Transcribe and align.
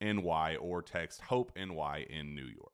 NY 0.00 0.56
or 0.56 0.82
text 0.82 1.20
Hope 1.20 1.52
NY 1.56 2.06
in 2.10 2.34
New 2.34 2.46
York. 2.46 2.72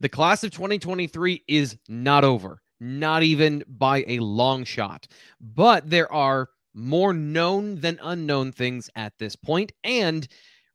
The 0.00 0.08
class 0.08 0.42
of 0.44 0.50
2023 0.50 1.44
is 1.46 1.76
not 1.88 2.24
over, 2.24 2.60
not 2.80 3.22
even 3.22 3.62
by 3.68 4.04
a 4.08 4.18
long 4.18 4.64
shot. 4.64 5.06
But 5.40 5.88
there 5.88 6.12
are 6.12 6.48
more 6.74 7.12
known 7.12 7.80
than 7.80 8.00
unknown 8.02 8.52
things 8.52 8.90
at 8.96 9.12
this 9.18 9.36
point, 9.36 9.72
and 9.84 10.26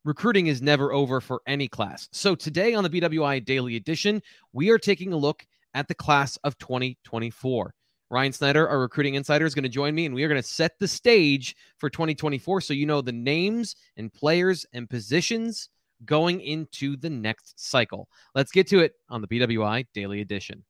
recruiting 0.06 0.47
is 0.47 0.62
never 0.62 0.94
over 0.94 1.20
for 1.20 1.42
any 1.47 1.68
class. 1.68 2.08
So 2.12 2.36
today 2.36 2.74
on 2.74 2.84
the 2.84 2.90
BWI 2.90 3.44
Daily 3.44 3.76
Edition, 3.76 4.22
we 4.53 4.70
are 4.70 4.78
taking 4.78 5.12
a 5.12 5.18
look 5.18 5.46
at 5.74 5.88
the 5.88 5.96
class 5.96 6.38
of 6.38 6.58
2024. 6.59 7.74
Ryan 8.09 8.31
Snyder, 8.31 8.70
our 8.70 8.80
recruiting 8.80 9.16
insider, 9.16 9.46
is 9.46 9.53
going 9.53 9.64
to 9.64 9.70
join 9.70 9.94
me, 9.94 10.06
and 10.06 10.16
we 10.16 10.24
are 10.24 10.30
going 10.30 10.42
to 10.42 10.47
set 10.47 10.80
the 10.80 10.88
stage 10.88 11.56
for 11.78 11.90
2024 11.90 12.62
so 12.62 12.74
you 12.74 12.86
know 12.86 13.02
the 13.02 13.12
names 13.12 13.76
and 13.97 14.14
players 14.14 14.66
and 14.72 14.90
positions 14.90 15.68
going 16.06 16.41
into 16.41 16.97
the 16.97 17.09
next 17.09 17.59
cycle. 17.59 18.08
Let's 18.35 18.52
get 18.52 18.68
to 18.68 18.80
it 18.80 18.94
on 19.09 19.22
the 19.22 19.28
BWI 19.28 19.88
Daily 19.94 20.22
Edition. 20.22 20.63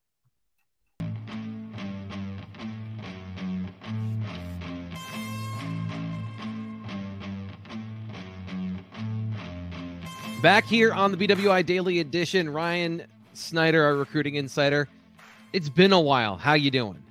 Back 10.42 10.66
here 10.66 10.94
on 10.94 11.12
the 11.12 11.18
BWI 11.18 11.66
Daily 11.66 12.00
Edition, 12.00 12.48
Ryan 12.50 13.04
Snyder, 13.34 13.84
our 13.84 13.96
recruiting 13.96 14.36
insider. 14.36 14.88
It's 15.52 15.68
been 15.68 15.94
a 15.94 16.00
while. 16.00 16.38
How 16.38 16.54
you 16.54 16.70
doing? 16.70 17.02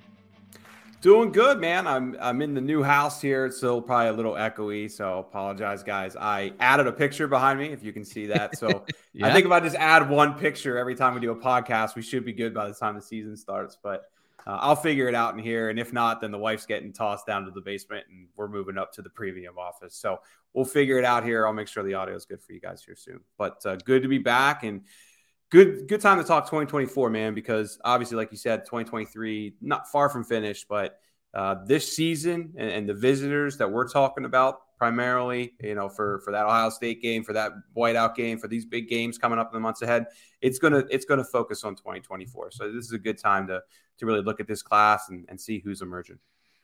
Doing 0.99 1.31
good, 1.31 1.59
man. 1.59 1.85
I'm 1.85 2.17
I'm 2.19 2.41
in 2.41 2.55
the 2.55 2.61
new 2.61 2.81
house 2.81 3.21
here. 3.21 3.45
It's 3.45 3.57
still 3.57 3.81
probably 3.81 4.07
a 4.07 4.13
little 4.13 4.33
echoey, 4.33 4.89
so 4.89 5.19
apologize, 5.19 5.83
guys. 5.83 6.15
I 6.15 6.53
added 6.59 6.87
a 6.87 6.91
picture 6.91 7.27
behind 7.27 7.59
me, 7.59 7.67
if 7.67 7.83
you 7.83 7.93
can 7.93 8.03
see 8.03 8.25
that. 8.27 8.57
So 8.57 8.83
yeah. 9.13 9.27
I 9.27 9.31
think 9.31 9.45
if 9.45 9.51
I 9.51 9.59
just 9.59 9.75
add 9.75 10.09
one 10.09 10.33
picture 10.33 10.75
every 10.75 10.95
time 10.95 11.13
we 11.13 11.19
do 11.19 11.29
a 11.29 11.35
podcast, 11.35 11.95
we 11.95 12.01
should 12.01 12.25
be 12.25 12.33
good 12.33 12.51
by 12.51 12.67
the 12.67 12.73
time 12.73 12.95
the 12.95 13.01
season 13.01 13.37
starts. 13.37 13.77
But 13.81 14.05
uh, 14.47 14.57
I'll 14.59 14.75
figure 14.75 15.07
it 15.07 15.13
out 15.13 15.35
in 15.35 15.39
here, 15.39 15.69
and 15.69 15.77
if 15.77 15.93
not, 15.93 16.19
then 16.19 16.31
the 16.31 16.39
wife's 16.39 16.65
getting 16.65 16.91
tossed 16.91 17.27
down 17.27 17.45
to 17.45 17.51
the 17.51 17.61
basement, 17.61 18.07
and 18.09 18.27
we're 18.35 18.47
moving 18.47 18.79
up 18.79 18.91
to 18.93 19.03
the 19.03 19.09
premium 19.09 19.59
office. 19.59 19.95
So 19.95 20.19
we'll 20.53 20.65
figure 20.65 20.97
it 20.97 21.05
out 21.05 21.23
here. 21.23 21.45
I'll 21.45 21.53
make 21.53 21.67
sure 21.67 21.83
the 21.83 21.93
audio 21.93 22.15
is 22.15 22.25
good 22.25 22.41
for 22.41 22.53
you 22.53 22.59
guys 22.59 22.81
here 22.83 22.95
soon. 22.95 23.19
But 23.37 23.63
uh, 23.67 23.75
good 23.75 24.01
to 24.01 24.07
be 24.07 24.17
back, 24.17 24.63
and 24.63 24.81
good 25.49 25.87
good 25.87 26.01
time 26.01 26.17
to 26.17 26.23
talk 26.23 26.45
2024, 26.45 27.09
man, 27.09 27.33
because 27.33 27.79
obviously, 27.83 28.17
like 28.17 28.31
you 28.31 28.37
said, 28.37 28.65
2023 28.65 29.55
not 29.61 29.89
far 29.91 30.09
from 30.09 30.23
finished, 30.23 30.67
but 30.67 30.99
uh, 31.33 31.55
this 31.65 31.95
season 31.95 32.53
and, 32.57 32.69
and, 32.69 32.89
the 32.89 32.93
visitors 32.93 33.57
that 33.57 33.69
we're 33.69 33.87
talking 33.87 34.25
about 34.25 34.75
primarily, 34.77 35.53
you 35.61 35.75
know, 35.75 35.89
for 35.89 36.21
for 36.21 36.31
that 36.31 36.45
Ohio 36.45 36.69
State 36.69 37.01
game, 37.01 37.23
for 37.23 37.33
that 37.33 37.51
whiteout 37.75 38.15
game, 38.15 38.39
for 38.39 38.47
these 38.47 38.65
big 38.65 38.87
games 38.87 39.17
coming 39.17 39.37
up 39.37 39.49
in 39.51 39.53
the 39.53 39.59
months 39.59 39.81
ahead, 39.81 40.05
it's 40.41 40.59
gonna 40.59 40.83
it's 40.89 41.05
gonna 41.05 41.23
focus 41.23 41.63
on 41.63 41.75
2024. 41.75 42.51
So 42.51 42.71
this 42.71 42.85
is 42.85 42.93
a 42.93 42.97
good 42.97 43.17
time 43.17 43.47
to 43.47 43.61
to 43.99 44.05
really 44.05 44.21
look 44.21 44.39
at 44.39 44.47
this 44.47 44.61
class 44.61 45.09
and, 45.09 45.25
and 45.29 45.39
see 45.39 45.59
who's 45.59 45.81
emerging 45.81 46.19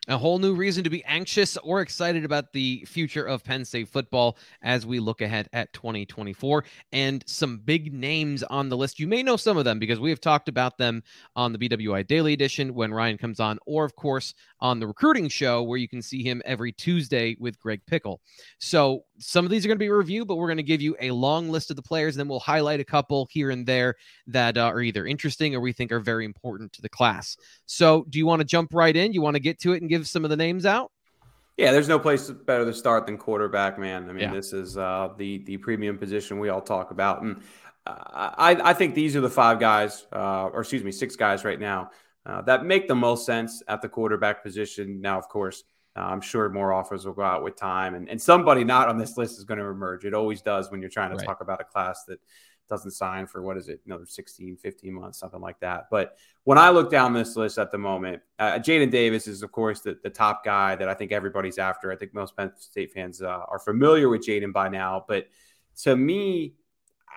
a 0.09 0.17
whole 0.17 0.37
new 0.37 0.53
reason 0.53 0.83
to 0.83 0.89
be 0.89 1.03
anxious 1.05 1.55
or 1.57 1.79
excited 1.79 2.25
about 2.25 2.51
the 2.51 2.83
future 2.85 3.23
of 3.23 3.43
Penn 3.43 3.63
State 3.63 3.87
football 3.87 4.37
as 4.61 4.85
we 4.85 4.99
look 4.99 5.21
ahead 5.21 5.47
at 5.53 5.71
2024 5.71 6.65
and 6.91 7.23
some 7.25 7.59
big 7.59 7.93
names 7.93 8.43
on 8.43 8.67
the 8.67 8.75
list. 8.75 8.99
You 8.99 9.07
may 9.07 9.23
know 9.23 9.37
some 9.37 9.57
of 9.57 9.63
them 9.63 9.79
because 9.79 10.01
we 10.01 10.09
have 10.09 10.19
talked 10.19 10.49
about 10.49 10.77
them 10.77 11.03
on 11.37 11.53
the 11.53 11.57
BWI 11.57 12.05
Daily 12.05 12.33
Edition 12.33 12.73
when 12.73 12.93
Ryan 12.93 13.17
comes 13.17 13.39
on, 13.39 13.59
or 13.65 13.85
of 13.85 13.95
course 13.95 14.33
on 14.59 14.79
the 14.79 14.87
recruiting 14.87 15.29
show 15.29 15.63
where 15.63 15.77
you 15.77 15.87
can 15.87 16.01
see 16.01 16.21
him 16.21 16.41
every 16.43 16.73
Tuesday 16.73 17.37
with 17.39 17.57
Greg 17.59 17.81
Pickle. 17.87 18.19
So 18.59 19.05
some 19.19 19.45
of 19.45 19.51
these 19.51 19.65
are 19.65 19.67
going 19.67 19.77
to 19.77 19.83
be 19.83 19.89
reviewed, 19.89 20.27
but 20.27 20.35
we're 20.35 20.47
going 20.47 20.57
to 20.57 20.63
give 20.63 20.81
you 20.81 20.95
a 20.99 21.11
long 21.11 21.49
list 21.49 21.69
of 21.69 21.75
the 21.75 21.81
players, 21.81 22.15
and 22.15 22.19
then 22.19 22.27
we'll 22.27 22.39
highlight 22.39 22.79
a 22.79 22.85
couple 22.85 23.27
here 23.31 23.49
and 23.49 23.65
there 23.65 23.95
that 24.27 24.57
uh, 24.57 24.65
are 24.65 24.81
either 24.81 25.05
interesting 25.05 25.55
or 25.55 25.59
we 25.59 25.73
think 25.73 25.91
are 25.91 25.99
very 25.99 26.25
important 26.25 26.73
to 26.73 26.81
the 26.81 26.89
class. 26.89 27.37
So 27.65 28.05
do 28.09 28.17
you 28.17 28.25
want 28.25 28.39
to 28.39 28.45
jump 28.45 28.73
right 28.73 28.95
in? 28.95 29.13
You 29.13 29.21
want 29.21 29.35
to 29.35 29.39
get 29.39 29.59
to 29.61 29.73
it 29.73 29.81
and 29.81 29.89
give 29.89 30.07
some 30.07 30.23
of 30.23 30.29
the 30.29 30.37
names 30.37 30.65
out? 30.65 30.91
Yeah, 31.57 31.71
there's 31.71 31.87
no 31.87 31.99
place 31.99 32.29
better 32.29 32.65
to 32.65 32.73
start 32.73 33.05
than 33.05 33.17
quarterback, 33.17 33.77
man. 33.77 34.09
I 34.09 34.13
mean, 34.13 34.23
yeah. 34.23 34.33
this 34.33 34.53
is 34.53 34.75
uh, 34.75 35.09
the 35.17 35.43
the 35.43 35.57
premium 35.57 35.99
position 35.99 36.39
we 36.39 36.49
all 36.49 36.61
talk 36.61 36.89
about, 36.89 37.21
and 37.21 37.41
uh, 37.85 37.93
I 38.37 38.71
I 38.71 38.73
think 38.73 38.95
these 38.95 39.15
are 39.15 39.21
the 39.21 39.29
five 39.29 39.59
guys, 39.59 40.07
uh, 40.11 40.45
or 40.47 40.61
excuse 40.61 40.83
me, 40.83 40.91
six 40.91 41.15
guys 41.15 41.45
right 41.45 41.59
now 41.59 41.91
uh, 42.25 42.41
that 42.43 42.65
make 42.65 42.87
the 42.87 42.95
most 42.95 43.25
sense 43.25 43.61
at 43.67 43.81
the 43.81 43.89
quarterback 43.89 44.43
position. 44.43 45.01
Now, 45.01 45.17
of 45.17 45.27
course, 45.27 45.63
I'm 45.95 46.21
sure 46.21 46.49
more 46.49 46.73
offers 46.73 47.05
will 47.05 47.13
go 47.13 47.21
out 47.21 47.43
with 47.43 47.55
time, 47.55 47.95
and 47.95 48.09
and 48.09 48.21
somebody 48.21 48.63
not 48.63 48.89
on 48.89 48.97
this 48.97 49.17
list 49.17 49.37
is 49.37 49.43
going 49.43 49.59
to 49.59 49.65
emerge. 49.65 50.05
It 50.05 50.13
always 50.13 50.41
does 50.41 50.71
when 50.71 50.81
you're 50.81 50.89
trying 50.89 51.11
to 51.11 51.17
right. 51.17 51.25
talk 51.25 51.41
about 51.41 51.61
a 51.61 51.63
class 51.63 52.03
that 52.05 52.19
doesn't 52.69 52.91
sign 52.91 53.27
for 53.27 53.41
what 53.41 53.57
is 53.57 53.67
it 53.67 53.81
another 53.85 54.05
16 54.05 54.55
15 54.57 54.93
months 54.93 55.19
something 55.19 55.41
like 55.41 55.59
that 55.59 55.87
but 55.91 56.15
when 56.45 56.57
i 56.57 56.69
look 56.69 56.89
down 56.89 57.13
this 57.13 57.35
list 57.35 57.57
at 57.57 57.71
the 57.71 57.77
moment 57.77 58.21
uh, 58.39 58.53
jaden 58.53 58.89
davis 58.89 59.27
is 59.27 59.43
of 59.43 59.51
course 59.51 59.81
the, 59.81 59.97
the 60.01 60.09
top 60.09 60.45
guy 60.45 60.73
that 60.75 60.87
i 60.87 60.93
think 60.93 61.11
everybody's 61.11 61.57
after 61.57 61.91
i 61.91 61.95
think 61.95 62.13
most 62.13 62.35
penn 62.37 62.51
state 62.57 62.91
fans 62.93 63.21
uh, 63.21 63.41
are 63.49 63.59
familiar 63.59 64.07
with 64.09 64.25
jaden 64.25 64.53
by 64.53 64.69
now 64.69 65.03
but 65.07 65.27
to 65.75 65.95
me 65.95 66.53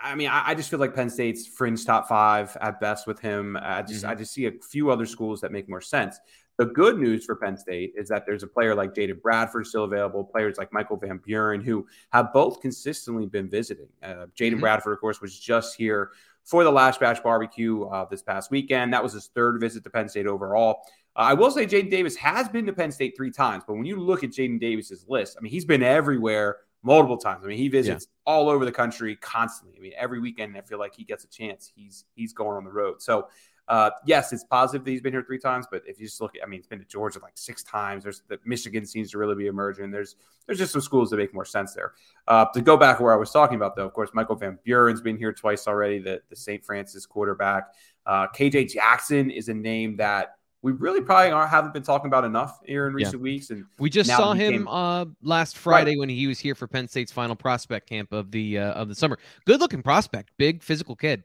I 0.02 0.14
mean, 0.14 0.28
I, 0.28 0.48
I, 0.48 0.54
just 0.54 0.68
feel 0.68 0.78
like 0.78 0.94
Penn 0.94 1.08
State's 1.08 1.46
fringe 1.46 1.84
top 1.84 2.06
five 2.06 2.54
at 2.60 2.80
best 2.80 3.06
with 3.06 3.18
him. 3.18 3.56
I 3.60 3.80
just, 3.80 4.02
mm-hmm. 4.02 4.10
I 4.10 4.14
just 4.14 4.32
see 4.34 4.44
a 4.44 4.52
few 4.52 4.90
other 4.90 5.06
schools 5.06 5.40
that 5.40 5.52
make 5.52 5.70
more 5.70 5.80
sense. 5.80 6.18
The 6.58 6.66
good 6.66 6.98
news 6.98 7.24
for 7.24 7.36
Penn 7.36 7.56
State 7.56 7.92
is 7.96 8.08
that 8.08 8.24
there's 8.24 8.42
a 8.42 8.46
player 8.46 8.74
like 8.74 8.94
Jayden 8.94 9.20
Bradford 9.20 9.66
still 9.66 9.84
available, 9.84 10.24
players 10.24 10.56
like 10.56 10.72
Michael 10.72 10.96
Van 10.96 11.18
Buren 11.18 11.60
who 11.60 11.86
have 12.12 12.32
both 12.32 12.60
consistently 12.60 13.26
been 13.26 13.48
visiting. 13.48 13.88
Uh, 14.02 14.26
Jaden 14.38 14.52
mm-hmm. 14.52 14.60
Bradford, 14.60 14.94
of 14.94 15.00
course, 15.00 15.20
was 15.20 15.38
just 15.38 15.76
here 15.76 16.12
for 16.44 16.64
the 16.64 16.70
Lasch 16.70 16.96
Bash 16.98 17.20
barbecue 17.20 17.84
uh, 17.84 18.06
this 18.10 18.22
past 18.22 18.50
weekend. 18.50 18.92
That 18.92 19.02
was 19.02 19.12
his 19.12 19.26
third 19.34 19.60
visit 19.60 19.84
to 19.84 19.90
Penn 19.90 20.08
State 20.08 20.26
overall. 20.26 20.82
Uh, 21.14 21.20
I 21.20 21.34
will 21.34 21.50
say 21.50 21.66
Jaden 21.66 21.90
Davis 21.90 22.16
has 22.16 22.48
been 22.48 22.64
to 22.66 22.72
Penn 22.72 22.90
State 22.90 23.14
three 23.16 23.30
times, 23.30 23.64
but 23.66 23.74
when 23.74 23.84
you 23.84 24.00
look 24.00 24.24
at 24.24 24.30
Jaden 24.30 24.60
Davis's 24.60 25.04
list, 25.08 25.36
I 25.38 25.42
mean, 25.42 25.50
he's 25.50 25.64
been 25.64 25.82
everywhere 25.82 26.58
multiple 26.82 27.18
times. 27.18 27.44
I 27.44 27.48
mean, 27.48 27.58
he 27.58 27.68
visits 27.68 28.06
yeah. 28.08 28.32
all 28.32 28.48
over 28.48 28.64
the 28.64 28.72
country 28.72 29.16
constantly. 29.16 29.76
I 29.76 29.80
mean, 29.80 29.92
every 29.98 30.20
weekend 30.20 30.56
I 30.56 30.60
feel 30.62 30.78
like 30.78 30.94
he 30.94 31.04
gets 31.04 31.24
a 31.24 31.28
chance. 31.28 31.70
He's 31.74 32.04
he's 32.14 32.32
going 32.32 32.56
on 32.56 32.64
the 32.64 32.72
road. 32.72 33.02
So 33.02 33.28
uh, 33.68 33.90
yes, 34.04 34.32
it's 34.32 34.44
positive 34.44 34.84
that 34.84 34.90
he's 34.90 35.00
been 35.00 35.12
here 35.12 35.24
three 35.24 35.38
times, 35.38 35.66
but 35.70 35.82
if 35.86 35.98
you 35.98 36.06
just 36.06 36.20
look 36.20 36.36
at, 36.36 36.42
I 36.42 36.46
mean, 36.46 36.60
he's 36.60 36.68
been 36.68 36.78
to 36.78 36.84
Georgia 36.84 37.18
like 37.20 37.32
six 37.36 37.62
times. 37.64 38.04
There's 38.04 38.22
the 38.28 38.38
Michigan 38.44 38.86
seems 38.86 39.10
to 39.10 39.18
really 39.18 39.34
be 39.34 39.48
emerging. 39.48 39.90
There's 39.90 40.16
there's 40.46 40.58
just 40.58 40.72
some 40.72 40.80
schools 40.80 41.10
that 41.10 41.16
make 41.16 41.34
more 41.34 41.44
sense 41.44 41.74
there. 41.74 41.94
Uh, 42.28 42.44
to 42.54 42.60
go 42.60 42.76
back 42.76 43.00
where 43.00 43.12
I 43.12 43.16
was 43.16 43.30
talking 43.30 43.56
about, 43.56 43.74
though, 43.74 43.86
of 43.86 43.92
course, 43.92 44.10
Michael 44.14 44.36
Van 44.36 44.58
Buren's 44.64 45.00
been 45.00 45.16
here 45.16 45.32
twice 45.32 45.66
already. 45.66 45.98
The 45.98 46.22
the 46.30 46.36
St. 46.36 46.64
Frances 46.64 47.06
quarterback. 47.06 47.74
Uh, 48.06 48.28
KJ 48.28 48.72
Jackson 48.72 49.30
is 49.30 49.48
a 49.48 49.54
name 49.54 49.96
that 49.96 50.36
we 50.62 50.72
really 50.72 51.00
probably 51.00 51.30
haven't 51.48 51.72
been 51.74 51.82
talking 51.82 52.06
about 52.06 52.24
enough 52.24 52.60
here 52.64 52.86
in 52.86 52.94
recent 52.94 53.16
yeah. 53.16 53.22
weeks. 53.22 53.50
And 53.50 53.64
we 53.78 53.90
just 53.90 54.10
saw 54.10 54.32
him 54.32 54.52
came... 54.52 54.68
uh, 54.68 55.06
last 55.22 55.56
Friday 55.58 55.92
right. 55.92 55.98
when 55.98 56.08
he 56.08 56.26
was 56.26 56.38
here 56.38 56.54
for 56.54 56.66
Penn 56.66 56.88
State's 56.88 57.12
final 57.12 57.36
prospect 57.36 57.88
camp 57.88 58.12
of 58.12 58.30
the 58.30 58.58
uh, 58.58 58.72
of 58.72 58.88
the 58.88 58.94
summer. 58.94 59.18
Good 59.44 59.60
looking 59.60 59.82
prospect, 59.82 60.30
big 60.38 60.62
physical 60.62 60.94
kid. 60.94 61.24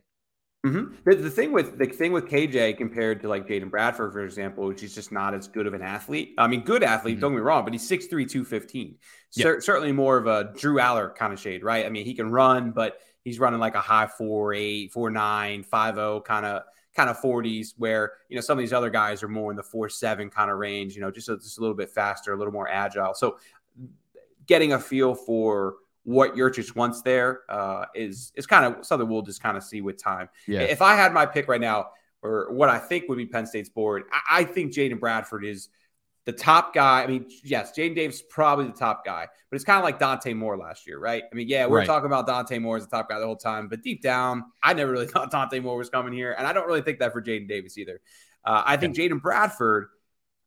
Mm-hmm. 0.66 0.94
The, 1.06 1.16
the, 1.16 1.30
thing 1.30 1.52
with 1.52 1.80
the 1.80 1.88
thing 1.88 2.12
with 2.12 2.28
KJ 2.28 2.78
compared 2.78 3.20
to 3.22 3.28
like 3.28 3.48
Jayden 3.48 3.72
Bradford, 3.72 4.14
for 4.14 4.24
example, 4.24 4.68
which 4.68 4.82
he's 4.82 4.94
just 4.94 5.12
not 5.12 5.34
as 5.34 5.48
good 5.48 5.66
of 5.66 5.74
an 5.74 5.82
athlete. 5.82 6.36
I 6.38 6.46
mean, 6.48 6.62
good 6.62 6.84
athlete, 6.84 7.16
mm-hmm. 7.16 7.22
don't 7.22 7.32
get 7.32 7.38
me 7.38 7.42
wrong, 7.42 7.64
but 7.64 7.74
he's 7.74 7.90
6'3, 7.90 8.10
215. 8.10 8.96
Yep. 9.34 9.56
C- 9.56 9.66
certainly 9.66 9.92
more 9.92 10.18
of 10.18 10.28
a 10.28 10.54
Drew 10.56 10.76
Allar 10.76 11.16
kind 11.16 11.34
of 11.34 11.40
shade, 11.40 11.64
right? 11.64 11.84
I 11.86 11.90
mean, 11.90 12.06
he 12.06 12.14
can 12.14 12.30
run, 12.30 12.72
but 12.72 13.00
he's 13.24 13.40
running 13.40 13.60
like 13.60 13.74
a 13.74 13.82
high 13.82 14.08
4'8, 14.20 14.94
4'9, 14.94 15.68
5'0 15.68 16.26
kind 16.26 16.46
of 16.46 16.64
kind 16.96 17.10
of 17.10 17.20
40s, 17.20 17.74
where 17.78 18.14
you 18.30 18.36
know 18.36 18.42
some 18.42 18.60
of 18.60 18.62
these 18.62 18.74
other 18.74 18.90
guys 18.92 19.24
are 19.24 19.30
more 19.30 19.50
in 19.50 19.58
the 19.58 19.64
4'7 19.64 20.30
kind 20.30 20.52
of 20.52 20.58
range, 20.58 20.94
you 20.94 21.02
know, 21.02 21.10
just 21.10 21.30
a, 21.30 21.38
just 21.38 21.58
a 21.58 21.62
little 21.62 21.76
bit 21.76 21.90
faster, 21.90 22.34
a 22.34 22.38
little 22.38 22.54
more 22.54 22.70
agile. 22.70 23.16
So 23.16 23.38
getting 24.46 24.74
a 24.74 24.80
feel 24.80 25.16
for 25.16 25.76
what 26.04 26.36
Yurcich 26.36 26.76
wants 26.76 27.02
there 27.02 27.42
uh, 27.50 27.86
is 27.94 28.32
is 28.36 28.48
kind 28.48 28.66
of 28.66 28.86
something 28.86 29.08
we'll 29.08 29.22
just 29.22 29.42
kind 29.42 29.58
of 29.58 29.64
see 29.64 29.82
with 29.82 30.02
time. 30.02 30.30
Yeah. 30.48 30.62
If 30.62 30.82
I 30.82 30.96
had 30.96 31.14
my 31.14 31.26
pick 31.26 31.48
right 31.48 31.62
now, 31.62 31.90
or 32.22 32.52
what 32.52 32.70
I 32.70 32.78
think 32.78 33.08
would 33.10 33.18
be 33.18 33.26
Penn 33.26 33.46
State's 33.46 33.70
board, 33.70 34.04
I, 34.12 34.42
I 34.42 34.44
think 34.44 34.74
Jayden 34.74 35.00
Bradford 35.00 35.46
is 35.46 35.70
the 36.26 36.32
top 36.32 36.74
guy. 36.74 37.04
I 37.04 37.08
mean, 37.08 37.26
yes, 37.44 37.72
Jaden 37.76 37.96
Davis 37.96 38.18
is 38.18 38.22
probably 38.24 38.66
the 38.66 38.74
top 38.74 39.06
guy, 39.06 39.28
but 39.50 39.56
it's 39.56 39.66
kind 39.66 39.78
of 39.78 39.84
like 39.84 40.00
Dante 40.00 40.34
Moore 40.34 40.58
last 40.58 40.88
year, 40.88 41.00
right? 41.00 41.24
I 41.32 41.36
mean, 41.36 41.48
yeah, 41.48 41.66
we're 41.66 41.80
right. 41.80 41.88
talking 41.88 42.08
about 42.08 42.28
Dante 42.28 42.60
Moore 42.60 42.78
as 42.78 42.86
the 42.86 42.96
top 42.96 43.10
guy 43.10 43.20
the 43.20 43.26
whole 43.26 43.36
time, 43.36 43.68
but 43.68 43.82
deep 43.82 44.02
down, 44.02 44.44
I 44.62 44.74
never 44.74 44.92
really 44.92 45.08
thought 45.08 45.32
Dante 45.32 45.60
Moore 45.60 45.78
was 45.78 45.90
coming 45.90 46.14
here, 46.14 46.36
and 46.38 46.48
I 46.48 46.54
don't 46.54 46.68
really 46.68 46.82
think 46.82 47.00
that 47.00 47.12
for 47.14 47.22
Jaden 47.22 47.48
Davis 47.48 47.78
either. 47.78 48.02
Uh, 48.44 48.64
I 48.66 48.78
think 48.78 48.98
yeah. 48.98 49.06
Jayden 49.06 49.22
Bradford– 49.22 49.90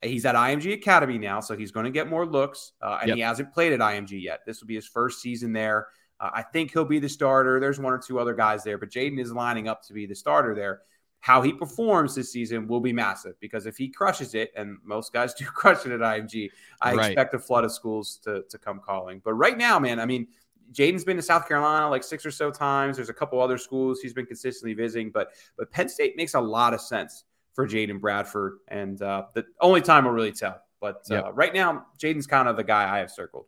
He's 0.04 0.24
at 0.24 0.34
IMG 0.34 0.72
Academy 0.74 1.18
now, 1.18 1.40
so 1.40 1.56
he's 1.56 1.70
going 1.70 1.84
to 1.84 1.90
get 1.90 2.08
more 2.08 2.26
looks, 2.26 2.72
uh, 2.80 2.98
and 3.00 3.08
yep. 3.08 3.16
he 3.16 3.22
hasn't 3.22 3.52
played 3.52 3.72
at 3.72 3.80
IMG 3.80 4.22
yet. 4.22 4.40
This 4.46 4.60
will 4.60 4.66
be 4.66 4.74
his 4.74 4.86
first 4.86 5.20
season 5.20 5.52
there. 5.52 5.88
Uh, 6.20 6.30
I 6.32 6.42
think 6.42 6.72
he'll 6.72 6.84
be 6.84 6.98
the 6.98 7.08
starter. 7.08 7.58
There's 7.60 7.80
one 7.80 7.92
or 7.92 7.98
two 7.98 8.18
other 8.18 8.34
guys 8.34 8.62
there, 8.64 8.78
but 8.78 8.90
Jaden 8.90 9.18
is 9.18 9.32
lining 9.32 9.68
up 9.68 9.82
to 9.86 9.92
be 9.92 10.06
the 10.06 10.14
starter 10.14 10.54
there. 10.54 10.82
How 11.20 11.40
he 11.40 11.52
performs 11.52 12.14
this 12.14 12.30
season 12.30 12.68
will 12.68 12.80
be 12.80 12.92
massive 12.92 13.40
because 13.40 13.64
if 13.64 13.78
he 13.78 13.88
crushes 13.88 14.34
it, 14.34 14.52
and 14.56 14.76
most 14.84 15.12
guys 15.12 15.34
do 15.38 15.44
crush 15.46 15.86
it 15.86 15.92
at 15.92 16.00
IMG, 16.00 16.50
I 16.80 16.94
right. 16.94 17.06
expect 17.06 17.34
a 17.34 17.38
flood 17.38 17.64
of 17.64 17.72
schools 17.72 18.20
to, 18.24 18.42
to 18.50 18.58
come 18.58 18.80
calling. 18.80 19.22
But 19.24 19.34
right 19.34 19.56
now, 19.56 19.78
man, 19.78 19.98
I 19.98 20.06
mean, 20.06 20.28
Jaden's 20.72 21.04
been 21.04 21.16
to 21.16 21.22
South 21.22 21.46
Carolina 21.48 21.88
like 21.88 22.02
six 22.02 22.24
or 22.24 22.30
so 22.30 22.50
times. 22.50 22.96
There's 22.96 23.08
a 23.08 23.14
couple 23.14 23.40
other 23.40 23.58
schools 23.58 24.00
he's 24.00 24.14
been 24.14 24.26
consistently 24.26 24.74
visiting, 24.74 25.10
but 25.10 25.28
but 25.56 25.70
Penn 25.70 25.88
State 25.88 26.16
makes 26.16 26.34
a 26.34 26.40
lot 26.40 26.74
of 26.74 26.80
sense 26.80 27.24
for 27.54 27.66
Jayden 27.66 28.00
Bradford. 28.00 28.58
And 28.68 29.00
uh, 29.00 29.24
the 29.34 29.44
only 29.60 29.80
time 29.80 30.04
will 30.04 30.12
really 30.12 30.32
tell. 30.32 30.60
But 30.80 31.02
uh, 31.10 31.14
yep. 31.14 31.30
right 31.34 31.54
now, 31.54 31.86
Jaden's 32.02 32.26
kind 32.26 32.48
of 32.48 32.56
the 32.56 32.64
guy 32.64 32.94
I 32.94 32.98
have 32.98 33.10
circled. 33.10 33.46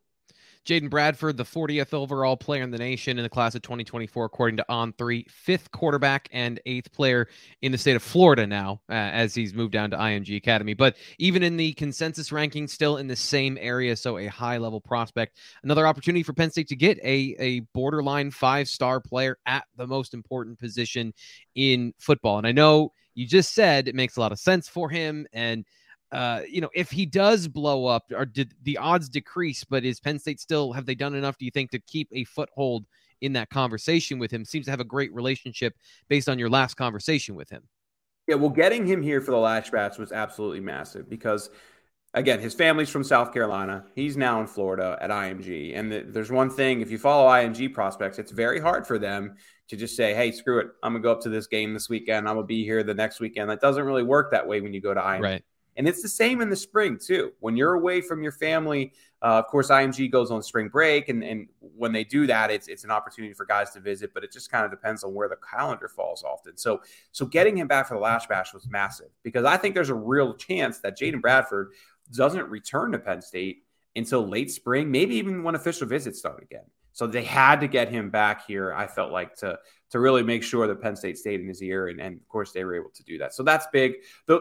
Jayden 0.67 0.91
Bradford, 0.91 1.37
the 1.37 1.45
40th 1.45 1.95
overall 1.95 2.37
player 2.37 2.63
in 2.63 2.73
the 2.73 2.79
nation 2.79 3.19
in 3.19 3.23
the 3.23 3.29
class 3.29 3.55
of 3.55 3.63
2024, 3.63 4.25
according 4.25 4.57
to 4.57 4.65
On3, 4.69 5.31
fifth 5.31 5.71
quarterback 5.71 6.29
and 6.33 6.61
eighth 6.67 6.91
player 6.93 7.29
in 7.63 7.71
the 7.71 7.79
state 7.79 7.95
of 7.95 8.03
Florida 8.03 8.49
now, 8.49 8.81
uh, 8.91 8.95
as 8.95 9.33
he's 9.33 9.55
moved 9.55 9.73
down 9.73 9.91
to 9.93 9.97
IMG 9.97 10.37
Academy. 10.37 10.75
But 10.75 10.97
even 11.19 11.45
in 11.45 11.57
the 11.57 11.73
consensus 11.75 12.33
ranking, 12.33 12.67
still 12.67 12.97
in 12.97 13.07
the 13.07 13.15
same 13.15 13.57
area, 13.61 13.95
so 13.95 14.19
a 14.19 14.27
high 14.27 14.59
level 14.59 14.81
prospect. 14.81 15.39
Another 15.63 15.87
opportunity 15.87 16.25
for 16.25 16.33
Penn 16.33 16.51
State 16.51 16.69
to 16.69 16.77
get 16.77 16.99
a, 16.99 17.37
a 17.39 17.61
borderline 17.73 18.33
five 18.33 18.69
star 18.69 19.01
player 19.01 19.39
at 19.47 19.65
the 19.77 19.87
most 19.87 20.15
important 20.15 20.59
position 20.59 21.15
in 21.55 21.95
football. 21.99 22.39
And 22.39 22.47
I 22.47 22.53
know 22.53 22.91
you 23.17 23.27
just 23.27 23.55
said 23.55 23.89
it 23.89 23.95
makes 23.95 24.17
a 24.17 24.21
lot 24.21 24.31
of 24.31 24.39
sense 24.39 24.69
for 24.69 24.89
him. 24.89 25.27
And, 25.33 25.65
uh, 26.13 26.43
you 26.49 26.61
know, 26.61 26.71
if 26.75 26.91
he 26.91 27.07
does 27.07 27.49
blow 27.49 27.87
up, 27.87 28.05
or 28.15 28.27
did 28.27 28.55
the 28.63 28.79
odds 28.79 29.09
decrease? 29.09 29.65
But 29.65 29.85
is 29.85 29.99
Penn 29.99 30.21
State 30.21 30.39
still, 30.39 30.73
have 30.73 30.87
they 30.87 30.95
done 30.95 31.15
enough, 31.15 31.39
do 31.39 31.47
you 31.47 31.51
think, 31.51 31.71
to 31.73 31.81
keep 31.81 32.09
a 32.13 32.25
foothold 32.25 32.85
in 33.23 33.33
that 33.33 33.49
conversation 33.49 34.19
with 34.19 34.31
him? 34.31 34.45
Seems 34.45 34.67
to 34.67 34.71
have 34.71 34.81
a 34.81 34.85
great 34.85 35.13
relationship 35.15 35.75
based 36.09 36.29
on 36.29 36.39
your 36.39 36.51
last 36.51 36.75
conversation 36.75 37.35
with 37.35 37.49
him. 37.49 37.63
Yeah, 38.29 38.35
well, 38.37 38.51
getting 38.51 38.87
him 38.87 39.03
here 39.03 39.21
for 39.21 39.31
the 39.31 39.71
Bash 39.73 39.99
was 39.99 40.13
absolutely 40.13 40.61
massive 40.61 41.09
because 41.09 41.49
again, 42.13 42.41
his 42.41 42.55
family's 42.55 42.89
from 42.91 43.05
South 43.05 43.33
Carolina. 43.33 43.85
He's 43.95 44.17
now 44.17 44.41
in 44.41 44.47
Florida 44.47 44.99
at 45.01 45.11
IMG. 45.11 45.79
And 45.79 45.93
the, 45.93 46.05
there's 46.07 46.31
one 46.31 46.51
thing 46.51 46.81
if 46.81 46.91
you 46.91 46.99
follow 46.99 47.29
IMG 47.29 47.73
prospects, 47.73 48.19
it's 48.19 48.33
very 48.33 48.61
hard 48.61 48.87
for 48.87 48.99
them 48.99 49.37
to 49.69 49.77
just 49.77 49.97
say, 49.97 50.15
hey, 50.15 50.31
screw 50.33 50.61
it. 50.61 50.69
I'm 50.83 50.93
going 50.93 51.03
to 51.03 51.07
go 51.07 51.13
up 51.13 51.21
to 51.23 51.29
this 51.29 51.47
game 51.47 51.75
this 51.75 51.89
weekend. 51.89 52.29
I'm 52.29 52.37
going 52.37 52.45
to 52.45 52.49
be 52.49 52.65
here 52.65 52.83
the 52.83 52.95
next 52.95 53.21
weekend. 53.21 53.51
That 53.51 53.61
doesn't 53.61 53.85
really 53.85 54.03
work 54.03 54.31
that 54.31 54.47
way 54.47 54.61
when 54.61 54.73
you 54.73 54.81
go 54.81 54.95
to 54.95 55.01
IMG. 55.01 55.23
Right. 55.23 55.45
And 55.77 55.87
it's 55.87 56.01
the 56.01 56.09
same 56.09 56.41
in 56.41 56.49
the 56.49 56.57
spring, 56.57 56.99
too. 56.99 57.33
When 57.41 57.57
you're 57.57 57.75
away 57.75 58.01
from 58.01 58.23
your 58.23 58.33
family, 58.33 58.93
uh, 59.21 59.39
of 59.39 59.47
course, 59.49 59.69
IMG 59.69 60.11
goes 60.11 60.31
on 60.31 60.43
spring 60.43 60.69
break. 60.69 61.09
And, 61.09 61.23
and 61.23 61.49
when 61.61 61.93
they 61.93 62.05
do 62.05 62.27
that, 62.29 62.51
it's, 62.51 62.69
it's 62.69 62.85
an 62.85 62.91
opportunity 62.91 63.35
for 63.35 63.45
guys 63.45 63.73
to 63.73 63.81
visit, 63.81 64.15
but 64.15 64.25
it 64.25 64.33
just 64.33 64.51
kind 64.51 64.65
of 64.65 64.71
depends 64.71 65.05
on 65.05 65.13
where 65.13 65.29
the 65.29 65.37
calendar 65.37 65.89
falls 65.89 66.23
often. 66.23 66.57
So, 66.57 66.81
so 67.13 67.27
getting 67.27 67.59
him 67.59 67.67
back 67.67 67.89
for 67.89 67.95
the 67.95 68.01
Lasch 68.01 68.27
Bash 68.27 68.55
was 68.55 68.67
massive 68.69 69.09
because 69.23 69.45
I 69.45 69.59
think 69.59 69.75
there's 69.75 69.91
a 69.91 69.95
real 69.95 70.35
chance 70.35 70.79
that 70.79 70.99
Jayden 70.99 71.21
Bradford 71.21 71.73
doesn't 72.15 72.49
return 72.49 72.93
to 72.93 72.99
Penn 72.99 73.21
State 73.21 73.65
until 73.97 74.27
late 74.27 74.51
spring, 74.51 74.91
maybe 74.91 75.17
even 75.17 75.43
when 75.43 75.55
official 75.55 75.87
visits 75.87 76.19
start 76.19 76.43
again. 76.43 76.65
So 76.97 77.07
they 77.07 77.25
had 77.25 77.61
to 77.61 77.69
get 77.69 77.91
him 77.91 78.09
back 78.09 78.47
here. 78.47 78.73
I 78.73 78.87
felt 78.87 79.13
like 79.13 79.37
to 79.37 79.59
to 79.91 80.01
really 80.01 80.23
make 80.23 80.43
sure 80.43 80.67
that 80.67 80.81
Penn 80.81 80.97
State 80.97 81.19
stayed 81.19 81.41
in 81.41 81.47
his 81.47 81.63
ear, 81.63 81.89
and, 81.89 82.01
and 82.01 82.17
of 82.19 82.27
course 82.27 82.53
they 82.53 82.65
were 82.65 82.75
able 82.75 82.89
to 82.95 83.05
do 83.05 83.19
that. 83.19 83.35
So 83.35 83.43
that's 83.43 83.67
big. 83.71 83.97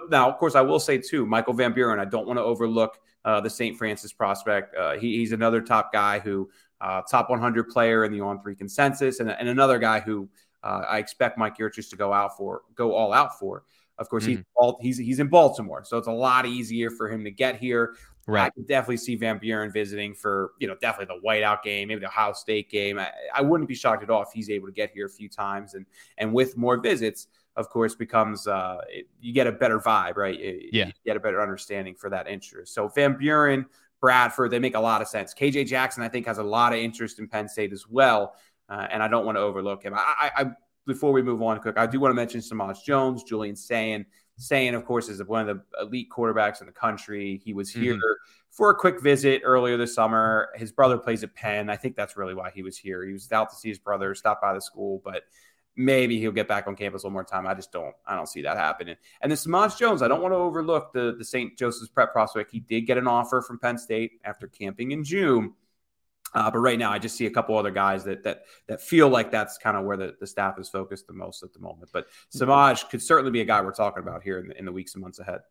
Now, 0.09 0.29
of 0.29 0.37
course, 0.37 0.55
I 0.55 0.61
will 0.61 0.79
say 0.79 0.97
too, 0.97 1.25
Michael 1.25 1.53
Van 1.53 1.73
Buren. 1.73 1.99
I 1.99 2.05
don't 2.05 2.25
want 2.25 2.39
to 2.39 2.43
overlook 2.43 2.97
uh, 3.25 3.41
the 3.41 3.49
St. 3.49 3.77
Frances 3.77 4.13
prospect. 4.13 4.73
Uh, 4.73 4.93
he, 4.93 5.17
he's 5.17 5.33
another 5.33 5.59
top 5.59 5.91
guy 5.91 6.19
who 6.19 6.49
uh, 6.79 7.01
top 7.01 7.29
100 7.29 7.67
player 7.67 8.05
in 8.05 8.13
the 8.13 8.21
on 8.21 8.41
three 8.41 8.55
consensus, 8.55 9.19
and, 9.19 9.29
and 9.29 9.49
another 9.49 9.77
guy 9.77 9.99
who 9.99 10.29
uh, 10.63 10.83
I 10.87 10.99
expect 10.99 11.37
Mike 11.37 11.57
Yurcich 11.57 11.89
to 11.89 11.97
go 11.97 12.13
out 12.13 12.37
for, 12.37 12.61
go 12.73 12.95
all 12.95 13.11
out 13.11 13.37
for. 13.37 13.63
Of 13.97 14.07
course, 14.09 14.25
mm-hmm. 14.25 14.81
he's 14.81 14.97
he's 14.97 15.19
in 15.19 15.27
Baltimore, 15.27 15.83
so 15.83 15.97
it's 15.97 16.07
a 16.07 16.11
lot 16.11 16.45
easier 16.45 16.89
for 16.89 17.09
him 17.09 17.25
to 17.25 17.31
get 17.31 17.57
here. 17.57 17.95
Right. 18.27 18.47
I 18.47 18.49
could 18.49 18.67
definitely 18.67 18.97
see 18.97 19.15
Van 19.15 19.37
Buren 19.37 19.71
visiting 19.71 20.15
for 20.15 20.53
you 20.59 20.67
know 20.67 20.75
definitely 20.81 21.15
the 21.15 21.27
whiteout 21.27 21.61
game, 21.61 21.89
maybe 21.89 21.99
the 21.99 22.07
Ohio 22.07 22.33
State 22.33 22.71
game. 22.71 22.97
I, 22.97 23.11
I 23.33 23.41
wouldn't 23.41 23.67
be 23.67 23.75
shocked 23.75 24.01
at 24.01 24.09
all 24.09 24.23
if 24.23 24.29
he's 24.33 24.49
able 24.49 24.65
to 24.65 24.73
get 24.73 24.91
here 24.91 25.05
a 25.05 25.09
few 25.09 25.29
times, 25.29 25.75
and 25.75 25.85
and 26.17 26.33
with 26.33 26.57
more 26.57 26.77
visits, 26.77 27.27
of 27.55 27.69
course, 27.69 27.93
becomes 27.93 28.47
uh, 28.47 28.77
it, 28.89 29.07
you 29.21 29.31
get 29.31 29.45
a 29.45 29.51
better 29.51 29.79
vibe, 29.79 30.17
right? 30.17 30.39
It, 30.39 30.69
yeah, 30.73 30.87
you 30.87 30.93
get 31.05 31.17
a 31.17 31.19
better 31.19 31.39
understanding 31.39 31.93
for 31.93 32.09
that 32.09 32.27
interest. 32.27 32.73
So 32.73 32.87
Van 32.87 33.15
Buren, 33.15 33.67
Bradford, 34.01 34.49
they 34.49 34.59
make 34.59 34.75
a 34.75 34.79
lot 34.79 35.03
of 35.03 35.07
sense. 35.07 35.35
KJ 35.35 35.67
Jackson, 35.67 36.01
I 36.01 36.09
think, 36.09 36.25
has 36.25 36.39
a 36.39 36.43
lot 36.43 36.73
of 36.73 36.79
interest 36.79 37.19
in 37.19 37.27
Penn 37.27 37.47
State 37.47 37.73
as 37.73 37.87
well, 37.87 38.33
uh, 38.69 38.87
and 38.89 39.03
I 39.03 39.07
don't 39.07 39.27
want 39.27 39.35
to 39.37 39.41
overlook 39.41 39.83
him. 39.83 39.93
I, 39.95 40.31
I, 40.35 40.45
before 40.87 41.11
we 41.11 41.21
move 41.21 41.43
on, 41.43 41.59
Cook, 41.59 41.77
I 41.77 41.85
do 41.85 41.99
want 41.99 42.09
to 42.09 42.15
mention 42.15 42.41
Samaj 42.41 42.83
Jones, 42.83 43.23
Julian 43.23 43.55
Sayin. 43.55 44.05
Sayin, 44.37 44.75
of 44.75 44.85
course, 44.85 45.09
is 45.09 45.23
one 45.23 45.47
of 45.47 45.57
the 45.57 45.83
elite 45.83 46.09
quarterbacks 46.09 46.59
in 46.59 46.67
the 46.67 46.73
country. 46.73 47.41
He 47.43 47.53
was 47.53 47.69
here 47.69 47.93
mm-hmm. 47.93 48.13
for 48.51 48.69
a 48.69 48.75
quick 48.75 49.01
visit 49.01 49.41
earlier 49.45 49.77
this 49.77 49.95
summer. 49.95 50.49
His 50.55 50.71
brother 50.71 50.97
plays 50.97 51.23
at 51.23 51.33
Penn. 51.35 51.69
I 51.69 51.77
think 51.77 51.95
that's 51.95 52.17
really 52.17 52.33
why 52.33 52.51
he 52.53 52.61
was 52.61 52.77
here. 52.77 53.05
He 53.05 53.13
was 53.13 53.31
out 53.31 53.49
to 53.51 53.55
see 53.55 53.69
his 53.69 53.79
brother, 53.79 54.13
stop 54.13 54.41
by 54.41 54.53
the 54.53 54.61
school, 54.61 55.01
but 55.05 55.23
maybe 55.77 56.19
he'll 56.19 56.31
get 56.31 56.47
back 56.47 56.67
on 56.67 56.75
campus 56.75 57.03
one 57.03 57.13
more 57.13 57.23
time. 57.23 57.47
I 57.47 57.53
just 57.53 57.71
don't. 57.71 57.95
I 58.05 58.15
don't 58.15 58.27
see 58.27 58.41
that 58.41 58.57
happening. 58.57 58.95
And 59.21 59.31
then 59.31 59.37
Samaj 59.37 59.77
Jones, 59.77 60.01
I 60.01 60.07
don't 60.07 60.21
want 60.21 60.33
to 60.33 60.37
overlook 60.37 60.93
the 60.93 61.15
the 61.17 61.25
St. 61.25 61.57
Joseph's 61.57 61.89
Prep 61.89 62.11
prospect. 62.11 62.51
He 62.51 62.59
did 62.59 62.81
get 62.81 62.97
an 62.97 63.07
offer 63.07 63.41
from 63.41 63.59
Penn 63.59 63.77
State 63.77 64.19
after 64.23 64.47
camping 64.47 64.91
in 64.91 65.03
June. 65.03 65.53
Uh, 66.33 66.51
but 66.51 66.59
right 66.59 66.77
now, 66.77 66.91
I 66.91 66.99
just 66.99 67.15
see 67.15 67.27
a 67.27 67.31
couple 67.31 67.57
other 67.57 67.71
guys 67.71 68.03
that 68.03 68.23
that 68.23 68.43
that 68.67 68.81
feel 68.81 69.07
like 69.07 69.31
that's 69.31 69.57
kind 69.57 69.77
of 69.77 69.85
where 69.85 69.95
the, 69.95 70.15
the 70.19 70.27
staff 70.27 70.59
is 70.59 70.67
focused 70.67 71.07
the 71.07 71.13
most 71.13 71.43
at 71.43 71.53
the 71.53 71.59
moment. 71.59 71.89
But 71.93 72.07
Samaj 72.29 72.89
could 72.89 73.01
certainly 73.01 73.31
be 73.31 73.41
a 73.41 73.45
guy 73.45 73.61
we're 73.61 73.71
talking 73.71 74.03
about 74.03 74.21
here 74.21 74.39
in 74.39 74.47
the, 74.47 74.57
in 74.57 74.65
the 74.65 74.71
weeks 74.71 74.95
and 74.95 75.01
months 75.01 75.19
ahead. 75.19 75.41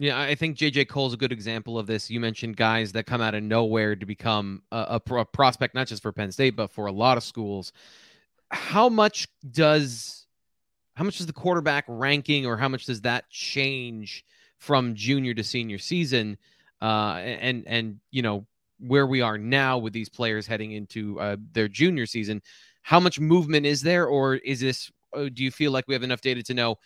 Yeah, 0.00 0.20
I 0.20 0.36
think 0.36 0.56
JJ 0.56 0.88
Kohl's 0.88 1.12
a 1.12 1.16
good 1.16 1.32
example 1.32 1.76
of 1.76 1.88
this. 1.88 2.08
You 2.08 2.20
mentioned 2.20 2.56
guys 2.56 2.92
that 2.92 3.06
come 3.06 3.20
out 3.20 3.34
of 3.34 3.42
nowhere 3.42 3.96
to 3.96 4.06
become 4.06 4.62
a, 4.70 5.00
a, 5.10 5.14
a, 5.14 5.24
prospect, 5.24 5.74
not 5.74 5.88
just 5.88 6.02
for 6.02 6.12
Penn 6.12 6.30
State, 6.30 6.54
but 6.54 6.70
for 6.70 6.86
a 6.86 6.92
lot 6.92 7.16
of 7.16 7.24
schools. 7.24 7.72
How 8.50 8.88
much 8.88 9.26
does 9.50 10.26
how 10.94 11.04
much 11.04 11.18
does 11.18 11.26
the 11.26 11.32
quarterback 11.32 11.84
ranking, 11.88 12.46
or 12.46 12.56
how 12.56 12.68
much 12.68 12.86
does 12.86 13.00
that 13.02 13.28
change 13.30 14.24
from 14.56 14.94
junior 14.94 15.34
to 15.34 15.42
senior 15.42 15.78
season? 15.78 16.38
Uh, 16.80 17.14
and 17.14 17.64
and 17.66 18.00
you 18.12 18.22
know 18.22 18.46
where 18.78 19.06
we 19.06 19.20
are 19.20 19.38
now 19.38 19.78
with 19.78 19.92
these 19.92 20.08
players 20.08 20.46
heading 20.46 20.72
into 20.72 21.18
uh, 21.20 21.36
their 21.52 21.68
junior 21.68 22.06
season, 22.06 22.42
how 22.82 23.00
much 23.00 23.20
movement 23.20 23.66
is 23.66 23.82
there, 23.82 24.06
or 24.06 24.36
is 24.36 24.60
this? 24.60 24.90
Uh, 25.14 25.28
do 25.32 25.42
you 25.42 25.50
feel 25.50 25.72
like 25.72 25.86
we 25.88 25.94
have 25.94 26.02
enough 26.02 26.20
data 26.20 26.42
to 26.42 26.54
know 26.54 26.76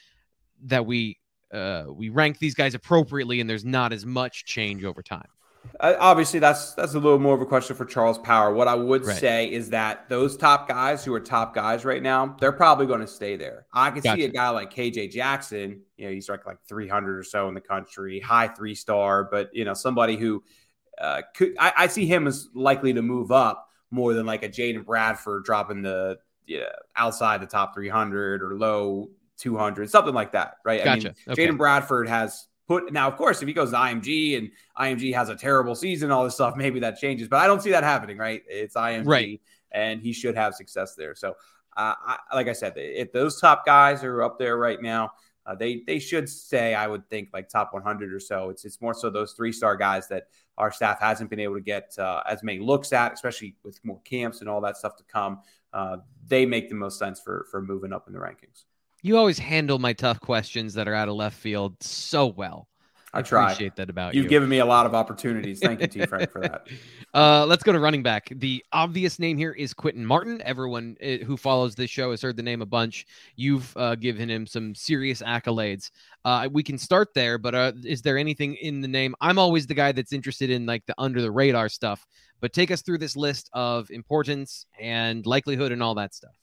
that 0.64 0.86
we 0.86 1.18
uh, 1.52 1.84
we 1.88 2.08
rank 2.08 2.38
these 2.38 2.54
guys 2.54 2.74
appropriately, 2.74 3.40
and 3.40 3.48
there's 3.48 3.64
not 3.64 3.92
as 3.92 4.06
much 4.06 4.44
change 4.44 4.84
over 4.84 5.02
time. 5.02 5.28
Uh, 5.78 5.94
obviously, 6.00 6.40
that's 6.40 6.74
that's 6.74 6.94
a 6.94 6.98
little 6.98 7.18
more 7.18 7.34
of 7.34 7.40
a 7.40 7.46
question 7.46 7.76
for 7.76 7.84
Charles 7.84 8.18
Power. 8.18 8.52
What 8.52 8.68
I 8.68 8.74
would 8.74 9.04
right. 9.04 9.16
say 9.16 9.50
is 9.50 9.70
that 9.70 10.08
those 10.08 10.36
top 10.36 10.66
guys 10.66 11.04
who 11.04 11.14
are 11.14 11.20
top 11.20 11.54
guys 11.54 11.84
right 11.84 12.02
now, 12.02 12.36
they're 12.40 12.52
probably 12.52 12.86
going 12.86 13.00
to 13.00 13.06
stay 13.06 13.36
there. 13.36 13.66
I 13.72 13.90
can 13.90 14.00
gotcha. 14.00 14.20
see 14.20 14.24
a 14.24 14.28
guy 14.28 14.48
like 14.48 14.74
KJ 14.74 15.12
Jackson. 15.12 15.82
You 15.96 16.06
know, 16.06 16.12
he's 16.12 16.28
ranked 16.28 16.46
like 16.46 16.58
300 16.68 17.18
or 17.18 17.22
so 17.22 17.48
in 17.48 17.54
the 17.54 17.60
country, 17.60 18.18
high 18.18 18.48
three 18.48 18.74
star, 18.74 19.24
but 19.24 19.50
you 19.52 19.64
know, 19.64 19.74
somebody 19.74 20.16
who 20.16 20.42
uh, 20.98 21.22
could 21.34 21.54
I, 21.58 21.72
I, 21.76 21.86
see 21.86 22.06
him 22.06 22.26
as 22.26 22.48
likely 22.54 22.92
to 22.92 23.02
move 23.02 23.32
up 23.32 23.68
more 23.90 24.14
than 24.14 24.26
like 24.26 24.42
a 24.42 24.48
Jayden 24.48 24.84
Bradford 24.84 25.44
dropping 25.44 25.82
the 25.82 26.18
yeah, 26.46 26.66
outside 26.96 27.40
the 27.40 27.46
top 27.46 27.74
300 27.74 28.42
or 28.42 28.56
low 28.56 29.10
200, 29.38 29.90
something 29.90 30.14
like 30.14 30.32
that, 30.32 30.56
right? 30.64 30.84
Gotcha. 30.84 31.08
I 31.08 31.10
mean, 31.10 31.14
okay. 31.28 31.46
Jayden 31.46 31.56
Bradford 31.56 32.08
has 32.08 32.46
put 32.68 32.92
now, 32.92 33.08
of 33.08 33.16
course, 33.16 33.42
if 33.42 33.48
he 33.48 33.54
goes 33.54 33.70
to 33.70 33.76
IMG 33.76 34.38
and 34.38 34.50
IMG 34.78 35.14
has 35.14 35.28
a 35.28 35.36
terrible 35.36 35.74
season, 35.74 36.10
all 36.10 36.24
this 36.24 36.34
stuff, 36.34 36.56
maybe 36.56 36.80
that 36.80 36.98
changes, 36.98 37.28
but 37.28 37.38
I 37.38 37.46
don't 37.46 37.62
see 37.62 37.70
that 37.70 37.84
happening, 37.84 38.18
right? 38.18 38.42
It's 38.48 38.74
IMG, 38.74 39.06
right. 39.06 39.40
and 39.70 40.00
he 40.00 40.12
should 40.12 40.36
have 40.36 40.54
success 40.54 40.94
there. 40.94 41.14
So, 41.14 41.30
uh, 41.76 41.94
I, 42.06 42.18
like 42.34 42.48
I 42.48 42.52
said, 42.52 42.74
if 42.76 43.12
those 43.12 43.40
top 43.40 43.64
guys 43.64 44.04
are 44.04 44.22
up 44.22 44.38
there 44.38 44.56
right 44.56 44.80
now, 44.80 45.12
uh, 45.44 45.54
they 45.54 45.82
they 45.86 45.98
should 45.98 46.28
stay. 46.28 46.74
I 46.74 46.86
would 46.86 47.08
think 47.08 47.30
like 47.32 47.48
top 47.48 47.72
100 47.72 48.12
or 48.12 48.20
so. 48.20 48.50
It's 48.50 48.64
it's 48.64 48.80
more 48.80 48.94
so 48.94 49.10
those 49.10 49.32
three 49.32 49.52
star 49.52 49.76
guys 49.76 50.06
that 50.08 50.28
our 50.58 50.70
staff 50.70 51.00
hasn't 51.00 51.30
been 51.30 51.40
able 51.40 51.54
to 51.54 51.60
get 51.60 51.92
uh, 51.98 52.22
as 52.28 52.42
many 52.42 52.58
looks 52.58 52.92
at, 52.92 53.12
especially 53.12 53.56
with 53.64 53.80
more 53.84 54.00
camps 54.04 54.40
and 54.40 54.48
all 54.48 54.60
that 54.60 54.76
stuff 54.76 54.96
to 54.96 55.04
come. 55.04 55.40
Uh, 55.72 55.98
they 56.26 56.44
make 56.44 56.68
the 56.68 56.74
most 56.74 56.98
sense 56.98 57.20
for 57.20 57.46
for 57.50 57.62
moving 57.62 57.92
up 57.92 58.06
in 58.06 58.12
the 58.12 58.18
rankings. 58.18 58.64
You 59.02 59.16
always 59.16 59.38
handle 59.38 59.78
my 59.78 59.92
tough 59.94 60.20
questions 60.20 60.74
that 60.74 60.86
are 60.86 60.94
out 60.94 61.08
of 61.08 61.14
left 61.14 61.36
field 61.36 61.82
so 61.82 62.26
well. 62.26 62.68
I, 63.12 63.18
I 63.18 63.22
try. 63.22 63.44
appreciate 63.44 63.76
that 63.76 63.90
about 63.90 64.14
You've 64.14 64.14
you. 64.14 64.22
You've 64.22 64.30
given 64.30 64.48
me 64.48 64.58
a 64.58 64.64
lot 64.64 64.86
of 64.86 64.94
opportunities. 64.94 65.60
Thank 65.60 65.80
you, 65.80 65.86
T. 65.86 66.06
Frank, 66.06 66.30
for 66.30 66.40
that. 66.40 66.66
Uh, 67.12 67.44
let's 67.46 67.62
go 67.62 67.72
to 67.72 67.78
running 67.78 68.02
back. 68.02 68.28
The 68.36 68.64
obvious 68.72 69.18
name 69.18 69.36
here 69.36 69.52
is 69.52 69.74
Quinton 69.74 70.04
Martin. 70.04 70.40
Everyone 70.44 70.96
eh, 71.00 71.18
who 71.18 71.36
follows 71.36 71.74
this 71.74 71.90
show 71.90 72.10
has 72.10 72.22
heard 72.22 72.36
the 72.36 72.42
name 72.42 72.62
a 72.62 72.66
bunch. 72.66 73.06
You've 73.36 73.76
uh, 73.76 73.96
given 73.96 74.30
him 74.30 74.46
some 74.46 74.74
serious 74.74 75.20
accolades. 75.22 75.90
Uh, 76.24 76.48
we 76.50 76.62
can 76.62 76.78
start 76.78 77.12
there, 77.14 77.38
but 77.38 77.54
uh, 77.54 77.72
is 77.84 78.02
there 78.02 78.16
anything 78.16 78.54
in 78.54 78.80
the 78.80 78.88
name? 78.88 79.14
I'm 79.20 79.38
always 79.38 79.66
the 79.66 79.74
guy 79.74 79.92
that's 79.92 80.12
interested 80.12 80.50
in 80.50 80.64
like 80.64 80.86
the 80.86 80.94
under 80.98 81.20
the 81.20 81.30
radar 81.30 81.68
stuff. 81.68 82.06
But 82.40 82.52
take 82.52 82.72
us 82.72 82.82
through 82.82 82.98
this 82.98 83.16
list 83.16 83.50
of 83.52 83.90
importance 83.90 84.66
and 84.80 85.24
likelihood 85.26 85.70
and 85.70 85.80
all 85.82 85.94
that 85.94 86.12
stuff. 86.12 86.41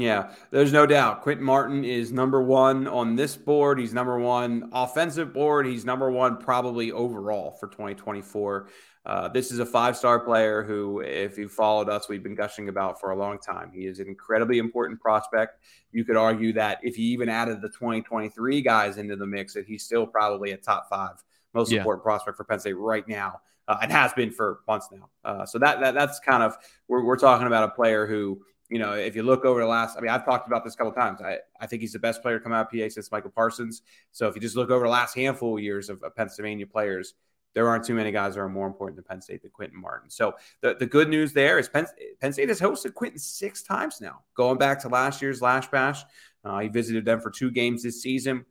Yeah, 0.00 0.32
there's 0.50 0.72
no 0.72 0.86
doubt. 0.86 1.22
Quinton 1.22 1.44
Martin 1.44 1.84
is 1.84 2.12
number 2.12 2.42
one 2.42 2.86
on 2.86 3.16
this 3.16 3.36
board. 3.36 3.78
He's 3.78 3.94
number 3.94 4.18
one 4.18 4.68
offensive 4.72 5.32
board. 5.32 5.66
He's 5.66 5.84
number 5.84 6.10
one 6.10 6.36
probably 6.36 6.92
overall 6.92 7.52
for 7.52 7.68
2024. 7.68 8.68
Uh, 9.06 9.28
this 9.28 9.52
is 9.52 9.60
a 9.60 9.66
five 9.66 9.96
star 9.96 10.18
player 10.18 10.64
who, 10.64 11.00
if 11.00 11.38
you 11.38 11.48
followed 11.48 11.88
us, 11.88 12.08
we've 12.08 12.24
been 12.24 12.34
gushing 12.34 12.68
about 12.68 13.00
for 13.00 13.12
a 13.12 13.16
long 13.16 13.38
time. 13.38 13.70
He 13.72 13.86
is 13.86 14.00
an 14.00 14.08
incredibly 14.08 14.58
important 14.58 15.00
prospect. 15.00 15.60
You 15.92 16.04
could 16.04 16.16
argue 16.16 16.52
that 16.54 16.80
if 16.82 16.98
you 16.98 17.06
even 17.12 17.28
added 17.28 17.62
the 17.62 17.68
2023 17.68 18.62
guys 18.62 18.98
into 18.98 19.14
the 19.14 19.26
mix, 19.26 19.54
that 19.54 19.64
he's 19.64 19.84
still 19.84 20.06
probably 20.06 20.50
a 20.50 20.56
top 20.56 20.88
five 20.90 21.22
most 21.54 21.70
yeah. 21.70 21.78
important 21.78 22.02
prospect 22.02 22.36
for 22.36 22.44
Penn 22.44 22.58
State 22.58 22.74
right 22.74 23.06
now. 23.06 23.40
Uh, 23.68 23.78
and 23.82 23.90
has 23.90 24.12
been 24.12 24.30
for 24.30 24.60
months 24.68 24.86
now. 24.92 25.08
Uh, 25.24 25.44
so 25.44 25.58
that, 25.58 25.80
that 25.80 25.92
that's 25.92 26.20
kind 26.20 26.40
of 26.40 26.56
we're, 26.86 27.04
we're 27.04 27.16
talking 27.16 27.48
about 27.48 27.64
a 27.64 27.72
player 27.72 28.06
who 28.06 28.40
you 28.68 28.78
know, 28.78 28.92
if 28.92 29.14
you 29.14 29.22
look 29.22 29.44
over 29.44 29.60
the 29.60 29.66
last, 29.66 29.96
I 29.96 30.00
mean, 30.00 30.10
I've 30.10 30.24
talked 30.24 30.46
about 30.46 30.64
this 30.64 30.74
a 30.74 30.76
couple 30.76 30.92
times. 30.92 31.20
I, 31.22 31.38
I 31.60 31.66
think 31.66 31.82
he's 31.82 31.92
the 31.92 31.98
best 31.98 32.22
player 32.22 32.38
to 32.38 32.42
come 32.42 32.52
out 32.52 32.66
of 32.66 32.70
PA 32.70 32.88
since 32.88 33.10
Micah 33.12 33.28
Parsons. 33.28 33.82
So 34.12 34.26
if 34.28 34.34
you 34.34 34.40
just 34.40 34.56
look 34.56 34.70
over 34.70 34.84
the 34.84 34.90
last 34.90 35.14
handful 35.14 35.56
of 35.56 35.62
years 35.62 35.88
of, 35.88 36.02
of 36.02 36.16
Pennsylvania 36.16 36.66
players, 36.66 37.14
there 37.54 37.68
aren't 37.68 37.84
too 37.84 37.94
many 37.94 38.12
guys 38.12 38.34
that 38.34 38.40
are 38.40 38.48
more 38.48 38.66
important 38.66 38.96
than 38.96 39.04
Penn 39.04 39.22
State 39.22 39.40
than 39.42 39.50
Quinton 39.50 39.80
Martin. 39.80 40.10
So 40.10 40.34
the, 40.60 40.74
the 40.74 40.84
good 40.84 41.08
news 41.08 41.32
there 41.32 41.58
is 41.58 41.68
Penn, 41.68 41.86
Penn 42.20 42.32
State 42.32 42.50
has 42.50 42.60
hosted 42.60 42.92
Quinton 42.92 43.18
six 43.18 43.62
times 43.62 44.00
now, 44.00 44.24
going 44.36 44.58
back 44.58 44.80
to 44.80 44.88
last 44.88 45.22
year's 45.22 45.40
Lasch 45.40 45.68
Bash. 45.68 46.02
Uh, 46.44 46.58
he 46.58 46.68
visited 46.68 47.04
them 47.04 47.20
for 47.20 47.30
two 47.30 47.50
games 47.50 47.82
this 47.82 48.02
season, 48.02 48.44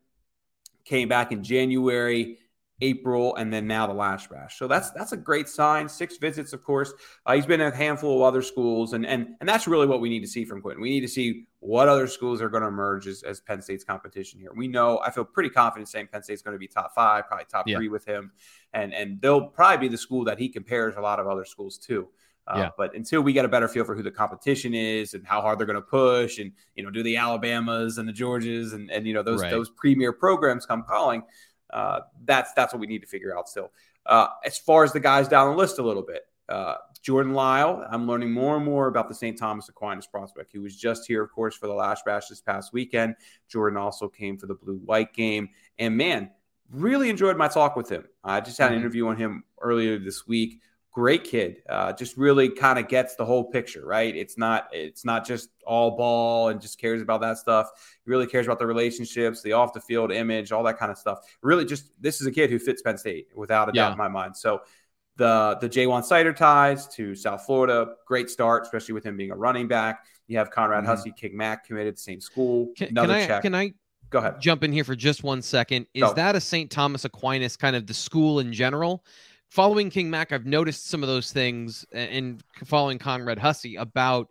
came 0.84 1.08
back 1.08 1.30
in 1.30 1.44
January 1.44 2.38
April, 2.80 3.34
and 3.36 3.52
then 3.52 3.66
now 3.66 3.86
the 3.86 3.94
Lasch 3.94 4.28
Bash. 4.28 4.58
So 4.58 4.68
that's 4.68 4.90
that's 4.90 5.12
a 5.12 5.16
great 5.16 5.48
sign. 5.48 5.88
Six 5.88 6.18
visits, 6.18 6.52
of 6.52 6.62
course. 6.62 6.92
Uh, 7.24 7.34
he's 7.34 7.46
been 7.46 7.60
in 7.60 7.72
a 7.72 7.76
handful 7.76 8.16
of 8.16 8.22
other 8.22 8.42
schools, 8.42 8.92
and 8.92 9.06
and 9.06 9.34
and 9.40 9.48
that's 9.48 9.66
really 9.66 9.86
what 9.86 10.00
we 10.00 10.08
need 10.08 10.20
to 10.20 10.26
see 10.26 10.44
from 10.44 10.60
Quinton. 10.60 10.82
We 10.82 10.90
need 10.90 11.00
to 11.00 11.08
see 11.08 11.46
what 11.60 11.88
other 11.88 12.06
schools 12.06 12.42
are 12.42 12.48
going 12.48 12.62
to 12.62 12.68
emerge 12.68 13.06
as, 13.06 13.22
as 13.22 13.40
Penn 13.40 13.62
State's 13.62 13.82
competition 13.82 14.38
here. 14.38 14.50
We 14.54 14.68
know 14.68 14.98
I 14.98 15.10
feel 15.10 15.24
pretty 15.24 15.50
confident 15.50 15.88
saying 15.88 16.08
Penn 16.12 16.22
State's 16.22 16.42
going 16.42 16.54
to 16.54 16.58
be 16.58 16.68
top 16.68 16.94
five, 16.94 17.26
probably 17.26 17.46
top 17.50 17.66
yeah. 17.66 17.76
three 17.76 17.88
with 17.88 18.04
him, 18.04 18.32
and 18.74 18.92
and 18.92 19.20
they'll 19.22 19.46
probably 19.46 19.88
be 19.88 19.90
the 19.90 19.98
school 19.98 20.24
that 20.24 20.38
he 20.38 20.48
compares 20.48 20.96
a 20.96 21.00
lot 21.00 21.18
of 21.18 21.26
other 21.26 21.44
schools 21.44 21.78
to. 21.78 22.08
Uh, 22.48 22.58
yeah. 22.58 22.68
But 22.76 22.94
until 22.94 23.22
we 23.22 23.32
get 23.32 23.44
a 23.44 23.48
better 23.48 23.66
feel 23.66 23.84
for 23.84 23.96
who 23.96 24.04
the 24.04 24.10
competition 24.10 24.72
is 24.72 25.14
and 25.14 25.26
how 25.26 25.40
hard 25.40 25.58
they're 25.58 25.66
going 25.66 25.74
to 25.76 25.82
push, 25.82 26.38
and 26.38 26.52
you 26.74 26.84
know, 26.84 26.90
do 26.90 27.02
the 27.02 27.16
Alabamas 27.16 27.98
and 27.98 28.08
the 28.08 28.12
Georges 28.12 28.72
and 28.72 28.90
and 28.90 29.06
you 29.06 29.14
know 29.14 29.22
those 29.22 29.42
right. 29.42 29.50
those 29.50 29.70
premier 29.70 30.12
programs 30.12 30.66
come 30.66 30.84
calling, 30.86 31.22
uh, 31.70 32.00
that's 32.24 32.52
that's 32.54 32.72
what 32.72 32.80
we 32.80 32.86
need 32.86 33.02
to 33.02 33.08
figure 33.08 33.36
out 33.36 33.48
still. 33.48 33.70
Uh, 34.04 34.28
as 34.44 34.56
far 34.58 34.84
as 34.84 34.92
the 34.92 35.00
guys 35.00 35.28
down 35.28 35.50
the 35.50 35.56
list 35.56 35.78
a 35.78 35.82
little 35.82 36.02
bit, 36.02 36.22
uh, 36.48 36.76
Jordan 37.02 37.34
Lyle, 37.34 37.84
I'm 37.90 38.06
learning 38.06 38.32
more 38.32 38.56
and 38.56 38.64
more 38.64 38.86
about 38.88 39.08
the 39.08 39.14
St. 39.14 39.38
Thomas 39.38 39.68
Aquinas 39.68 40.06
prospect. 40.06 40.50
He 40.52 40.58
was 40.58 40.76
just 40.76 41.06
here, 41.06 41.22
of 41.22 41.32
course, 41.32 41.56
for 41.56 41.66
the 41.66 41.72
Lasch 41.72 42.02
Bash 42.04 42.28
this 42.28 42.40
past 42.40 42.72
weekend. 42.72 43.16
Jordan 43.48 43.76
also 43.76 44.08
came 44.08 44.38
for 44.38 44.46
the 44.46 44.54
Blue 44.54 44.78
White 44.78 45.12
game. 45.12 45.48
And 45.78 45.96
man, 45.96 46.30
really 46.70 47.10
enjoyed 47.10 47.36
my 47.36 47.48
talk 47.48 47.76
with 47.76 47.88
him. 47.88 48.04
I 48.24 48.40
just 48.40 48.58
had 48.58 48.66
an 48.66 48.72
mm-hmm. 48.72 48.80
interview 48.82 49.08
on 49.08 49.16
him 49.16 49.44
earlier 49.60 49.98
this 49.98 50.26
week 50.26 50.60
great 50.96 51.24
kid 51.24 51.62
uh, 51.68 51.92
just 51.92 52.16
really 52.16 52.48
kind 52.48 52.78
of 52.78 52.88
gets 52.88 53.16
the 53.16 53.24
whole 53.24 53.44
picture 53.44 53.84
right 53.84 54.16
it's 54.16 54.38
not 54.38 54.66
it's 54.72 55.04
not 55.04 55.26
just 55.26 55.50
all 55.66 55.94
ball 55.94 56.48
and 56.48 56.58
just 56.58 56.80
cares 56.80 57.02
about 57.02 57.20
that 57.20 57.36
stuff 57.36 57.68
he 58.02 58.10
really 58.10 58.26
cares 58.26 58.46
about 58.46 58.58
the 58.58 58.66
relationships 58.66 59.42
the 59.42 59.52
off 59.52 59.74
the 59.74 59.80
field 59.80 60.10
image 60.10 60.52
all 60.52 60.62
that 60.62 60.78
kind 60.78 60.90
of 60.90 60.96
stuff 60.96 61.18
really 61.42 61.66
just 61.66 61.90
this 62.00 62.22
is 62.22 62.26
a 62.26 62.30
kid 62.30 62.48
who 62.48 62.58
fits 62.58 62.80
penn 62.80 62.96
state 62.96 63.28
without 63.36 63.68
a 63.68 63.72
yeah. 63.74 63.82
doubt 63.82 63.92
in 63.92 63.98
my 63.98 64.08
mind 64.08 64.34
so 64.34 64.62
the 65.16 65.58
the 65.60 65.68
Ja'Juan 65.68 66.02
Seider 66.02 66.34
ties 66.34 66.86
to 66.88 67.14
South 67.14 67.46
Florida, 67.46 67.94
great 68.06 68.28
start, 68.28 68.64
especially 68.64 68.92
with 68.92 69.04
him 69.04 69.16
being 69.16 69.30
a 69.30 69.34
running 69.34 69.66
back. 69.66 70.04
You 70.26 70.36
have 70.36 70.50
Conrad 70.50 70.80
mm-hmm. 70.80 70.88
Hussey, 70.88 71.10
King 71.10 71.34
Mack 71.38 71.66
committed, 71.66 71.96
the 71.96 72.00
same 72.00 72.20
school. 72.20 72.68
Can, 72.76 72.88
Another 72.88 73.14
can 73.14 73.22
I, 73.22 73.26
check. 73.26 73.42
Can 73.42 73.54
I 73.54 73.72
go 74.10 74.18
ahead? 74.18 74.38
Jump 74.40 74.62
in 74.62 74.72
here 74.72 74.84
for 74.84 74.94
just 74.94 75.24
one 75.24 75.40
second. 75.40 75.86
Is 75.94 76.12
that 76.12 76.36
a 76.36 76.40
St. 76.40 76.70
Thomas 76.70 77.06
Aquinas 77.06 77.56
kind 77.56 77.74
of 77.74 77.86
the 77.86 77.94
school 77.94 78.40
in 78.40 78.52
general? 78.52 79.02
Following 79.50 79.90
King 79.90 80.10
Mack, 80.10 80.32
I've 80.32 80.46
noticed 80.46 80.88
some 80.88 81.02
of 81.02 81.08
those 81.08 81.32
things 81.32 81.84
and 81.92 82.42
following 82.64 82.98
Conrad 82.98 83.38
Hussey 83.38 83.76
about 83.76 84.28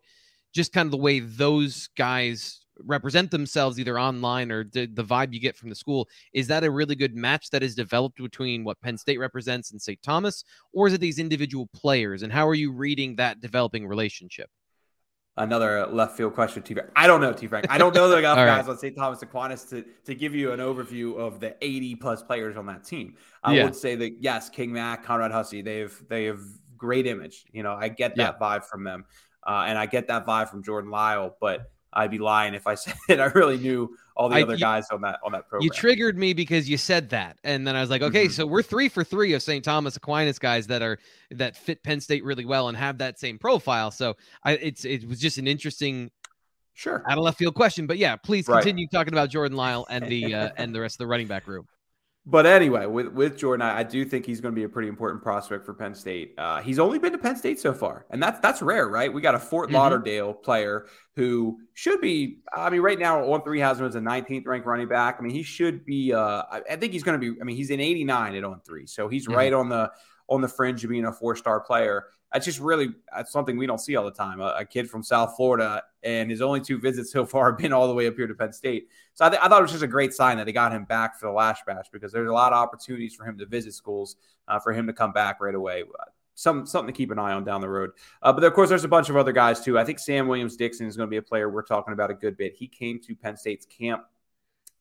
just 0.54 0.74
kind 0.74 0.88
of 0.88 0.92
the 0.92 0.98
way 0.98 1.20
those 1.20 1.90
guys 1.98 2.66
represent 2.80 3.32
themselves 3.32 3.80
either 3.80 4.00
online 4.00 4.52
or 4.52 4.66
the, 4.66 4.86
the 4.88 5.04
vibe 5.04 5.34
you 5.34 5.40
get 5.40 5.56
from 5.56 5.70
the 5.70 5.76
school. 5.76 6.08
Is 6.34 6.48
that 6.48 6.64
a 6.64 6.72
really 6.72 6.96
good 6.96 7.16
match 7.16 7.50
that 7.52 7.64
is 7.64 7.76
developed 7.76 8.18
between 8.18 8.64
what 8.64 8.82
Penn 8.82 8.98
State 8.98 9.20
represents 9.20 9.72
and 9.72 9.82
St. 9.82 10.02
Thomas, 10.02 10.44
or 10.74 10.88
is 10.88 10.94
it 10.94 11.02
these 11.02 11.20
individual 11.20 11.68
players? 11.74 12.24
And 12.24 12.32
how 12.32 12.48
are 12.48 12.54
you 12.54 12.72
reading 12.72 13.16
that 13.16 13.42
developing 13.42 13.88
relationship? 13.88 14.50
Another 15.38 15.86
left 15.88 16.16
field 16.16 16.34
question, 16.34 16.64
T 16.64 16.74
Frank. 16.74 16.90
I 16.96 17.08
don't 17.08 17.20
know, 17.20 17.34
T 17.34 17.48
Frank. 17.48 17.66
I 17.70 17.78
don't 17.78 17.94
know 17.94 18.08
the 18.08 18.18
enough 18.18 18.38
guys 18.38 18.66
right. 18.66 18.70
on 18.70 18.78
St. 18.78 18.96
Thomas 18.96 19.22
Aquinas 19.22 19.66
to, 19.66 19.84
to 20.06 20.16
give 20.16 20.34
you 20.34 20.54
an 20.54 20.62
overview 20.62 21.18
of 21.18 21.42
the 21.42 21.58
80 21.62 21.96
plus 21.96 22.24
players 22.24 22.56
on 22.56 22.66
that 22.68 22.86
team. 22.86 23.16
I 23.44 23.54
yeah. 23.54 23.66
would 23.66 23.76
say 23.76 23.96
that 23.96 24.22
yes, 24.22 24.50
King 24.50 24.72
Mack, 24.72 25.04
Conrad 25.04 25.32
Hussey, 25.32 25.62
they've 25.62 25.94
they 26.08 26.26
have 26.26 26.40
great 26.78 27.06
image. 27.06 27.46
You 27.52 27.64
know, 27.64 27.74
I 27.74 27.90
get 27.90 28.16
that 28.16 28.38
yeah. 28.40 28.48
vibe 28.48 28.64
from 28.64 28.86
them. 28.86 29.06
Uh, 29.46 29.66
and 29.68 29.78
I 29.78 29.86
get 29.86 30.08
that 30.08 30.26
vibe 30.26 30.50
from 30.50 30.64
Jordan 30.64 30.90
Lyle, 30.90 31.36
but 31.40 31.70
I'd 31.96 32.12
be 32.12 32.20
lying 32.20 32.54
if 32.54 32.68
I 32.68 32.76
said 33.08 33.20
I 33.20 33.26
really 33.28 33.58
knew 33.58 33.96
all 34.16 34.30
the 34.30 34.36
I, 34.36 34.42
other 34.44 34.54
you, 34.54 34.60
guys 34.60 34.90
on 34.92 35.02
that 35.02 35.20
on 35.24 35.32
that 35.34 35.48
program. 35.48 35.64
You 35.64 35.70
triggered 35.70 36.18
me 36.18 36.34
because 36.34 36.70
you 36.70 36.78
said 36.78 37.10
that, 37.10 37.38
and 37.44 37.66
then 37.68 37.76
I 37.76 37.82
was 37.82 37.90
like, 37.90 38.02
okay, 38.02 38.26
mm-hmm. 38.26 38.34
so 38.34 38.46
we're 38.46 38.64
three 38.64 38.90
for 38.90 39.04
three 39.04 39.34
of 39.34 39.42
St. 39.42 39.64
Thomas 39.64 39.96
Aquinas 39.96 40.40
guys 40.40 40.68
that 40.68 40.82
are 40.82 41.00
that 41.32 41.56
fit 41.56 41.84
Penn 41.84 42.00
State 42.00 42.24
really 42.24 42.46
well 42.46 42.70
and 42.70 42.78
have 42.78 42.98
that 43.00 43.20
same 43.20 43.38
profile. 43.38 43.92
So 43.92 44.16
I, 44.44 44.54
it's 44.54 44.86
it 44.86 45.08
was 45.08 45.20
just 45.20 45.38
an 45.38 45.48
interesting, 45.48 46.12
sure, 46.74 47.04
out 47.10 47.18
of 47.18 47.24
left 47.24 47.38
field 47.38 47.56
question. 47.56 47.88
But 47.88 47.98
yeah, 47.98 48.16
please 48.16 48.48
continue 48.48 48.86
right. 48.86 48.98
talking 48.98 49.14
about 49.14 49.30
Jordan 49.30 49.58
Lyle 49.58 49.86
and 49.90 50.06
the 50.08 50.34
uh, 50.34 50.50
and 50.58 50.74
the 50.74 50.82
rest 50.82 50.96
of 50.96 51.00
the 51.00 51.08
running 51.08 51.28
back 51.28 51.48
room. 51.48 51.68
But 52.28 52.48
anyway, 52.48 52.88
with 52.88 53.08
with 53.10 53.38
Jordan, 53.38 53.62
I, 53.62 53.80
I, 53.80 53.84
do 53.84 54.04
think 54.04 54.26
he's 54.26 54.42
going 54.42 54.52
to 54.52 54.56
be 54.56 54.64
a 54.64 54.70
pretty 54.70 54.88
important 54.88 55.22
prospect 55.22 55.64
for 55.64 55.76
Penn 55.76 55.94
State. 55.94 56.34
Uh, 56.40 56.60
he's 56.60 56.80
only 56.80 56.98
been 56.98 57.12
to 57.12 57.20
Penn 57.20 57.36
State 57.36 57.60
so 57.60 57.72
far, 57.72 58.08
and 58.10 58.22
that's 58.22 58.40
that's 58.40 58.64
rare, 58.64 58.90
right? 58.90 59.14
We 59.14 59.22
got 59.22 59.36
a 59.36 59.40
Fort 59.40 59.68
mm-hmm. 59.68 59.76
Lauderdale 59.76 60.34
player 60.34 60.88
who 61.16 61.60
should 61.74 62.02
be. 62.02 62.40
I 62.52 62.72
mean, 62.72 62.82
right 62.82 62.98
now 62.98 63.32
on 63.32 63.44
three 63.44 63.60
has 63.60 63.80
him 63.80 63.86
as 63.86 63.94
a 63.94 64.00
19th 64.00 64.48
ranked 64.48 64.66
running 64.66 64.88
back. 64.88 65.18
I 65.20 65.22
mean, 65.22 65.34
he 65.34 65.44
should 65.44 65.86
be. 65.86 66.14
Uh, 66.14 66.44
I, 66.52 66.62
I 66.72 66.76
think 66.78 66.94
he's 66.94 67.04
going 67.04 67.20
to 67.20 67.34
be. 67.34 67.40
I 67.40 67.44
mean, 67.44 67.56
he's 67.56 67.70
in 67.70 67.80
89 67.80 68.36
at 68.36 68.44
on 68.44 68.60
three, 68.62 68.88
so 68.88 69.08
he's 69.08 69.28
mm-hmm. 69.28 69.38
right 69.38 69.54
on 69.54 69.70
the 69.70 69.92
on 70.28 70.42
the 70.42 70.48
fringe 70.48 70.84
of 70.84 70.90
being 70.90 71.06
a 71.06 71.14
four 71.14 71.36
star 71.36 71.60
player 71.60 72.06
that's 72.36 72.46
just 72.46 72.60
really 72.60 72.90
that's 73.16 73.32
something 73.32 73.56
we 73.56 73.66
don't 73.66 73.80
see 73.80 73.96
all 73.96 74.04
the 74.04 74.12
time. 74.12 74.42
A, 74.42 74.56
a, 74.58 74.66
kid 74.66 74.90
from 74.90 75.02
South 75.04 75.38
Florida 75.38 75.82
and 76.04 76.30
his 76.30 76.42
only 76.42 76.60
two 76.60 76.78
visits 76.78 77.14
so 77.14 77.26
far 77.26 77.52
have 77.52 77.58
been 77.58 77.72
all 77.72 77.88
the 77.88 77.94
way 77.94 78.08
up 78.08 78.16
here 78.16 78.28
to 78.28 78.36
Penn 78.36 78.52
State. 78.52 78.90
So 79.14 79.26
I, 79.26 79.30
th- 79.30 79.42
I 79.42 79.48
thought 79.48 79.60
it 79.60 79.62
was 79.62 79.72
just 79.72 79.86
a 79.86 79.88
great 79.88 80.14
sign 80.14 80.36
that 80.36 80.46
they 80.46 80.52
got 80.52 80.74
him 80.74 80.84
back 80.84 81.18
for 81.18 81.28
the 81.28 81.32
Lasch 81.32 81.60
Bash 81.66 81.86
because 81.94 82.12
there's 82.12 82.30
a 82.30 82.34
lot 82.34 82.52
of 82.52 82.58
opportunities 82.58 83.16
for 83.16 83.24
him 83.24 83.38
to 83.38 83.46
visit 83.46 83.74
schools, 83.74 84.18
uh, 84.50 84.60
for 84.60 84.74
him 84.74 84.86
to 84.86 84.92
come 84.92 85.14
back 85.14 85.40
right 85.40 85.56
away. 85.56 85.86
Some 86.34 86.66
something 86.66 86.94
to 86.94 86.98
keep 86.98 87.10
an 87.12 87.20
eye 87.20 87.32
on 87.32 87.46
down 87.46 87.62
the 87.62 87.70
road. 87.70 87.92
Uh, 88.22 88.34
but 88.34 88.44
of 88.44 88.54
course, 88.54 88.68
there's 88.68 88.84
a 88.84 88.90
bunch 88.90 89.10
of 89.10 89.16
other 89.16 89.32
guys 89.32 89.62
too. 89.62 89.80
I 89.80 89.86
think 89.86 90.00
Sam 90.00 90.28
Williams 90.28 90.58
Dixon 90.58 90.88
is 90.88 90.98
going 90.98 91.08
to 91.08 91.12
be 91.12 91.16
a 91.16 91.22
player 91.22 91.50
we're 91.50 91.64
talking 91.64 91.94
about 91.94 92.12
a 92.12 92.16
good 92.16 92.36
bit. 92.36 92.54
He 92.54 92.68
came 92.68 93.00
to 93.00 93.16
Penn 93.16 93.38
State's 93.38 93.66
camp 93.66 94.04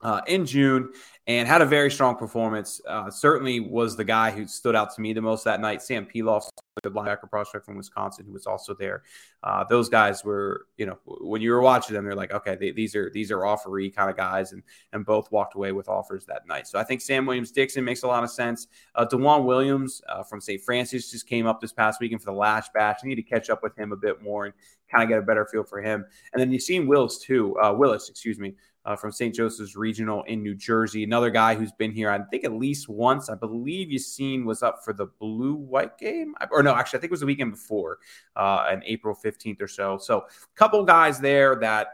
uh, 0.02 0.22
in 0.26 0.44
June 0.44 0.90
and 1.28 1.46
had 1.46 1.62
a 1.62 1.66
very 1.66 1.92
strong 1.92 2.16
performance. 2.16 2.80
Uh, 2.88 3.08
certainly 3.10 3.60
was 3.60 3.96
the 3.96 4.04
guy 4.04 4.32
who 4.32 4.48
stood 4.48 4.74
out 4.74 4.92
to 4.96 5.00
me 5.00 5.12
the 5.12 5.22
most 5.22 5.44
that 5.44 5.60
night. 5.60 5.82
Sam 5.82 6.04
Pilov, 6.04 6.48
the 6.82 6.90
linebacker 6.90 7.30
prospect 7.30 7.64
from 7.64 7.76
Wisconsin, 7.76 8.26
who 8.26 8.32
was 8.32 8.46
also 8.46 8.74
there. 8.74 9.02
Uh, 9.42 9.64
those 9.64 9.88
guys 9.88 10.24
were, 10.24 10.66
you 10.76 10.86
know, 10.86 10.98
when 11.04 11.40
you 11.40 11.52
were 11.52 11.60
watching 11.60 11.94
them, 11.94 12.04
they're 12.04 12.16
like, 12.16 12.32
okay, 12.32 12.56
they, 12.56 12.72
these 12.72 12.96
are 12.96 13.10
these 13.10 13.30
are 13.30 13.38
offeree 13.38 13.94
kind 13.94 14.10
of 14.10 14.16
guys, 14.16 14.52
and 14.52 14.62
and 14.92 15.06
both 15.06 15.30
walked 15.30 15.54
away 15.54 15.72
with 15.72 15.88
offers 15.88 16.26
that 16.26 16.46
night. 16.48 16.66
So 16.66 16.78
I 16.78 16.84
think 16.84 17.00
Sam 17.00 17.26
Williams 17.26 17.52
Dixon 17.52 17.84
makes 17.84 18.02
a 18.02 18.08
lot 18.08 18.24
of 18.24 18.30
sense. 18.30 18.66
Uh, 18.94 19.04
Dewan 19.04 19.44
Williams 19.44 20.02
uh, 20.08 20.24
from 20.24 20.40
St. 20.40 20.60
Frances 20.62 21.10
just 21.10 21.28
came 21.28 21.46
up 21.46 21.60
this 21.60 21.72
past 21.72 22.00
weekend 22.00 22.22
for 22.22 22.26
the 22.32 22.36
Lasch 22.36 22.66
Bash. 22.74 22.98
I 23.02 23.06
need 23.06 23.14
to 23.16 23.22
catch 23.22 23.50
up 23.50 23.62
with 23.62 23.78
him 23.78 23.92
a 23.92 23.96
bit 23.96 24.22
more 24.22 24.46
and 24.46 24.54
kind 24.90 25.04
of 25.04 25.08
get 25.08 25.18
a 25.18 25.22
better 25.22 25.46
feel 25.46 25.64
for 25.64 25.80
him. 25.80 26.04
And 26.32 26.40
then 26.40 26.50
Yasin 26.50 26.86
Willis 26.86 27.18
too, 27.18 27.56
uh, 27.60 27.72
Willis, 27.72 28.08
excuse 28.08 28.38
me, 28.38 28.54
uh, 28.84 28.96
from 28.96 29.12
St. 29.12 29.34
Joseph's 29.34 29.76
Regional 29.76 30.22
in 30.24 30.42
New 30.42 30.54
Jersey. 30.54 31.04
Another 31.04 31.30
guy 31.30 31.54
who's 31.54 31.72
been 31.72 31.90
here, 31.90 32.10
I 32.10 32.18
think, 32.30 32.44
at 32.44 32.52
least 32.52 32.88
once. 32.88 33.30
I 33.30 33.34
believe 33.34 33.88
Yassine 33.88 34.44
was 34.44 34.62
up 34.62 34.84
for 34.84 34.92
the 34.92 35.06
blue 35.18 35.54
white 35.54 35.96
game, 35.98 36.34
or 36.50 36.62
no, 36.62 36.74
actually, 36.74 36.98
I 36.98 37.00
think 37.00 37.10
it 37.10 37.12
was 37.12 37.20
the 37.20 37.26
weekend 37.26 37.52
before, 37.52 37.98
uh, 38.36 38.66
on 38.70 38.82
April 38.84 39.16
15th 39.16 39.62
or 39.62 39.68
so. 39.68 39.98
So, 39.98 40.18
a 40.18 40.56
couple 40.56 40.84
guys 40.84 41.18
there 41.18 41.56
that 41.56 41.88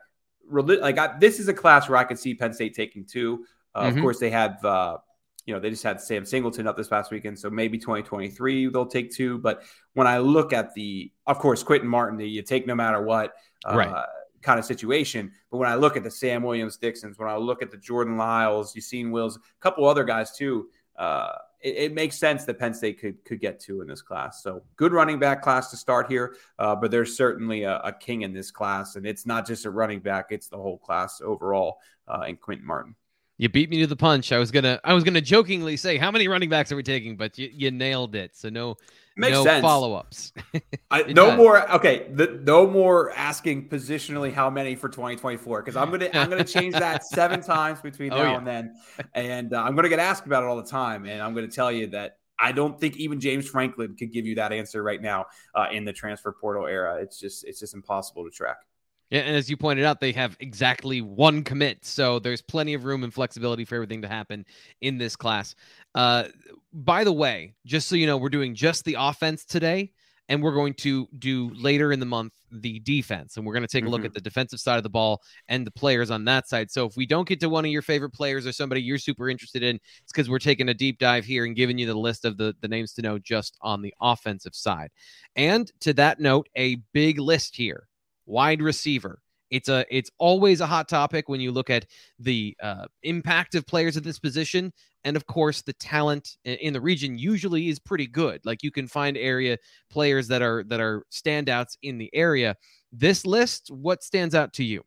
like 0.50 0.99
I, 0.99 1.16
this 1.18 1.38
is 1.38 1.47
a 1.49 1.54
class 1.54 1.88
where 1.88 1.99
I 1.99 2.04
could 2.04 2.18
see 2.18 2.35
Penn 2.35 2.52
State 2.52 2.75
taking 2.75 3.04
two. 3.04 3.44
Uh, 3.75 3.85
mm-hmm. 3.85 3.97
Of 3.97 4.02
course, 4.02 4.18
they 4.18 4.30
have. 4.30 4.64
Uh, 4.64 4.99
you 5.47 5.54
know, 5.54 5.61
they 5.61 5.70
just 5.70 5.82
had 5.82 6.00
Sam 6.00 6.26
Singleton 6.26 6.66
up 6.66 6.76
this 6.76 6.87
past 6.87 7.11
weekend, 7.11 7.37
so 7.37 7.49
maybe 7.49 7.78
2023 7.78 8.68
they'll 8.68 8.87
take 8.87 9.11
two. 9.11 9.38
But 9.38 9.62
when 9.94 10.06
I 10.06 10.18
look 10.18 10.52
at 10.52 10.75
the, 10.75 11.11
of 11.26 11.38
course, 11.38 11.62
Quinton 11.62 11.88
Martin, 11.88 12.20
you 12.20 12.42
take 12.42 12.66
no 12.66 12.75
matter 12.75 13.02
what. 13.02 13.32
Uh, 13.64 13.76
right 13.76 14.04
kind 14.42 14.59
of 14.59 14.64
situation. 14.64 15.32
But 15.50 15.59
when 15.59 15.68
I 15.68 15.75
look 15.75 15.97
at 15.97 16.04
the 16.04 16.11
Sam 16.11 16.42
Williams 16.42 16.76
Dixons, 16.76 17.18
when 17.18 17.28
I 17.28 17.37
look 17.37 17.62
at 17.62 17.70
the 17.70 17.76
Jordan 17.76 18.16
Lyles, 18.16 18.75
you've 18.75 18.85
seen 18.85 19.11
Wills, 19.11 19.37
a 19.37 19.40
couple 19.61 19.87
other 19.87 20.04
guys 20.04 20.37
too. 20.37 20.68
Uh, 20.97 21.32
it, 21.61 21.76
it, 21.76 21.94
makes 21.94 22.18
sense 22.18 22.44
that 22.44 22.59
Penn 22.59 22.75
State 22.75 22.99
could 22.99 23.23
could 23.25 23.40
get 23.40 23.61
two 23.61 23.80
in 23.80 23.87
this 23.87 24.02
class. 24.02 24.42
So 24.42 24.62
good 24.76 24.92
running 24.92 25.18
back 25.18 25.42
class 25.42 25.70
to 25.70 25.76
start 25.76 26.11
here, 26.11 26.37
uh, 26.59 26.75
but 26.75 26.90
there's 26.90 27.16
certainly 27.16 27.62
a, 27.64 27.78
a, 27.80 27.92
king 27.92 28.23
in 28.23 28.32
this 28.32 28.50
class, 28.50 28.97
and 28.97 29.06
it's 29.06 29.25
not 29.26 29.47
just 29.47 29.64
a 29.66 29.70
running 29.70 30.00
back; 30.00 30.26
it's 30.30 30.49
the 30.49 30.56
whole 30.56 30.78
class 30.78 31.20
overall. 31.23 31.78
Uh, 32.09 32.25
in 32.26 32.37
Quinton 32.37 32.66
Martin. 32.66 32.97
You 33.40 33.49
beat 33.49 33.70
me 33.70 33.80
to 33.80 33.87
the 33.87 33.97
punch. 33.97 34.32
I 34.32 34.38
was 34.38 34.50
gonna 34.50 34.78
I 34.85 34.92
was 34.92 35.02
gonna 35.02 35.23
jokingly 35.23 35.78
say 35.78 35.97
how 35.97 36.11
many 36.11 36.28
running 36.28 36.50
backs 36.50 36.70
are 36.73 36.76
we 36.76 36.82
taking, 36.82 37.16
but 37.16 37.38
you, 37.38 37.49
you 37.50 37.70
nailed 37.70 38.14
it. 38.14 38.37
So 38.37 38.50
no 38.50 38.76
Makes 39.16 39.32
no 39.32 39.44
sense. 39.44 39.62
follow 39.62 39.94
ups. 39.94 40.35
no 40.92 41.14
does. 41.14 41.37
more. 41.38 41.70
Okay, 41.73 42.11
the, 42.12 42.38
no 42.44 42.66
more 42.66 43.12
asking 43.12 43.70
positionally 43.70 44.30
how 44.30 44.50
many 44.50 44.76
for 44.76 44.90
2024 44.90 45.62
because 45.62 45.75
I'm 45.75 45.90
gonna 45.90 46.11
I'm 46.12 46.28
gonna 46.28 46.44
change 46.44 46.74
that 46.74 47.05
seven 47.07 47.40
times 47.40 47.81
between 47.81 48.12
oh, 48.12 48.18
now 48.18 48.31
yeah. 48.31 48.37
and 48.37 48.46
then, 48.46 48.74
and 49.14 49.55
uh, 49.55 49.62
I'm 49.62 49.74
gonna 49.74 49.88
get 49.88 50.00
asked 50.00 50.26
about 50.26 50.42
it 50.42 50.46
all 50.46 50.57
the 50.57 50.70
time, 50.70 51.07
and 51.07 51.22
I'm 51.22 51.35
gonna 51.35 51.48
tell 51.48 51.72
you 51.72 51.87
that 51.88 52.18
I 52.38 52.53
don't 52.53 52.79
think 52.79 52.98
even 52.98 53.20
James 53.20 53.48
Franklin 53.48 53.96
could 53.96 54.12
give 54.12 54.26
you 54.26 54.35
that 54.35 54.53
answer 54.53 54.83
right 54.83 55.00
now 55.00 55.24
uh, 55.55 55.68
in 55.72 55.87
the 55.87 55.94
transfer 55.94 56.31
portal 56.31 56.66
era. 56.66 56.98
It's 57.00 57.18
just 57.18 57.44
it's 57.44 57.59
just 57.59 57.72
impossible 57.72 58.24
to 58.24 58.31
track. 58.31 58.59
Yeah, 59.11 59.23
and 59.23 59.37
as 59.37 59.51
you 59.51 59.57
pointed 59.57 59.85
out, 59.85 60.01
they 60.01 60.12
have 60.12 60.37
exactly 60.38 61.03
one 61.03 61.42
commit, 61.42 61.85
so 61.85 62.20
there's 62.20 62.40
plenty 62.40 62.75
of 62.75 62.85
room 62.85 63.03
and 63.03 63.12
flexibility 63.12 63.64
for 63.64 63.75
everything 63.75 64.03
to 64.03 64.09
happen 64.09 64.46
in 64.81 64.99
this 64.99 65.16
class. 65.16 65.57
Uh, 65.96 66.25
by 66.73 67.03
the 67.03 67.12
way, 67.12 67.55
just 67.66 67.88
so 67.88 67.96
you 67.96 68.07
know, 68.07 68.16
we're 68.16 68.29
doing 68.29 68.55
just 68.55 68.85
the 68.85 68.96
offense 68.96 69.44
today, 69.44 69.90
and 70.29 70.40
we're 70.40 70.55
going 70.55 70.75
to 70.75 71.09
do 71.18 71.51
later 71.55 71.90
in 71.90 71.99
the 71.99 72.07
month 72.07 72.33
the 72.53 72.79
defense, 72.81 73.37
and 73.37 73.44
we're 73.44 73.53
going 73.53 73.66
to 73.66 73.68
take 73.68 73.85
a 73.85 73.88
look 73.88 74.03
at 74.03 74.11
mm-hmm. 74.11 74.14
the 74.14 74.20
defensive 74.20 74.61
side 74.61 74.77
of 74.77 74.85
the 74.85 74.88
ball 74.88 75.20
and 75.49 75.66
the 75.66 75.73
players 75.73 76.12
on 76.12 76.25
that 76.27 76.49
side. 76.49 76.70
So 76.70 76.87
if 76.87 76.96
we 76.96 77.05
don't 77.05 77.27
get 77.27 77.40
to 77.40 77.49
one 77.49 77.64
of 77.64 77.70
your 77.73 77.83
favorite 77.83 78.11
players 78.11 78.46
or 78.46 78.53
somebody 78.53 78.81
you're 78.81 78.99
super 78.99 79.29
interested 79.29 79.64
in, 79.64 79.75
it's 79.75 80.12
because 80.12 80.31
we're 80.31 80.38
taking 80.38 80.68
a 80.68 80.75
deep 80.75 81.01
dive 81.01 81.25
here 81.25 81.44
and 81.46 81.57
giving 81.57 81.79
you 81.79 81.87
the 81.87 81.94
list 81.99 82.25
of 82.25 82.37
the 82.37 82.55
the 82.61 82.68
names 82.68 82.92
to 82.94 83.03
know 83.03 83.18
just 83.18 83.59
on 83.61 83.83
the 83.83 83.92
offensive 84.01 84.55
side. 84.55 84.90
And 85.35 85.70
to 85.81 85.92
that 85.94 86.20
note, 86.20 86.49
a 86.57 86.77
big 86.92 87.18
list 87.18 87.57
here 87.57 87.88
wide 88.31 88.62
receiver. 88.62 89.21
It's 89.51 89.69
a 89.69 89.85
it's 89.90 90.11
always 90.19 90.61
a 90.61 90.66
hot 90.66 90.88
topic 90.88 91.29
when 91.29 91.40
you 91.40 91.51
look 91.51 91.71
at 91.71 91.85
the 92.21 92.57
uh, 92.62 92.87
impact 93.03 93.57
of 93.57 93.66
players 93.66 93.97
at 93.97 94.05
this 94.05 94.19
position, 94.19 94.73
and 95.03 95.16
of 95.16 95.27
course 95.27 95.62
the 95.62 95.73
talent 95.73 96.37
in 96.45 96.73
the 96.73 96.81
region 96.81 97.19
usually 97.19 97.69
is 97.69 97.81
pretty 97.81 98.07
good. 98.07 98.40
Like 98.45 98.62
you 98.62 98.71
can 98.71 98.87
find 98.87 99.16
area 99.16 99.59
players 99.90 100.29
that 100.29 100.40
are 100.40 100.64
that 100.69 100.81
are 100.81 101.05
standouts 101.11 101.77
in 101.83 101.99
the 101.99 102.11
area. 102.14 102.55
This 102.93 103.27
list, 103.27 103.71
what 103.73 104.05
stands 104.05 104.35
out 104.37 104.53
to 104.55 104.64
you? 104.64 104.83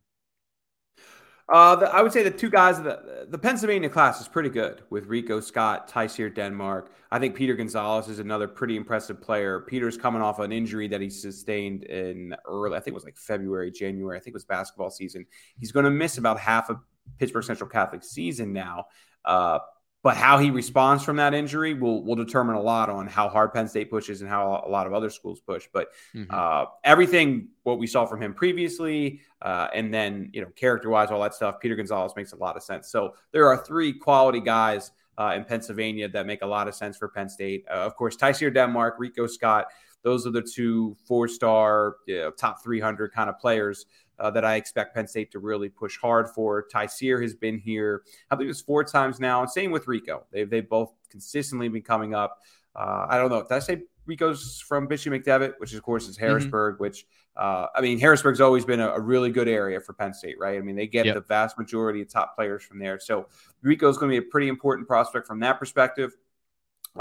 Uh, 1.49 1.75
the, 1.75 1.93
I 1.93 2.01
would 2.01 2.13
say 2.13 2.23
the 2.23 2.31
two 2.31 2.49
guys, 2.49 2.81
the, 2.81 3.27
the 3.29 3.37
Pennsylvania 3.37 3.89
class 3.89 4.21
is 4.21 4.27
pretty 4.27 4.49
good 4.49 4.81
with 4.89 5.07
Rico 5.07 5.39
Scott, 5.41 5.89
Tyseer 5.89 6.33
Denmark. 6.33 6.91
I 7.11 7.19
think 7.19 7.35
Peter 7.35 7.53
Gonzalez 7.53 8.07
is 8.07 8.19
another 8.19 8.47
pretty 8.47 8.77
impressive 8.77 9.21
player. 9.21 9.59
Peter's 9.59 9.97
coming 9.97 10.21
off 10.21 10.39
an 10.39 10.51
injury 10.51 10.87
that 10.87 11.01
he 11.01 11.09
sustained 11.09 11.83
in 11.83 12.33
early, 12.47 12.77
I 12.77 12.79
think 12.79 12.93
it 12.93 12.95
was 12.95 13.03
like 13.03 13.17
February, 13.17 13.71
January. 13.71 14.17
I 14.17 14.19
think 14.19 14.33
it 14.33 14.35
was 14.35 14.45
basketball 14.45 14.89
season. 14.89 15.25
He's 15.59 15.71
going 15.71 15.83
to 15.83 15.91
miss 15.91 16.17
about 16.17 16.39
half 16.39 16.69
of 16.69 16.77
Pittsburgh 17.19 17.43
Central 17.43 17.69
Catholic 17.69 18.03
season 18.03 18.53
now. 18.53 18.85
Uh, 19.25 19.59
but 20.03 20.17
how 20.17 20.37
he 20.37 20.51
responds 20.51 21.01
from 21.03 21.15
that 21.15 21.33
injury 21.33 21.73
will 21.73 22.03
will 22.03 22.15
determine 22.15 22.55
a 22.55 22.61
lot 22.61 22.89
on 22.89 23.07
how 23.07 23.29
hard 23.29 23.53
Penn 23.53 23.69
State 23.69 23.89
pushes 23.89 24.21
and 24.21 24.29
how 24.29 24.61
a 24.65 24.69
lot 24.69 24.85
of 24.85 24.93
other 24.93 25.09
schools 25.09 25.39
push. 25.39 25.67
But 25.71 25.87
mm-hmm. 26.13 26.29
uh, 26.29 26.65
everything 26.83 27.47
what 27.63 27.79
we 27.79 27.87
saw 27.87 28.05
from 28.05 28.21
him 28.21 28.33
previously, 28.33 29.21
uh, 29.41 29.69
and 29.73 29.93
then 29.93 30.29
you 30.33 30.41
know 30.41 30.49
character 30.55 30.89
wise, 30.89 31.09
all 31.09 31.21
that 31.21 31.33
stuff, 31.33 31.61
Peter 31.61 31.75
Gonzalez 31.75 32.11
makes 32.17 32.33
a 32.33 32.35
lot 32.35 32.57
of 32.57 32.63
sense. 32.63 32.89
So 32.89 33.15
there 33.31 33.47
are 33.47 33.65
three 33.65 33.93
quality 33.93 34.41
guys 34.41 34.91
uh, 35.17 35.33
in 35.35 35.45
Pennsylvania 35.45 36.09
that 36.09 36.25
make 36.25 36.41
a 36.41 36.47
lot 36.47 36.67
of 36.67 36.75
sense 36.75 36.97
for 36.97 37.07
Penn 37.07 37.29
State. 37.29 37.65
Uh, 37.69 37.75
of 37.75 37.95
course, 37.95 38.17
Tyseer 38.17 38.53
Denmark, 38.53 38.95
Rico 38.99 39.25
Scott. 39.25 39.67
Those 40.01 40.27
are 40.27 40.31
the 40.31 40.41
two 40.41 40.97
four 41.05 41.29
star, 41.29 41.95
you 42.07 42.17
know, 42.17 42.31
top 42.31 42.61
300 42.61 43.13
kind 43.13 43.29
of 43.29 43.39
players 43.39 43.85
uh, 44.23 44.31
that 44.31 44.45
I 44.45 44.55
expect 44.55 44.95
Penn 44.95 45.05
State 45.05 45.31
to 45.33 45.39
really 45.39 45.67
push 45.67 45.99
hard 45.99 46.29
for. 46.29 46.65
Tyseer 46.73 47.21
has 47.21 47.35
been 47.35 47.59
here, 47.59 48.03
I 48.31 48.35
believe 48.35 48.49
it's 48.49 48.61
four 48.61 48.85
times 48.85 49.19
now. 49.19 49.41
And 49.41 49.51
same 49.51 49.69
with 49.69 49.85
Rico. 49.85 50.25
They've, 50.31 50.49
they've 50.49 50.67
both 50.67 50.93
consistently 51.09 51.67
been 51.67 51.81
coming 51.81 52.15
up. 52.15 52.39
Uh, 52.73 53.05
I 53.09 53.17
don't 53.17 53.29
know. 53.29 53.41
Did 53.41 53.51
I 53.51 53.59
say 53.59 53.81
Rico's 54.05 54.63
from 54.65 54.87
Bishop 54.87 55.11
McDevitt, 55.11 55.55
which 55.57 55.73
of 55.73 55.83
course 55.83 56.07
is 56.07 56.15
mm-hmm. 56.15 56.25
Harrisburg, 56.25 56.75
mm-hmm. 56.75 56.83
which 56.83 57.05
uh, 57.35 57.67
I 57.75 57.81
mean, 57.81 57.99
Harrisburg's 57.99 58.39
always 58.39 58.63
been 58.63 58.79
a, 58.79 58.91
a, 58.91 58.99
really 58.99 59.31
good 59.31 59.47
area 59.47 59.81
for 59.81 59.91
Penn 59.93 60.13
State, 60.13 60.37
right? 60.39 60.55
I 60.57 60.61
mean, 60.61 60.75
they 60.75 60.85
get 60.85 61.07
yep. 61.07 61.15
the 61.15 61.21
vast 61.21 61.57
majority 61.57 61.99
of 62.01 62.07
top 62.07 62.35
players 62.35 62.63
from 62.63 62.77
there. 62.77 62.99
So 62.99 63.27
Rico's 63.63 63.97
going 63.97 64.11
to 64.11 64.21
be 64.21 64.25
a 64.25 64.29
pretty 64.29 64.49
important 64.49 64.87
prospect 64.87 65.25
from 65.25 65.39
that 65.39 65.59
perspective. 65.59 66.15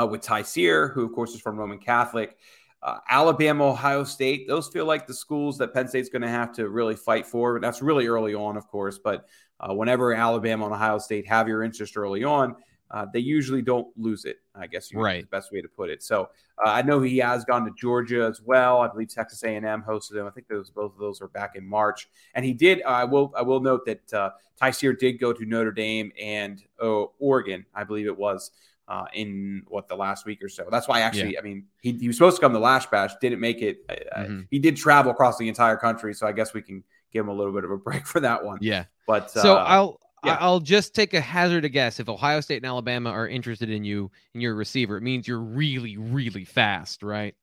Uh, 0.01 0.07
with 0.07 0.23
Tyseer, 0.23 0.91
who 0.95 1.05
of 1.05 1.13
course 1.13 1.35
is 1.35 1.41
from 1.43 1.59
Roman 1.59 1.79
Catholic, 1.79 2.39
uh, 2.83 2.99
Alabama, 3.09 3.71
Ohio 3.71 4.05
State, 4.05 4.49
those 4.49 4.69
feel 4.69 4.87
like 4.87 5.07
the 5.07 5.15
schools 5.15 5.59
that 5.59 5.73
Penn 5.73 5.89
State's 5.89 6.09
going 6.09 6.23
to 6.23 6.29
have 6.29 6.53
to 6.55 6.69
really 6.69 6.97
fight 6.97 7.27
for. 7.27 7.61
That's 7.61 7.81
really 7.81 8.07
early 8.07 8.35
on, 8.35 8.57
of 8.57 8.67
course, 8.67 8.99
but 8.99 9.29
uh, 9.61 9.73
whenever 9.73 10.13
Alabama 10.13 10.65
and 10.65 10.75
Ohio 10.75 10.99
State 10.99 11.27
have 11.29 11.47
your 11.47 11.63
interest 11.63 11.97
early 11.97 12.25
on, 12.25 12.57
uh, 12.91 13.07
they 13.11 13.21
usually 13.21 13.63
don't 13.63 13.89
lose 13.97 14.25
it. 14.25 14.37
I 14.55 14.67
guess 14.67 14.93
right. 14.93 15.23
the 15.23 15.29
best 15.29 15.51
way 15.51 15.63
to 15.63 15.69
put 15.69 15.89
it. 15.89 16.03
So 16.03 16.29
uh, 16.65 16.71
I 16.71 16.83
know 16.83 17.01
he 17.01 17.19
has 17.19 17.45
gone 17.45 17.65
to 17.65 17.73
Georgia 17.79 18.27
as 18.29 18.43
well. 18.43 18.81
I 18.81 18.89
believe 18.89 19.09
Texas 19.09 19.43
A&M 19.45 19.83
hosted 19.83 20.17
him. 20.17 20.27
I 20.27 20.31
think 20.31 20.47
those 20.49 20.71
both 20.71 20.93
of 20.93 20.99
those 20.99 21.23
are 21.23 21.29
back 21.29 21.57
in 21.57 21.67
March. 21.67 22.11
And 22.35 22.45
he 22.45 22.53
did. 22.53 22.83
I 22.83 23.05
will. 23.05 23.33
I 23.35 23.43
will 23.43 23.61
note 23.61 23.87
that 23.87 24.13
uh, 24.13 24.31
Tyseer 24.61 24.99
did 24.99 25.15
go 25.15 25.33
to 25.33 25.47
Notre 25.47 25.73
Dame 25.73 26.13
and 26.21 26.63
oh, 26.81 27.13
Oregon. 27.19 27.65
I 27.75 27.85
believe 27.85 28.07
it 28.07 28.19
was 28.19 28.51
uh, 28.89 29.05
in 29.15 29.63
what 29.69 29.89
the 29.89 29.97
last 29.97 30.27
week 30.27 30.43
or 30.43 30.49
so. 30.49 30.67
That's 30.71 30.89
why 30.89 31.01
actually, 31.01 31.35
yeah. 31.35 31.41
I 31.41 31.43
mean, 31.43 31.65
he, 31.81 31.93
he 31.93 32.07
was 32.07 32.17
supposed 32.17 32.37
to 32.37 32.41
come 32.41 32.53
to 32.53 32.59
Lasch 32.59 32.87
Bash, 32.87 33.13
didn't 33.21 33.41
make 33.41 33.63
it. 33.63 33.79
Uh, 33.89 34.19
mm-hmm. 34.19 34.41
he 34.51 34.59
did 34.59 34.77
travel 34.77 35.13
across 35.13 35.39
the 35.39 35.49
entire 35.49 35.77
country, 35.77 36.15
so 36.15 36.27
I 36.27 36.33
guess 36.33 36.53
we 36.55 36.63
can 36.63 36.85
give 37.13 37.25
him 37.25 37.29
a 37.29 37.35
little 37.35 37.53
bit 37.53 37.65
of 37.65 37.71
a 37.71 37.77
break 37.79 38.07
for 38.07 38.21
that 38.21 38.45
one. 38.45 38.59
Yeah, 38.61 38.85
but 39.07 39.31
so 39.31 39.57
uh, 39.57 39.65
I'll 39.67 40.01
yeah. 40.25 40.37
I'll 40.41 40.61
just 40.61 40.95
take 40.95 41.15
a 41.15 41.21
hazard 41.21 41.65
a 41.65 41.69
guess. 41.69 41.99
If 41.99 42.09
Ohio 42.09 42.41
State 42.41 42.59
and 42.59 42.67
Alabama 42.67 43.11
are 43.11 43.27
interested 43.27 43.71
in 43.71 43.85
you 43.85 44.11
and 44.35 44.43
your 44.43 44.55
receiver, 44.55 44.97
it 44.97 45.03
means 45.03 45.27
you're 45.27 45.41
really, 45.41 45.97
really 45.97 46.45
fast, 46.45 47.03
right? 47.03 47.35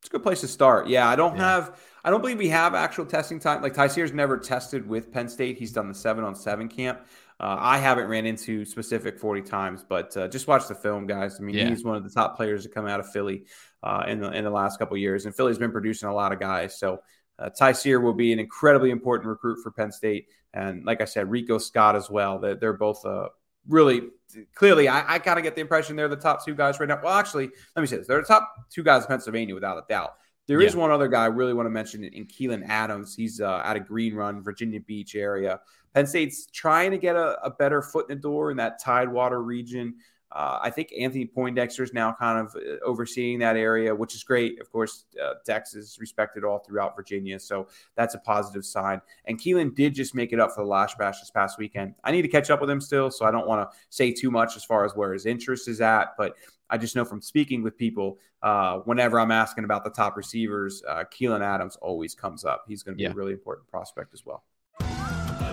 It's 0.00 0.08
a 0.08 0.12
good 0.12 0.22
place 0.22 0.42
to 0.42 0.48
start. 0.48 0.88
Yeah, 0.88 1.08
I 1.08 1.16
don't 1.16 1.36
yeah. 1.36 1.54
have, 1.54 1.80
I 2.04 2.10
don't 2.10 2.20
believe 2.20 2.38
we 2.38 2.48
have 2.50 2.74
actual 2.74 3.06
testing 3.06 3.40
time. 3.40 3.62
Like 3.62 3.74
Tyseer's 3.74 4.12
never 4.12 4.36
tested 4.36 4.86
with 4.86 5.10
Penn 5.10 5.28
State. 5.28 5.56
He's 5.58 5.72
done 5.72 5.88
the 5.88 5.94
seven 5.94 6.24
on 6.24 6.34
seven 6.34 6.68
camp. 6.68 7.06
Uh, 7.38 7.56
I 7.58 7.78
haven't 7.78 8.08
ran 8.08 8.24
into 8.24 8.64
specific 8.64 9.18
40 9.18 9.42
times, 9.42 9.84
but 9.86 10.16
uh, 10.16 10.26
just 10.28 10.46
watch 10.46 10.68
the 10.68 10.74
film, 10.74 11.06
guys. 11.06 11.36
I 11.38 11.42
mean, 11.42 11.54
yeah. 11.54 11.68
he's 11.68 11.84
one 11.84 11.96
of 11.96 12.02
the 12.02 12.10
top 12.10 12.36
players 12.36 12.62
to 12.62 12.70
come 12.70 12.86
out 12.86 12.98
of 12.98 13.10
Philly 13.10 13.44
uh, 13.82 14.04
in 14.08 14.20
the 14.20 14.30
in 14.32 14.44
the 14.44 14.50
last 14.50 14.78
couple 14.78 14.96
years, 14.96 15.26
and 15.26 15.34
Philly's 15.34 15.58
been 15.58 15.72
producing 15.72 16.08
a 16.08 16.14
lot 16.14 16.32
of 16.32 16.40
guys. 16.40 16.78
So 16.78 17.00
uh, 17.38 17.50
Tyseer 17.50 18.02
will 18.02 18.14
be 18.14 18.32
an 18.32 18.38
incredibly 18.38 18.90
important 18.90 19.28
recruit 19.28 19.62
for 19.62 19.70
Penn 19.70 19.92
State, 19.92 20.28
and 20.54 20.84
like 20.86 21.02
I 21.02 21.04
said, 21.04 21.30
Rico 21.30 21.58
Scott 21.58 21.94
as 21.94 22.08
well. 22.08 22.38
They're, 22.38 22.54
they're 22.54 22.72
both 22.72 23.04
uh, 23.04 23.28
really 23.68 24.08
clearly. 24.54 24.88
I, 24.88 25.16
I 25.16 25.18
kind 25.18 25.38
of 25.38 25.42
get 25.42 25.54
the 25.54 25.60
impression 25.60 25.94
they're 25.94 26.08
the 26.08 26.16
top 26.16 26.42
two 26.42 26.54
guys 26.54 26.80
right 26.80 26.88
now. 26.88 27.00
Well, 27.02 27.12
actually, 27.12 27.50
let 27.74 27.82
me 27.82 27.86
say 27.86 27.98
this: 27.98 28.06
they're 28.06 28.22
the 28.22 28.26
top 28.26 28.50
two 28.70 28.82
guys 28.82 29.02
in 29.02 29.08
Pennsylvania 29.08 29.54
without 29.54 29.76
a 29.76 29.84
doubt. 29.86 30.14
There 30.46 30.60
yeah. 30.60 30.68
is 30.68 30.76
one 30.76 30.90
other 30.90 31.08
guy 31.08 31.24
I 31.24 31.26
really 31.26 31.54
want 31.54 31.66
to 31.66 31.70
mention 31.70 32.04
in 32.04 32.26
Keelan 32.26 32.66
Adams. 32.68 33.14
He's 33.14 33.40
uh, 33.40 33.62
out 33.64 33.76
of 33.76 33.86
Green 33.86 34.14
Run, 34.14 34.42
Virginia 34.42 34.80
Beach 34.80 35.14
area. 35.14 35.60
Penn 35.94 36.06
State's 36.06 36.46
trying 36.46 36.90
to 36.90 36.98
get 36.98 37.16
a, 37.16 37.42
a 37.42 37.50
better 37.50 37.82
foot 37.82 38.10
in 38.10 38.16
the 38.16 38.22
door 38.22 38.50
in 38.50 38.56
that 38.58 38.80
Tidewater 38.80 39.42
region. 39.42 39.94
Uh, 40.32 40.58
I 40.60 40.70
think 40.70 40.92
Anthony 40.98 41.24
Poindexter 41.24 41.82
is 41.82 41.92
now 41.94 42.12
kind 42.12 42.46
of 42.46 42.54
uh, 42.56 42.84
overseeing 42.84 43.38
that 43.38 43.56
area, 43.56 43.94
which 43.94 44.14
is 44.14 44.24
great. 44.24 44.60
Of 44.60 44.70
course, 44.70 45.04
uh, 45.22 45.34
Texas 45.44 45.98
respected 46.00 46.44
all 46.44 46.58
throughout 46.58 46.96
Virginia, 46.96 47.38
so 47.38 47.68
that's 47.94 48.14
a 48.14 48.18
positive 48.18 48.64
sign. 48.64 49.00
And 49.26 49.40
Keelan 49.40 49.74
did 49.74 49.94
just 49.94 50.14
make 50.14 50.32
it 50.32 50.40
up 50.40 50.50
for 50.52 50.62
the 50.62 50.68
Lasch 50.68 50.94
Bash 50.96 51.20
this 51.20 51.30
past 51.30 51.58
weekend. 51.58 51.94
I 52.04 52.10
need 52.10 52.22
to 52.22 52.28
catch 52.28 52.50
up 52.50 52.60
with 52.60 52.68
him 52.68 52.80
still, 52.80 53.10
so 53.10 53.24
I 53.24 53.30
don't 53.30 53.46
want 53.46 53.70
to 53.70 53.76
say 53.88 54.12
too 54.12 54.30
much 54.30 54.56
as 54.56 54.64
far 54.64 54.84
as 54.84 54.94
where 54.94 55.12
his 55.12 55.26
interest 55.26 55.68
is 55.68 55.80
at, 55.80 56.16
but 56.18 56.34
I 56.68 56.78
just 56.78 56.96
know 56.96 57.04
from 57.04 57.20
speaking 57.20 57.62
with 57.62 57.76
people, 57.76 58.18
uh, 58.42 58.78
whenever 58.80 59.20
I'm 59.20 59.30
asking 59.30 59.64
about 59.64 59.84
the 59.84 59.90
top 59.90 60.16
receivers, 60.16 60.82
uh, 60.88 61.04
Keelan 61.04 61.42
Adams 61.42 61.76
always 61.76 62.14
comes 62.14 62.44
up. 62.44 62.64
He's 62.68 62.82
going 62.82 62.94
to 62.94 62.96
be 62.96 63.04
yeah. 63.04 63.10
a 63.10 63.14
really 63.14 63.32
important 63.32 63.68
prospect 63.68 64.14
as 64.14 64.24
well. 64.24 64.44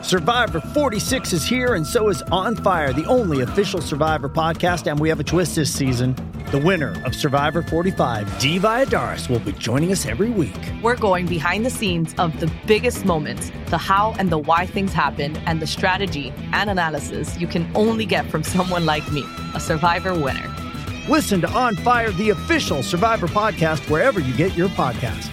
Survivor 0.03 0.59
46 0.59 1.31
is 1.31 1.45
here, 1.45 1.75
and 1.75 1.87
so 1.87 2.09
is 2.09 2.21
On 2.23 2.57
Fire, 2.57 2.91
the 2.91 3.05
only 3.05 3.41
official 3.41 3.81
Survivor 3.81 4.27
podcast. 4.27 4.91
And 4.91 4.99
we 4.99 5.07
have 5.07 5.21
a 5.21 5.23
twist 5.23 5.55
this 5.55 5.73
season. 5.73 6.13
The 6.51 6.57
winner 6.57 7.01
of 7.05 7.15
Survivor 7.15 7.63
45, 7.63 8.37
Dee 8.37 8.59
Valladares, 8.59 9.29
will 9.29 9.39
be 9.39 9.53
joining 9.53 9.93
us 9.93 10.05
every 10.05 10.29
week. 10.29 10.59
We're 10.81 10.97
going 10.97 11.25
behind 11.25 11.65
the 11.65 11.69
scenes 11.69 12.13
of 12.17 12.37
the 12.41 12.51
biggest 12.67 13.05
moments, 13.05 13.49
the 13.67 13.77
how 13.77 14.13
and 14.19 14.29
the 14.29 14.37
why 14.37 14.65
things 14.65 14.91
happen, 14.91 15.37
and 15.47 15.61
the 15.61 15.67
strategy 15.67 16.33
and 16.51 16.69
analysis 16.69 17.39
you 17.39 17.47
can 17.47 17.71
only 17.73 18.05
get 18.05 18.29
from 18.29 18.43
someone 18.55 18.85
like 18.85 19.09
me, 19.13 19.23
a 19.55 19.59
Survivor 19.59 20.13
winner. 20.13 20.62
Listen 21.09 21.41
to 21.41 21.49
On 21.49 21.75
Fire, 21.75 22.11
the 22.11 22.29
official 22.29 22.81
Survivor 22.81 23.27
podcast, 23.27 23.89
wherever 23.89 24.21
you 24.21 24.33
get 24.37 24.55
your 24.55 24.69
podcast. 24.69 25.29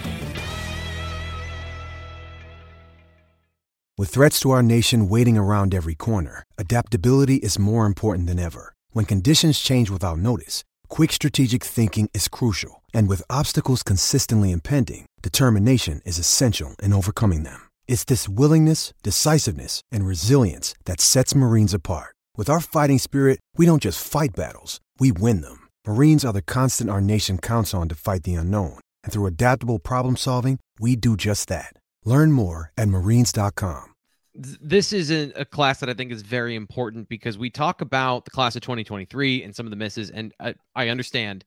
With 3.97 4.09
threats 4.09 4.41
to 4.41 4.51
our 4.51 4.63
nation 4.63 5.09
waiting 5.09 5.37
around 5.39 5.75
every 5.75 5.95
corner, 5.95 6.43
adaptability 6.59 7.37
is 7.37 7.59
more 7.59 7.87
important 7.87 8.27
than 8.27 8.39
ever. 8.39 8.75
When 8.93 9.05
conditions 9.05 9.61
change 9.61 9.91
without 9.91 10.19
notice, 10.19 10.65
quick 10.89 11.13
strategic 11.13 11.63
thinking 11.63 12.11
is 12.15 12.27
crucial. 12.27 12.83
And 12.93 13.09
with 13.09 13.23
obstacles 13.31 13.83
consistently 13.83 14.51
impending, 14.51 15.07
determination 15.23 16.01
is 16.05 16.19
essential 16.19 16.75
in 16.83 16.93
overcoming 16.93 17.45
them. 17.45 17.61
It's 17.87 18.05
this 18.05 18.29
willingness, 18.29 18.93
decisiveness, 19.03 19.83
and 19.93 20.05
resilience 20.05 20.75
that 20.87 21.01
sets 21.01 21.35
Marines 21.35 21.75
apart. 21.75 22.17
With 22.41 22.49
our 22.49 22.63
fighting 22.63 22.99
spirit, 22.99 23.39
we 23.59 23.67
don't 23.67 23.83
just 23.83 24.01
fight 24.03 24.31
battles, 24.35 24.81
we 24.99 25.13
win 25.13 25.43
them. 25.43 25.69
Marines 25.87 26.25
are 26.25 26.33
the 26.33 26.41
constant 26.41 26.89
our 26.89 27.03
nation 27.03 27.37
counts 27.37 27.75
on 27.75 27.87
to 27.91 27.95
fight 27.95 28.23
the 28.23 28.33
unknown. 28.33 28.81
And 29.05 29.13
through 29.13 29.27
adaptable 29.27 29.79
problem 29.79 30.17
solving, 30.17 30.59
we 30.79 30.97
do 30.97 31.19
just 31.19 31.51
that. 31.51 31.75
Learn 32.07 32.33
more 32.33 32.73
at 32.79 32.89
marines.com 32.89 33.89
this 34.33 34.93
is 34.93 35.11
a, 35.11 35.45
class 35.45 35.81
that 35.81 35.91
I 35.91 35.93
think 35.93 36.13
is 36.13 36.23
very 36.23 36.55
important 36.55 37.09
because 37.09 37.37
we 37.37 37.51
talk 37.51 37.81
about 37.81 38.25
the 38.25 38.31
class 38.31 38.55
of 38.55 38.63
2023 38.63 39.43
and 39.43 39.55
some 39.55 39.67
of 39.67 39.71
the 39.71 39.77
misses, 39.77 40.09
and 40.09 40.33
I, 40.39 40.55
I, 40.75 40.89
understand 40.89 41.45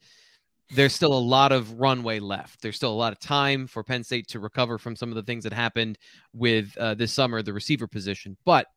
there's 0.70 0.94
still 0.94 1.14
a 1.14 1.28
lot 1.36 1.54
of 1.54 1.80
runway 1.80 2.20
left. 2.20 2.62
There's 2.62 2.76
still 2.76 2.92
a 2.92 2.94
lot 2.94 3.14
of 3.14 3.20
time 3.20 3.68
for 3.68 3.84
Penn 3.84 4.04
State 4.04 4.28
to 4.28 4.40
recover 4.40 4.78
from 4.78 4.98
some 4.98 5.10
of 5.10 5.16
the 5.16 5.24
things 5.24 5.46
that 5.46 5.54
happened 5.54 5.98
with 6.34 6.78
uh, 6.78 6.94
this 6.94 7.14
summer, 7.14 7.42
the 7.42 7.54
receiver 7.54 7.88
position. 7.88 8.36
But 8.46 8.68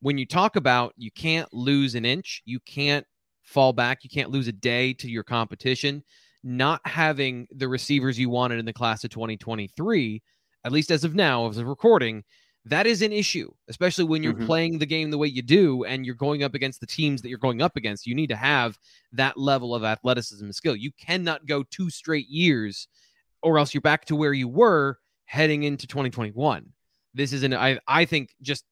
when 0.00 0.18
you 0.18 0.26
talk 0.26 0.56
about 0.56 0.92
you 0.96 1.10
can't 1.10 1.52
lose 1.52 1.94
an 1.94 2.04
inch, 2.04 2.42
you 2.44 2.60
can't 2.60 3.06
fall 3.42 3.72
back, 3.72 4.04
you 4.04 4.10
can't 4.10 4.30
lose 4.30 4.48
a 4.48 4.52
day 4.52 4.92
to 4.94 5.08
your 5.08 5.22
competition. 5.22 6.02
Not 6.42 6.82
having 6.84 7.46
the 7.50 7.68
receivers 7.68 8.18
you 8.18 8.28
wanted 8.28 8.58
in 8.58 8.66
the 8.66 8.72
class 8.72 9.02
of 9.04 9.10
2023, 9.10 10.22
at 10.64 10.72
least 10.72 10.90
as 10.90 11.04
of 11.04 11.14
now, 11.14 11.48
as 11.48 11.56
of 11.56 11.66
recording, 11.66 12.22
that 12.66 12.86
is 12.86 13.02
an 13.02 13.12
issue, 13.12 13.50
especially 13.68 14.04
when 14.04 14.22
you're 14.22 14.32
mm-hmm. 14.32 14.46
playing 14.46 14.78
the 14.78 14.86
game 14.86 15.10
the 15.10 15.18
way 15.18 15.28
you 15.28 15.42
do 15.42 15.84
and 15.84 16.06
you're 16.06 16.14
going 16.14 16.42
up 16.42 16.54
against 16.54 16.80
the 16.80 16.86
teams 16.86 17.20
that 17.20 17.28
you're 17.28 17.38
going 17.38 17.60
up 17.60 17.76
against. 17.76 18.06
You 18.06 18.14
need 18.14 18.28
to 18.28 18.36
have 18.36 18.78
that 19.12 19.36
level 19.36 19.74
of 19.74 19.84
athleticism 19.84 20.44
and 20.44 20.54
skill. 20.54 20.74
You 20.74 20.90
cannot 20.98 21.46
go 21.46 21.62
two 21.62 21.90
straight 21.90 22.28
years 22.28 22.88
or 23.42 23.58
else 23.58 23.74
you're 23.74 23.82
back 23.82 24.06
to 24.06 24.16
where 24.16 24.32
you 24.32 24.48
were 24.48 24.98
heading 25.26 25.64
into 25.64 25.86
2021. 25.86 26.72
This 27.12 27.32
is 27.32 27.42
an 27.42 27.54
I 27.54 27.78
I 27.86 28.06
think 28.06 28.34
just 28.40 28.64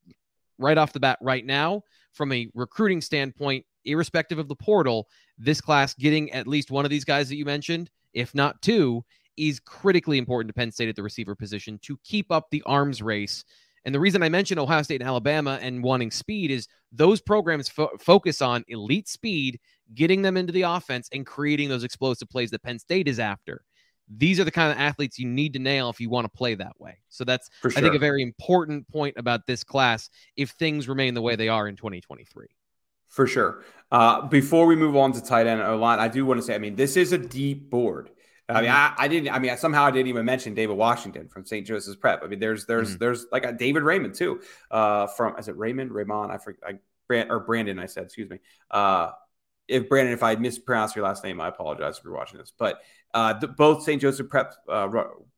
right 0.62 0.78
off 0.78 0.92
the 0.92 1.00
bat 1.00 1.18
right 1.20 1.44
now 1.44 1.82
from 2.12 2.32
a 2.32 2.48
recruiting 2.54 3.00
standpoint, 3.00 3.64
irrespective 3.84 4.38
of 4.38 4.48
the 4.48 4.56
portal, 4.56 5.08
this 5.38 5.60
class 5.60 5.94
getting 5.94 6.30
at 6.32 6.46
least 6.46 6.70
one 6.70 6.84
of 6.84 6.90
these 6.90 7.04
guys 7.04 7.28
that 7.28 7.36
you 7.36 7.44
mentioned, 7.44 7.90
if 8.12 8.34
not 8.34 8.60
two, 8.62 9.04
is 9.36 9.60
critically 9.60 10.18
important 10.18 10.48
to 10.48 10.54
Penn 10.54 10.70
State 10.70 10.88
at 10.88 10.96
the 10.96 11.02
receiver 11.02 11.34
position 11.34 11.78
to 11.82 11.98
keep 12.04 12.30
up 12.30 12.48
the 12.50 12.62
arms 12.66 13.02
race 13.02 13.44
and 13.84 13.94
the 13.94 14.00
reason 14.00 14.22
I 14.22 14.28
mentioned 14.28 14.60
Ohio 14.60 14.82
State 14.82 15.00
and 15.00 15.08
Alabama 15.08 15.58
and 15.60 15.82
wanting 15.82 16.10
speed 16.10 16.50
is 16.50 16.68
those 16.92 17.20
programs 17.20 17.68
fo- 17.68 17.90
focus 17.98 18.40
on 18.40 18.64
elite 18.68 19.08
speed, 19.08 19.58
getting 19.94 20.22
them 20.22 20.36
into 20.36 20.52
the 20.52 20.62
offense, 20.62 21.08
and 21.12 21.26
creating 21.26 21.68
those 21.68 21.84
explosive 21.84 22.28
plays 22.28 22.50
that 22.50 22.62
Penn 22.62 22.78
State 22.78 23.08
is 23.08 23.18
after. 23.18 23.64
These 24.16 24.40
are 24.40 24.44
the 24.44 24.50
kind 24.50 24.72
of 24.72 24.78
athletes 24.78 25.18
you 25.18 25.26
need 25.26 25.52
to 25.54 25.58
nail 25.58 25.90
if 25.90 26.00
you 26.00 26.10
want 26.10 26.24
to 26.24 26.36
play 26.36 26.54
that 26.54 26.78
way. 26.78 26.98
So 27.08 27.24
that's, 27.24 27.50
sure. 27.60 27.72
I 27.76 27.80
think, 27.80 27.94
a 27.94 27.98
very 27.98 28.22
important 28.22 28.88
point 28.88 29.16
about 29.16 29.46
this 29.46 29.64
class 29.64 30.10
if 30.36 30.50
things 30.50 30.88
remain 30.88 31.14
the 31.14 31.22
way 31.22 31.36
they 31.36 31.48
are 31.48 31.68
in 31.68 31.76
2023. 31.76 32.46
For 33.08 33.26
sure. 33.26 33.62
Uh, 33.90 34.22
before 34.22 34.66
we 34.66 34.74
move 34.74 34.96
on 34.96 35.12
to 35.12 35.22
tight 35.22 35.46
end 35.46 35.60
O 35.60 35.76
line, 35.76 35.98
I 35.98 36.08
do 36.08 36.24
want 36.24 36.40
to 36.40 36.46
say, 36.46 36.54
I 36.54 36.58
mean, 36.58 36.76
this 36.76 36.96
is 36.96 37.12
a 37.12 37.18
deep 37.18 37.68
board. 37.70 38.10
I 38.48 38.60
mean, 38.60 38.70
mm-hmm. 38.70 39.00
I, 39.00 39.04
I, 39.04 39.08
didn't. 39.08 39.34
I 39.34 39.38
mean, 39.38 39.56
somehow 39.56 39.84
I 39.84 39.90
didn't 39.90 40.08
even 40.08 40.24
mention 40.24 40.54
David 40.54 40.76
Washington 40.76 41.28
from 41.28 41.44
St. 41.44 41.66
Joseph's 41.66 41.96
Prep. 41.96 42.22
I 42.22 42.26
mean, 42.26 42.38
there's 42.38 42.66
there's 42.66 42.90
mm-hmm. 42.90 42.98
there's 42.98 43.26
like 43.30 43.44
a 43.44 43.52
David 43.52 43.82
Raymond 43.82 44.14
too. 44.14 44.40
Uh, 44.70 45.06
from 45.06 45.38
is 45.38 45.48
it 45.48 45.56
Raymond 45.56 45.92
Raymond? 45.92 46.32
I 46.32 46.38
forget. 46.38 46.62
I, 46.66 46.78
Brand, 47.08 47.30
or 47.30 47.40
Brandon, 47.40 47.78
I 47.78 47.86
said, 47.86 48.04
excuse 48.04 48.30
me. 48.30 48.38
Uh, 48.70 49.10
if 49.68 49.88
Brandon, 49.88 50.12
if 50.12 50.22
I 50.22 50.34
mispronounced 50.36 50.96
your 50.96 51.04
last 51.04 51.24
name, 51.24 51.40
I 51.40 51.48
apologize 51.48 51.98
if 51.98 52.04
you're 52.04 52.14
watching 52.14 52.38
this. 52.38 52.52
But 52.56 52.80
uh, 53.14 53.34
the, 53.34 53.48
both 53.48 53.82
St. 53.82 54.00
Joseph 54.00 54.28
Prep 54.28 54.54
uh, 54.68 54.88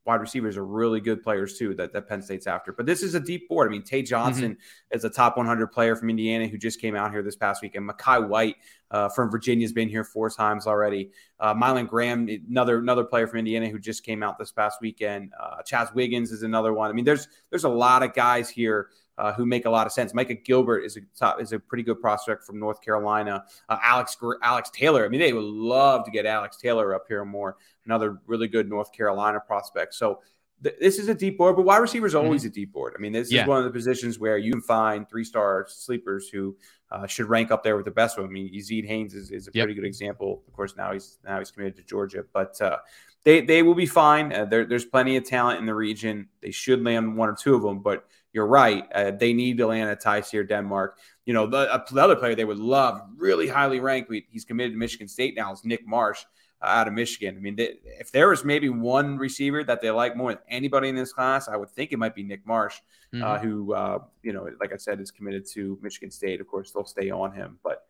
wide 0.06 0.20
receivers 0.20 0.56
are 0.56 0.64
really 0.64 1.00
good 1.00 1.22
players 1.22 1.58
too 1.58 1.74
that, 1.74 1.92
that 1.92 2.08
Penn 2.08 2.22
State's 2.22 2.46
after. 2.46 2.72
But 2.72 2.86
this 2.86 3.02
is 3.02 3.14
a 3.14 3.20
deep 3.20 3.48
board. 3.48 3.68
I 3.68 3.70
mean, 3.70 3.82
Tay 3.82 4.02
Johnson 4.02 4.52
mm-hmm. 4.52 4.96
is 4.96 5.04
a 5.04 5.10
top 5.10 5.36
100 5.36 5.68
player 5.68 5.96
from 5.96 6.10
Indiana 6.10 6.46
who 6.46 6.58
just 6.58 6.80
came 6.80 6.94
out 6.94 7.10
here 7.10 7.22
this 7.22 7.36
past 7.36 7.62
week, 7.62 7.74
and 7.74 7.88
Mekhi 7.88 8.28
White 8.28 8.56
uh, 8.90 9.08
from 9.08 9.30
Virginia 9.30 9.64
has 9.64 9.72
been 9.72 9.88
here 9.88 10.04
four 10.04 10.30
times 10.30 10.66
already. 10.66 11.10
Uh, 11.40 11.54
Mylan 11.54 11.88
Graham, 11.88 12.28
another 12.48 12.78
another 12.78 13.04
player 13.04 13.26
from 13.26 13.40
Indiana 13.40 13.68
who 13.68 13.78
just 13.78 14.04
came 14.04 14.22
out 14.22 14.38
this 14.38 14.52
past 14.52 14.78
weekend. 14.80 15.32
Uh, 15.40 15.62
Chaz 15.62 15.94
Wiggins 15.94 16.30
is 16.32 16.42
another 16.42 16.72
one. 16.72 16.90
I 16.90 16.92
mean, 16.92 17.04
there's 17.04 17.28
there's 17.50 17.64
a 17.64 17.68
lot 17.68 18.02
of 18.02 18.14
guys 18.14 18.48
here 18.48 18.88
uh, 19.18 19.32
who 19.32 19.46
make 19.46 19.64
a 19.64 19.70
lot 19.70 19.86
of 19.86 19.92
sense. 19.92 20.14
Micah 20.14 20.34
Gilbert 20.34 20.80
is 20.80 20.96
a 20.96 21.00
top, 21.16 21.40
is 21.40 21.52
a 21.52 21.58
pretty 21.58 21.82
good 21.82 22.00
prospect 22.00 22.44
from 22.44 22.58
North 22.58 22.82
Carolina. 22.82 23.44
Uh, 23.68 23.78
Alex 23.82 24.16
Alex 24.42 24.70
Taylor. 24.70 25.04
I 25.04 25.08
mean, 25.08 25.20
they 25.20 25.32
would 25.32 25.44
love 25.44 26.04
to 26.04 26.10
get 26.10 26.26
Alex 26.26 26.56
Taylor 26.56 26.94
up 26.94 27.04
here 27.08 27.24
more. 27.24 27.56
Another 27.84 28.18
really 28.26 28.48
good 28.48 28.68
North 28.68 28.92
Carolina 28.92 29.40
prospect. 29.40 29.94
So 29.94 30.20
th- 30.62 30.76
this 30.80 30.98
is 30.98 31.08
a 31.08 31.14
deep 31.14 31.38
board, 31.38 31.56
but 31.56 31.62
wide 31.62 31.78
receiver 31.78 32.06
is 32.06 32.14
always 32.14 32.42
mm-hmm. 32.42 32.48
a 32.48 32.52
deep 32.52 32.72
board. 32.72 32.94
I 32.96 33.00
mean, 33.00 33.12
this 33.12 33.30
yeah. 33.30 33.42
is 33.42 33.48
one 33.48 33.58
of 33.58 33.64
the 33.64 33.70
positions 33.70 34.18
where 34.18 34.38
you 34.38 34.52
can 34.52 34.62
find 34.62 35.08
three 35.08 35.24
star 35.24 35.66
sleepers 35.68 36.28
who 36.28 36.56
uh, 36.90 37.06
should 37.06 37.26
rank 37.26 37.50
up 37.50 37.62
there 37.62 37.76
with 37.76 37.84
the 37.84 37.90
best 37.90 38.16
them. 38.16 38.24
I 38.24 38.28
mean, 38.28 38.52
Yazeed 38.52 38.86
Haynes 38.86 39.14
is, 39.14 39.30
is 39.30 39.48
a 39.48 39.50
yep. 39.54 39.64
pretty 39.64 39.74
good 39.74 39.86
example. 39.86 40.42
Of 40.46 40.54
course, 40.54 40.76
now 40.76 40.92
he's 40.92 41.18
now 41.24 41.38
he's 41.38 41.50
committed 41.50 41.76
to 41.76 41.82
Georgia, 41.82 42.24
but 42.32 42.60
uh, 42.60 42.78
they 43.24 43.40
they 43.40 43.62
will 43.62 43.74
be 43.74 43.86
fine. 43.86 44.32
Uh, 44.32 44.44
there, 44.44 44.64
there's 44.64 44.84
plenty 44.84 45.16
of 45.16 45.24
talent 45.24 45.58
in 45.58 45.66
the 45.66 45.74
region. 45.74 46.28
They 46.40 46.50
should 46.50 46.82
land 46.82 47.16
one 47.16 47.28
or 47.28 47.36
two 47.36 47.54
of 47.54 47.62
them, 47.62 47.80
but 47.80 48.06
you're 48.34 48.46
right. 48.46 48.84
Uh, 48.92 49.12
they 49.12 49.32
need 49.32 49.56
to 49.58 49.66
land 49.66 49.88
a 49.88 49.96
Tyseer 49.96 50.46
Denmark. 50.46 50.98
You 51.24 51.32
know, 51.32 51.46
the, 51.46 51.72
uh, 51.72 51.84
the, 51.90 52.02
other 52.02 52.16
player 52.16 52.34
they 52.34 52.44
would 52.44 52.58
love, 52.58 53.00
really 53.16 53.48
highly 53.48 53.80
ranked, 53.80 54.12
he's 54.28 54.44
committed 54.44 54.72
to 54.72 54.78
Michigan 54.78 55.08
State 55.08 55.34
now, 55.34 55.52
is 55.52 55.64
Nick 55.64 55.86
Marsh. 55.86 56.24
out 56.62 56.88
of 56.88 56.94
Michigan. 56.94 57.36
I 57.36 57.40
mean, 57.40 57.56
they, 57.56 57.76
if 58.00 58.10
there 58.10 58.28
was 58.28 58.44
maybe 58.44 58.68
one 58.68 59.16
receiver 59.18 59.64
that 59.64 59.80
they 59.80 59.90
like 59.90 60.16
more 60.16 60.32
than 60.32 60.42
anybody 60.48 60.88
in 60.88 60.94
this 60.94 61.12
class, 61.12 61.48
I 61.48 61.56
would 61.56 61.70
think 61.70 61.92
it 61.92 61.98
might 61.98 62.14
be 62.14 62.22
Nick 62.22 62.46
Marsh, 62.46 62.80
uh, 63.12 63.16
mm-hmm. 63.16 63.24
uh, 63.24 63.38
who, 63.38 63.74
uh, 63.74 63.98
you 64.22 64.32
know, 64.32 64.48
like 64.60 64.72
I 64.72 64.76
said, 64.76 65.00
is 65.00 65.10
committed 65.10 65.46
to 65.52 65.78
Michigan 65.82 66.10
State. 66.10 66.40
Of 66.40 66.46
course, 66.46 66.72
they'll 66.72 66.84
stay 66.84 67.10
on 67.10 67.32
him, 67.32 67.58
but 67.62 67.84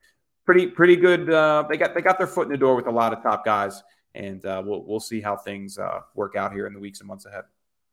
pretty 0.44 0.66
pretty 0.66 0.96
good. 0.96 1.30
Uh, 1.30 1.64
they 1.68 1.76
got 1.76 1.94
they 1.94 2.02
got 2.02 2.18
their 2.18 2.26
foot 2.26 2.46
in 2.46 2.52
the 2.52 2.58
door 2.58 2.76
with 2.76 2.86
a 2.86 2.90
lot 2.90 3.12
of 3.12 3.22
top 3.22 3.44
guys, 3.44 3.82
and 4.14 4.44
uh, 4.44 4.62
we'll 4.64 4.84
we'll 4.84 5.00
see 5.00 5.20
how 5.20 5.36
things 5.36 5.78
uh, 5.78 6.00
work 6.14 6.36
out 6.36 6.52
here 6.52 6.66
in 6.66 6.74
the 6.74 6.80
weeks 6.80 7.00
and 7.00 7.08
months 7.08 7.26
ahead. 7.26 7.44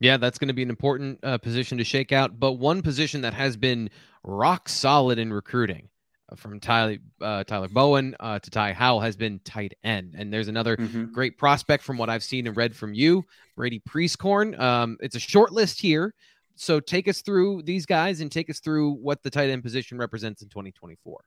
Yeah, 0.02 0.18
that's 0.18 0.40
going 0.40 0.48
to 0.48 0.54
be 0.54 0.64
an 0.64 0.72
important 0.72 1.20
uh, 1.24 1.38
position 1.38 1.78
to 1.78 1.84
shake 1.84 2.12
out. 2.12 2.40
But 2.40 2.54
one 2.54 2.82
position 2.82 3.22
that 3.22 3.36
has 3.36 3.56
been 3.56 3.92
rock 4.24 4.68
solid 4.68 5.20
in 5.20 5.32
recruiting 5.32 5.90
uh, 6.32 6.36
from 6.36 6.60
Tyler 6.60 6.98
uh, 7.22 7.44
Tyler 7.44 7.68
Bowen 7.68 8.16
uh, 8.20 8.40
to 8.40 8.50
Ty 8.50 8.74
Howle 8.74 9.00
has 9.02 9.16
been 9.16 9.40
tight 9.46 9.76
end. 9.84 10.16
And 10.18 10.34
there's 10.34 10.48
another 10.48 10.76
mm-hmm. 10.76 11.06
great 11.14 11.38
prospect 11.38 11.84
from 11.84 12.00
what 12.00 12.10
I've 12.10 12.24
seen 12.24 12.48
and 12.48 12.58
read 12.58 12.76
from 12.76 12.96
you, 12.96 13.24
Brady 13.56 13.80
Prieskorn. 13.88 14.60
Um, 14.60 14.98
it's 15.02 15.16
a 15.16 15.20
short 15.20 15.52
list 15.52 15.80
here. 15.80 16.16
So 16.56 16.80
take 16.80 17.08
us 17.08 17.22
through 17.22 17.62
these 17.62 17.86
guys 17.86 18.22
and 18.22 18.32
take 18.32 18.50
us 18.50 18.60
through 18.60 18.94
what 18.94 19.22
the 19.22 19.30
tight 19.30 19.52
end 19.52 19.62
position 19.62 20.00
represents 20.00 20.42
in 20.42 20.50
2024. 20.50 21.24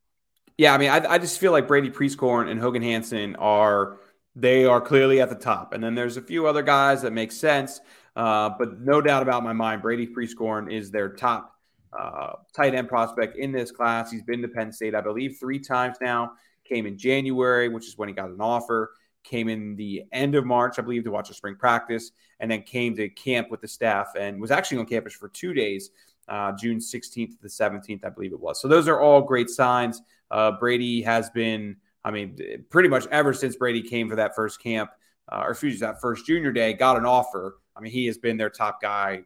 Yeah, 0.59 0.75
I 0.75 0.79
mean, 0.79 0.91
I, 0.91 1.13
I 1.13 1.19
just 1.19 1.39
feel 1.39 1.53
like 1.53 1.69
Brady 1.69 1.91
Prieskorn 1.91 2.51
and 2.51 2.61
Hogan 2.61 2.83
Hansen 2.83 3.37
are 3.37 3.99
they 4.37 4.65
are 4.65 4.81
clearly 4.81 5.21
at 5.21 5.29
the 5.29 5.37
top, 5.37 5.73
and 5.73 5.83
then 5.83 5.95
there's 5.95 6.17
a 6.17 6.23
few 6.23 6.49
other 6.49 6.63
guys 6.63 7.03
that 7.03 7.13
make 7.13 7.31
sense, 7.31 7.81
uh, 8.17 8.51
but 8.59 8.81
no 8.81 9.01
doubt 9.01 9.23
about 9.23 9.43
my 9.43 9.53
mind, 9.53 9.83
Brady 9.83 10.07
Prieskorn 10.07 10.73
is 10.73 10.91
their 10.91 11.11
top 11.11 11.55
uh, 11.99 12.33
tight 12.55 12.75
end 12.75 12.89
prospect 12.89 13.37
in 13.37 13.53
this 13.53 13.71
class. 13.71 14.11
He's 14.11 14.23
been 14.23 14.43
to 14.43 14.49
Penn 14.49 14.73
State, 14.73 14.95
I 14.95 15.01
believe, 15.01 15.37
three 15.39 15.59
times 15.59 15.97
now. 16.01 16.33
Came 16.65 16.87
in 16.87 16.97
January, 16.97 17.69
which 17.69 17.87
is 17.87 17.99
when 17.99 18.09
he 18.09 18.15
got 18.15 18.31
an 18.31 18.41
offer. 18.41 18.93
Came 19.23 19.49
in 19.49 19.77
the 19.77 20.05
end 20.13 20.35
of 20.35 20.45
March, 20.45 20.79
I 20.79 20.83
believe, 20.83 21.05
to 21.05 21.11
watch 21.11 21.31
a 21.31 21.35
spring 21.35 21.57
practice, 21.57 22.11
and 22.41 22.51
then 22.51 22.63
came 22.63 22.97
to 22.97 23.09
camp 23.09 23.51
with 23.51 23.61
the 23.61 23.69
staff 23.69 24.09
and 24.19 24.41
was 24.41 24.51
actually 24.51 24.79
on 24.79 24.87
campus 24.87 25.15
for 25.15 25.29
two 25.29 25.55
days 25.55 25.91
uh, 26.29 26.53
June 26.53 26.79
16th 26.79 27.31
to 27.31 27.43
the 27.43 27.49
17th, 27.49 28.05
I 28.05 28.09
believe 28.11 28.33
it 28.33 28.41
was. 28.41 28.61
So 28.61 28.69
those 28.69 28.89
are 28.89 29.01
all 29.01 29.23
great 29.23 29.51
signs. 29.51 30.03
Uh, 30.31 30.53
Brady 30.53 31.03
has 31.03 31.31
been, 31.31 31.77
I 32.05 32.11
mean, 32.11 32.65
pretty 32.71 32.89
much 32.89 33.07
ever 33.09 33.33
since 33.33 33.57
Brady 33.57 33.83
came 33.83 34.09
for 34.09 34.17
that 34.17 34.35
first 34.35 34.63
camp, 34.63 34.91
uh, 35.31 35.43
or 35.45 35.51
excuse 35.51 35.75
me, 35.75 35.81
that 35.81 36.01
first 36.01 36.27
junior 36.27 36.53
day, 36.53 36.73
got 36.73 36.97
an 36.97 37.07
offer. 37.07 37.57
I 37.77 37.81
mean, 37.81 37.93
he 37.93 38.07
has 38.07 38.19
been 38.19 38.37
their 38.37 38.51
top 38.51 38.81
guy 38.81 39.25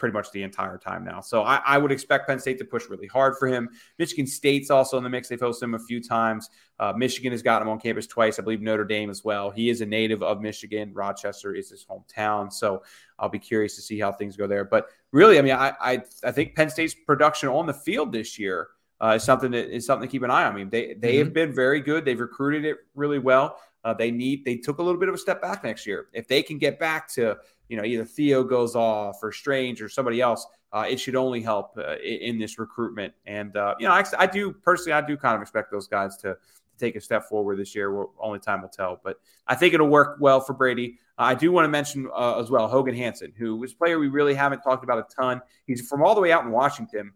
pretty 0.00 0.14
much 0.14 0.32
the 0.32 0.42
entire 0.42 0.78
time 0.78 1.04
now. 1.04 1.20
So 1.20 1.42
I, 1.42 1.60
I, 1.64 1.78
would 1.78 1.92
expect 1.92 2.26
Penn 2.26 2.40
State 2.40 2.58
to 2.58 2.64
push 2.64 2.88
really 2.88 3.06
hard 3.06 3.36
for 3.38 3.46
him. 3.46 3.68
Michigan 3.98 4.26
State's 4.26 4.70
also 4.70 4.96
in 4.96 5.04
the 5.04 5.10
mix. 5.10 5.28
They've 5.28 5.38
hosted 5.38 5.64
him 5.64 5.74
a 5.74 5.78
few 5.78 6.02
times. 6.02 6.48
Uh, 6.80 6.94
Michigan 6.96 7.30
has 7.32 7.42
gotten 7.42 7.68
him 7.68 7.72
on 7.72 7.78
campus 7.78 8.06
twice. 8.06 8.38
I 8.38 8.42
believe 8.42 8.62
Notre 8.62 8.84
Dame 8.84 9.10
as 9.10 9.22
well. 9.22 9.50
He 9.50 9.68
is 9.68 9.82
a 9.82 9.86
native 9.86 10.22
of 10.22 10.40
Michigan. 10.40 10.92
Rochester 10.94 11.54
is 11.54 11.68
his 11.68 11.84
hometown. 11.84 12.50
So 12.50 12.82
I'll 13.18 13.28
be 13.28 13.38
curious 13.38 13.76
to 13.76 13.82
see 13.82 14.00
how 14.00 14.10
things 14.10 14.36
go 14.36 14.46
there. 14.46 14.64
But 14.64 14.88
really, 15.12 15.38
I 15.38 15.42
mean, 15.42 15.52
I 15.52 15.74
I, 15.78 16.02
I 16.24 16.32
think 16.32 16.56
Penn 16.56 16.70
State's 16.70 16.94
production 16.94 17.50
on 17.50 17.66
the 17.66 17.74
field 17.74 18.10
this 18.10 18.38
year 18.38 18.68
uh, 19.02 19.14
is 19.16 19.22
something 19.22 19.50
that 19.50 19.74
is 19.74 19.84
something 19.86 20.08
to 20.08 20.10
keep 20.10 20.22
an 20.22 20.30
eye 20.30 20.44
on. 20.44 20.52
I 20.52 20.56
mean, 20.56 20.70
they 20.70 20.94
they 20.94 21.14
mm-hmm. 21.14 21.18
have 21.18 21.32
been 21.34 21.54
very 21.54 21.80
good. 21.80 22.04
They've 22.04 22.18
recruited 22.18 22.64
it 22.64 22.78
really 22.94 23.18
well. 23.18 23.58
Uh, 23.84 23.94
they 23.94 24.10
need 24.10 24.44
they 24.44 24.56
took 24.56 24.78
a 24.78 24.82
little 24.82 25.00
bit 25.00 25.08
of 25.08 25.14
a 25.14 25.18
step 25.18 25.40
back 25.40 25.64
next 25.64 25.86
year. 25.86 26.08
If 26.12 26.28
they 26.28 26.42
can 26.42 26.58
get 26.58 26.78
back 26.78 27.08
to 27.14 27.36
you 27.68 27.76
know 27.76 27.84
either 27.84 28.04
Theo 28.04 28.44
goes 28.44 28.76
off 28.76 29.18
or 29.22 29.32
Strange 29.32 29.80
or 29.80 29.88
somebody 29.88 30.20
else, 30.20 30.46
uh, 30.72 30.86
it 30.88 31.00
should 31.00 31.16
only 31.16 31.40
help 31.40 31.76
uh, 31.76 31.96
in, 31.96 32.20
in, 32.20 32.38
this 32.38 32.58
recruitment. 32.58 33.12
And 33.26 33.56
uh, 33.56 33.74
you 33.78 33.86
know, 33.86 33.92
I, 33.92 34.04
I, 34.18 34.26
do 34.26 34.52
personally, 34.52 34.92
I 34.92 35.00
do 35.00 35.16
kind 35.16 35.34
of 35.34 35.42
expect 35.42 35.70
those 35.72 35.88
guys 35.88 36.16
to, 36.18 36.34
to 36.34 36.78
take 36.78 36.94
a 36.94 37.00
step 37.00 37.28
forward 37.28 37.58
this 37.58 37.74
year. 37.74 37.92
We're, 37.92 38.06
only 38.20 38.38
time 38.38 38.62
will 38.62 38.68
tell, 38.68 39.00
but 39.02 39.16
I 39.46 39.54
think 39.56 39.74
it'll 39.74 39.88
work 39.88 40.18
well 40.20 40.40
for 40.40 40.52
Brady. 40.52 40.98
I 41.18 41.34
do 41.34 41.52
want 41.52 41.64
to 41.64 41.68
mention 41.68 42.08
uh, 42.14 42.38
as 42.40 42.50
well 42.50 42.68
Hogan 42.68 42.94
Hansen, 42.94 43.32
who 43.36 43.56
was 43.56 43.72
a 43.72 43.76
player 43.76 43.98
we 43.98 44.08
really 44.08 44.34
haven't 44.34 44.62
talked 44.62 44.84
about 44.84 44.98
a 44.98 45.14
ton. 45.14 45.42
He's 45.66 45.86
from 45.86 46.02
all 46.02 46.14
the 46.14 46.20
way 46.20 46.32
out 46.32 46.44
in 46.44 46.50
Washington. 46.50 47.12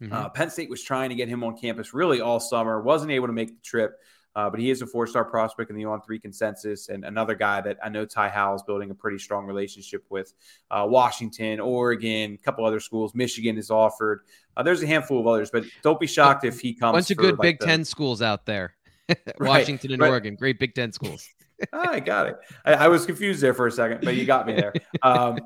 Mm-hmm. 0.00 0.12
Uh, 0.12 0.28
Penn 0.28 0.50
State 0.50 0.70
was 0.70 0.82
trying 0.82 1.10
to 1.10 1.14
get 1.14 1.28
him 1.28 1.42
on 1.44 1.56
campus 1.56 1.94
really 1.94 2.20
all 2.20 2.40
summer, 2.40 2.80
wasn't 2.80 3.10
able 3.10 3.26
to 3.26 3.32
make 3.32 3.48
the 3.48 3.62
trip. 3.62 3.98
Uh, 4.34 4.48
but 4.48 4.58
he 4.58 4.70
is 4.70 4.80
a 4.80 4.86
four 4.86 5.06
star 5.06 5.24
prospect 5.24 5.70
in 5.70 5.76
the 5.76 5.84
on 5.84 6.00
three 6.00 6.18
consensus, 6.18 6.88
and 6.88 7.04
another 7.04 7.34
guy 7.34 7.60
that 7.60 7.78
I 7.82 7.88
know 7.88 8.06
Ty 8.06 8.30
Howle 8.30 8.56
is 8.56 8.62
building 8.62 8.90
a 8.90 8.94
pretty 8.94 9.18
strong 9.18 9.46
relationship 9.46 10.04
with. 10.08 10.32
Uh, 10.70 10.86
Washington, 10.88 11.60
Oregon, 11.60 12.34
a 12.34 12.38
couple 12.38 12.64
other 12.64 12.80
schools. 12.80 13.14
Michigan 13.14 13.58
is 13.58 13.70
offered. 13.70 14.22
Uh, 14.56 14.62
there's 14.62 14.82
a 14.82 14.86
handful 14.86 15.20
of 15.20 15.26
others, 15.26 15.50
but 15.50 15.64
don't 15.82 16.00
be 16.00 16.06
shocked 16.06 16.44
if 16.44 16.60
he 16.60 16.72
comes. 16.72 16.94
Bunch 16.94 17.10
of 17.10 17.16
good 17.18 17.38
like 17.38 17.42
Big 17.42 17.58
the, 17.58 17.66
Ten 17.66 17.84
schools 17.84 18.22
out 18.22 18.46
there. 18.46 18.74
Washington 19.40 19.90
right, 19.90 19.94
and 19.94 20.02
right. 20.02 20.08
Oregon, 20.10 20.34
great 20.36 20.58
Big 20.58 20.74
Ten 20.74 20.92
schools. 20.92 21.28
I 21.72 22.00
got 22.00 22.26
it. 22.26 22.36
I, 22.64 22.72
I, 22.74 22.88
was 22.88 23.06
confused 23.06 23.40
there 23.40 23.54
for 23.54 23.66
a 23.66 23.72
second, 23.72 24.00
but 24.02 24.16
you 24.16 24.24
got 24.24 24.46
me 24.46 24.54
there. 24.54 24.72
Um, 25.02 25.38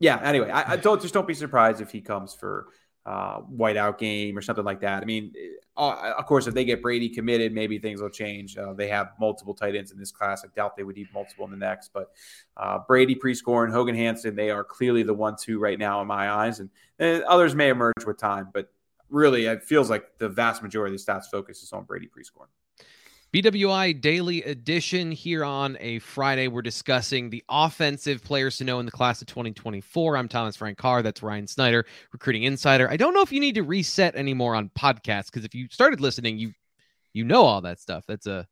yeah. 0.00 0.18
Anyway, 0.22 0.50
I, 0.50 0.72
I, 0.72 0.76
don't 0.76 1.00
just 1.00 1.14
don't 1.14 1.26
be 1.26 1.34
surprised 1.34 1.80
if 1.80 1.92
he 1.92 2.00
comes 2.00 2.34
for 2.34 2.66
uh, 3.04 3.40
whiteout 3.40 3.98
game 3.98 4.36
or 4.36 4.42
something 4.42 4.64
like 4.64 4.80
that. 4.80 5.02
I 5.02 5.06
mean, 5.06 5.32
uh, 5.76 6.12
of 6.16 6.26
course, 6.26 6.46
if 6.46 6.54
they 6.54 6.64
get 6.64 6.82
Brady 6.82 7.08
committed, 7.08 7.52
maybe 7.52 7.78
things 7.78 8.00
will 8.00 8.10
change. 8.10 8.56
Uh, 8.56 8.72
they 8.74 8.88
have 8.88 9.12
multiple 9.18 9.54
tight 9.54 9.74
ends 9.74 9.90
in 9.90 9.98
this 9.98 10.12
class. 10.12 10.44
I 10.44 10.48
doubt 10.54 10.76
they 10.76 10.84
would 10.84 10.96
need 10.96 11.08
multiple 11.12 11.44
in 11.44 11.50
the 11.50 11.56
next. 11.56 11.90
But 11.92 12.12
uh, 12.56 12.78
Brady, 12.86 13.14
Prieskorn, 13.14 13.64
and 13.64 13.72
Hogan 13.72 13.96
Hansen, 13.96 14.36
they 14.36 14.50
are 14.50 14.62
clearly 14.62 15.02
the 15.02 15.14
one 15.14 15.36
two 15.36 15.58
right 15.58 15.78
now 15.78 16.00
in 16.00 16.06
my 16.06 16.30
eyes, 16.30 16.60
and, 16.60 16.70
and, 16.98 17.24
others 17.24 17.54
may 17.54 17.70
emerge 17.70 18.04
with 18.06 18.18
time. 18.18 18.48
But 18.52 18.72
really, 19.08 19.46
it 19.46 19.64
feels 19.64 19.90
like 19.90 20.18
the 20.18 20.28
vast 20.28 20.62
majority 20.62 20.94
of 20.94 21.04
the 21.04 21.12
stats 21.12 21.26
focus 21.30 21.62
is 21.62 21.72
on 21.72 21.84
Brady 21.84 22.06
Prieskorn. 22.08 22.46
BWI 23.32 23.98
Daily 23.98 24.42
Edition 24.42 25.10
here 25.10 25.42
on 25.42 25.78
a 25.80 26.00
Friday. 26.00 26.48
We're 26.48 26.60
discussing 26.60 27.30
the 27.30 27.42
offensive 27.48 28.22
players 28.22 28.58
to 28.58 28.64
know 28.64 28.78
in 28.78 28.84
the 28.84 28.92
class 28.92 29.22
of 29.22 29.26
2024. 29.28 30.18
I'm 30.18 30.28
Thomas 30.28 30.54
Frank 30.54 30.76
Carr. 30.76 31.00
That's 31.00 31.22
Ryan 31.22 31.46
Snyder, 31.46 31.86
recruiting 32.12 32.42
insider. 32.42 32.90
I 32.90 32.98
don't 32.98 33.14
know 33.14 33.22
if 33.22 33.32
you 33.32 33.40
need 33.40 33.54
to 33.54 33.62
reset 33.62 34.16
anymore 34.16 34.54
on 34.54 34.68
podcasts 34.78 35.28
because 35.32 35.46
if 35.46 35.54
you 35.54 35.66
started 35.70 35.98
listening, 35.98 36.36
you 36.36 36.52
you 37.14 37.24
know 37.24 37.42
all 37.42 37.62
that 37.62 37.80
stuff. 37.80 38.04
That's 38.06 38.26
a 38.26 38.46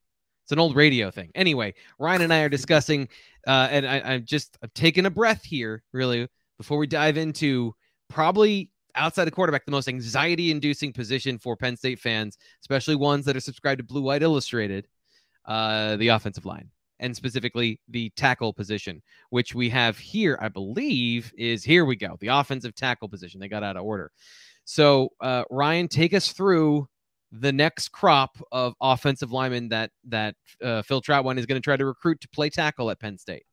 it's 0.44 0.52
an 0.52 0.58
old 0.58 0.74
radio 0.74 1.10
thing. 1.10 1.30
Anyway, 1.34 1.74
Ryan 1.98 2.22
and 2.22 2.32
I 2.32 2.40
are 2.40 2.48
discussing, 2.48 3.10
uh, 3.46 3.68
and 3.70 3.86
I, 3.86 4.00
I'm 4.00 4.24
just 4.24 4.56
I'm 4.62 4.70
taking 4.74 5.04
a 5.04 5.10
breath 5.10 5.44
here, 5.44 5.82
really, 5.92 6.26
before 6.56 6.78
we 6.78 6.86
dive 6.86 7.18
into 7.18 7.74
probably 8.08 8.70
outside 8.94 9.24
the 9.24 9.30
quarterback, 9.30 9.64
the 9.64 9.70
most 9.70 9.88
anxiety 9.88 10.50
inducing 10.50 10.92
position 10.92 11.38
for 11.38 11.56
Penn 11.56 11.76
State 11.76 11.98
fans, 11.98 12.38
especially 12.62 12.96
ones 12.96 13.24
that 13.24 13.36
are 13.36 13.40
subscribed 13.40 13.78
to 13.78 13.84
Blue 13.84 14.02
White 14.02 14.22
Illustrated, 14.22 14.88
uh, 15.46 15.96
the 15.96 16.08
offensive 16.08 16.46
line, 16.46 16.70
and 16.98 17.14
specifically 17.14 17.80
the 17.88 18.10
tackle 18.16 18.52
position, 18.52 19.02
which 19.30 19.54
we 19.54 19.68
have 19.70 19.98
here, 19.98 20.38
I 20.40 20.48
believe, 20.48 21.32
is 21.36 21.64
here 21.64 21.84
we 21.84 21.96
go, 21.96 22.16
the 22.20 22.28
offensive 22.28 22.74
tackle 22.74 23.08
position. 23.08 23.40
They 23.40 23.48
got 23.48 23.62
out 23.62 23.76
of 23.76 23.84
order. 23.84 24.10
So, 24.64 25.10
uh, 25.20 25.44
Ryan, 25.50 25.88
take 25.88 26.14
us 26.14 26.32
through 26.32 26.88
the 27.32 27.52
next 27.52 27.90
crop 27.90 28.36
of 28.50 28.74
offensive 28.80 29.30
linemen 29.32 29.68
that 29.68 29.90
that 30.08 30.34
uh, 30.62 30.82
Phil 30.82 31.00
Trautwein 31.00 31.38
is 31.38 31.46
going 31.46 31.60
to 31.60 31.64
try 31.64 31.76
to 31.76 31.86
recruit 31.86 32.20
to 32.20 32.28
play 32.28 32.50
tackle 32.50 32.90
at 32.90 33.00
Penn 33.00 33.18
State. 33.18 33.44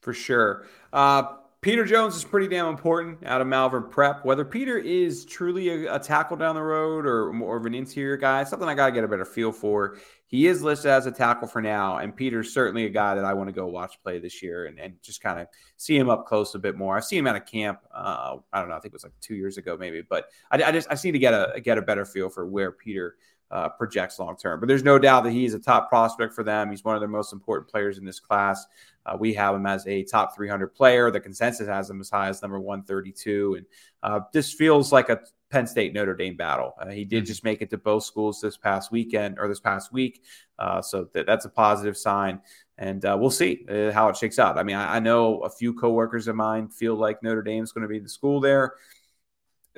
For 0.00 0.12
sure. 0.12 0.66
Uh, 0.92 1.36
Peter 1.66 1.84
Jones 1.84 2.14
is 2.14 2.22
pretty 2.22 2.46
damn 2.46 2.68
important 2.68 3.26
out 3.26 3.40
of 3.40 3.48
Malvern 3.48 3.88
Prep. 3.90 4.24
Whether 4.24 4.44
Peter 4.44 4.78
is 4.78 5.24
truly 5.24 5.68
a, 5.68 5.96
a, 5.96 5.98
tackle 5.98 6.36
down 6.36 6.54
the 6.54 6.62
road 6.62 7.04
or 7.04 7.32
more 7.32 7.56
of 7.56 7.66
an 7.66 7.74
interior 7.74 8.16
guy, 8.16 8.44
something 8.44 8.68
I 8.68 8.74
got 8.76 8.86
to 8.86 8.92
get 8.92 9.02
a 9.02 9.08
better 9.08 9.24
feel 9.24 9.50
for. 9.50 9.96
He 10.28 10.46
is 10.46 10.62
listed 10.62 10.92
as 10.92 11.06
a 11.06 11.10
tackle 11.10 11.48
for 11.48 11.60
now, 11.60 11.96
and 11.96 12.14
Peter's 12.14 12.54
certainly 12.54 12.84
a 12.84 12.88
guy 12.88 13.16
that 13.16 13.24
I 13.24 13.34
want 13.34 13.48
to 13.48 13.52
go 13.52 13.66
watch 13.66 14.00
play 14.04 14.20
this 14.20 14.44
year 14.44 14.66
and, 14.66 14.78
and 14.78 14.94
just 15.02 15.20
kind 15.20 15.40
of 15.40 15.48
see 15.76 15.96
him 15.96 16.08
up 16.08 16.24
close 16.24 16.54
a 16.54 16.60
bit 16.60 16.76
more. 16.76 16.96
I've 16.96 17.04
seen 17.04 17.18
him 17.18 17.26
at 17.26 17.34
a 17.34 17.40
camp. 17.40 17.80
Uh, 17.92 18.36
I 18.52 18.60
don't 18.60 18.68
know. 18.68 18.76
I 18.76 18.78
think 18.78 18.92
it 18.92 18.98
was 18.98 19.02
like 19.02 19.14
two 19.20 19.34
years 19.34 19.58
ago, 19.58 19.76
maybe, 19.76 20.02
but 20.02 20.26
I, 20.52 20.62
I 20.62 20.70
just 20.70 20.86
I 20.88 20.96
need 21.02 21.12
to 21.12 21.18
get 21.18 21.34
a 21.34 21.60
get 21.60 21.78
a 21.78 21.82
better 21.82 22.04
feel 22.04 22.28
for 22.28 22.46
where 22.46 22.70
Peter 22.70 23.16
uh, 23.50 23.68
projects 23.70 24.18
long 24.18 24.36
term. 24.36 24.60
But 24.60 24.68
there's 24.68 24.84
no 24.84 24.98
doubt 24.98 25.24
that 25.24 25.32
he's 25.32 25.54
a 25.54 25.58
top 25.58 25.88
prospect 25.88 26.34
for 26.34 26.42
them. 26.42 26.70
He's 26.70 26.84
one 26.84 26.94
of 26.94 27.00
their 27.00 27.08
most 27.08 27.32
important 27.32 27.70
players 27.70 27.98
in 27.98 28.04
this 28.04 28.20
class. 28.20 28.66
Uh, 29.04 29.16
we 29.18 29.32
have 29.34 29.54
him 29.54 29.66
as 29.66 29.86
a 29.86 30.02
top 30.02 30.34
300 30.34 30.68
player. 30.74 31.10
The 31.10 31.20
consensus 31.20 31.68
has 31.68 31.88
him 31.88 32.00
as 32.00 32.10
high 32.10 32.28
as 32.28 32.42
number 32.42 32.58
132. 32.58 33.54
And 33.58 33.66
uh, 34.02 34.20
this 34.32 34.52
feels 34.52 34.92
like 34.92 35.08
a 35.08 35.20
Penn 35.50 35.66
State 35.66 35.94
Notre 35.94 36.16
Dame 36.16 36.36
battle. 36.36 36.74
Uh, 36.80 36.88
he 36.88 37.04
did 37.04 37.18
mm-hmm. 37.18 37.26
just 37.26 37.44
make 37.44 37.62
it 37.62 37.70
to 37.70 37.78
both 37.78 38.04
schools 38.04 38.40
this 38.40 38.56
past 38.56 38.90
weekend 38.90 39.38
or 39.38 39.46
this 39.46 39.60
past 39.60 39.92
week. 39.92 40.24
Uh, 40.58 40.82
so 40.82 41.04
th- 41.04 41.26
that's 41.26 41.44
a 41.44 41.48
positive 41.48 41.96
sign. 41.96 42.40
And 42.78 43.04
uh, 43.04 43.16
we'll 43.18 43.30
see 43.30 43.64
uh, 43.70 43.92
how 43.92 44.08
it 44.08 44.16
shakes 44.16 44.38
out. 44.38 44.58
I 44.58 44.64
mean, 44.64 44.76
I, 44.76 44.96
I 44.96 44.98
know 44.98 45.38
a 45.40 45.50
few 45.50 45.72
coworkers 45.72 46.26
of 46.26 46.34
mine 46.34 46.68
feel 46.68 46.96
like 46.96 47.22
Notre 47.22 47.42
Dame 47.42 47.62
is 47.62 47.72
going 47.72 47.82
to 47.82 47.88
be 47.88 48.00
the 48.00 48.08
school 48.08 48.40
there. 48.40 48.74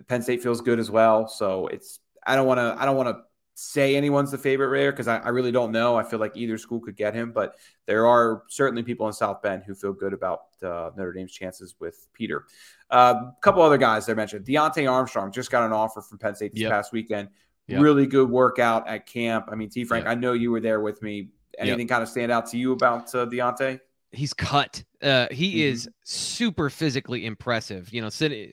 Penn 0.07 0.22
State 0.22 0.42
feels 0.42 0.61
good 0.62 0.78
as 0.78 0.90
well. 0.90 1.28
So 1.28 1.66
it's, 1.66 2.00
I 2.26 2.35
don't 2.35 2.46
want 2.46 2.59
to, 2.59 2.76
I 2.81 2.87
don't 2.87 2.96
want 2.96 3.09
to 3.09 3.22
say 3.60 3.96
anyone's 3.96 4.30
the 4.30 4.38
favorite 4.38 4.68
rare 4.68 4.92
because 4.92 5.08
I, 5.08 5.16
I, 5.16 5.30
really 5.30 5.50
don't 5.50 5.72
know. 5.72 5.96
I 5.96 6.04
feel 6.04 6.20
like 6.20 6.36
either 6.36 6.56
school 6.58 6.78
could 6.78 6.94
get 6.94 7.12
him, 7.12 7.32
but 7.32 7.56
there 7.86 8.06
are 8.06 8.44
certainly 8.48 8.84
people 8.84 9.08
in 9.08 9.12
South 9.12 9.42
Bend 9.42 9.64
who 9.66 9.74
feel 9.74 9.92
good 9.92 10.12
about 10.12 10.42
uh, 10.62 10.90
Notre 10.96 11.12
Dame's 11.12 11.32
chances 11.32 11.74
with 11.80 12.06
Peter. 12.12 12.44
A 12.90 12.94
uh, 12.94 13.30
couple 13.40 13.60
other 13.60 13.76
guys 13.76 14.08
I 14.08 14.14
mentioned. 14.14 14.46
Deontay 14.46 14.88
Armstrong 14.88 15.32
just 15.32 15.50
got 15.50 15.66
an 15.66 15.72
offer 15.72 16.00
from 16.00 16.18
Penn 16.18 16.36
State 16.36 16.52
this 16.52 16.62
yep. 16.62 16.70
past 16.70 16.92
weekend. 16.92 17.30
Yep. 17.66 17.82
Really 17.82 18.06
good 18.06 18.30
workout 18.30 18.86
at 18.86 19.06
camp. 19.06 19.48
I 19.50 19.56
mean, 19.56 19.70
T. 19.70 19.82
Frank, 19.82 20.04
yep. 20.04 20.12
I 20.12 20.14
know 20.14 20.34
you 20.34 20.52
were 20.52 20.60
there 20.60 20.80
with 20.80 21.02
me. 21.02 21.30
anything 21.58 21.88
kind 21.88 22.04
of 22.04 22.08
stand 22.08 22.30
out 22.30 22.46
to 22.50 22.58
you 22.58 22.70
about 22.72 23.12
uh, 23.12 23.26
Deontay? 23.26 23.80
he's 24.12 24.32
cut. 24.32 24.82
Uh, 25.02 25.26
he 25.30 25.50
mm-hmm. 25.50 25.72
is 25.72 25.88
super 26.04 26.70
physically 26.70 27.26
impressive. 27.26 27.92
You 27.92 28.02
know, 28.02 28.08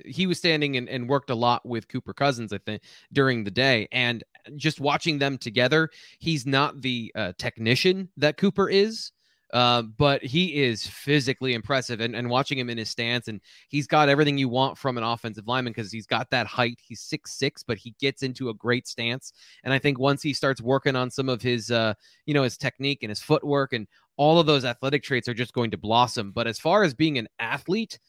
he 0.05 0.27
was 0.27 0.37
standing 0.37 0.77
and, 0.77 0.89
and, 0.89 1.07
worked 1.07 1.29
a 1.29 1.35
lot 1.35 1.65
with 1.65 1.87
Cooper 1.87 2.13
Cousins, 2.13 2.51
I 2.51 2.57
think, 2.59 2.83
during 3.13 3.43
the 3.43 3.51
day. 3.51 3.87
And 3.91 4.23
just 4.55 4.79
watching 4.79 5.17
them 5.19 5.37
together, 5.37 5.89
he's 6.19 6.45
not 6.45 6.81
the 6.81 7.11
uh, 7.15 7.33
technician 7.37 8.09
that 8.17 8.37
Cooper 8.37 8.69
is. 8.69 9.11
Uh, 9.53 9.83
but 9.83 10.23
he 10.23 10.63
is 10.63 10.87
physically 10.87 11.53
impressive 11.53 12.01
and, 12.01 12.15
and 12.15 12.27
watching 12.27 12.57
him 12.57 12.69
in 12.69 12.79
his 12.79 12.89
stance 12.89 13.27
and 13.27 13.39
he's 13.69 13.85
got 13.85 14.09
everything 14.09 14.39
you 14.39 14.49
want 14.49 14.75
from 14.75 14.97
an 14.97 15.03
offensive 15.03 15.47
lineman 15.47 15.71
because 15.71 15.91
he's 15.91 16.07
got 16.07 16.27
that 16.31 16.47
height 16.47 16.79
he's 16.81 16.99
six 16.99 17.37
six 17.37 17.61
but 17.61 17.77
he 17.77 17.95
gets 17.99 18.23
into 18.23 18.49
a 18.49 18.53
great 18.55 18.87
stance 18.87 19.31
and 19.63 19.71
i 19.71 19.77
think 19.77 19.99
once 19.99 20.23
he 20.23 20.33
starts 20.33 20.61
working 20.61 20.95
on 20.95 21.11
some 21.11 21.29
of 21.29 21.43
his 21.43 21.69
uh 21.69 21.93
you 22.25 22.33
know 22.33 22.41
his 22.41 22.57
technique 22.57 23.03
and 23.03 23.11
his 23.11 23.21
footwork 23.21 23.71
and 23.71 23.87
all 24.17 24.39
of 24.39 24.45
those 24.45 24.65
athletic 24.65 25.03
traits 25.03 25.27
are 25.27 25.33
just 25.33 25.53
going 25.53 25.71
to 25.71 25.77
blossom. 25.77 26.31
But 26.31 26.47
as 26.47 26.59
far 26.59 26.83
as 26.83 26.93
being 26.93 27.17
an 27.17 27.27
athlete, 27.39 27.99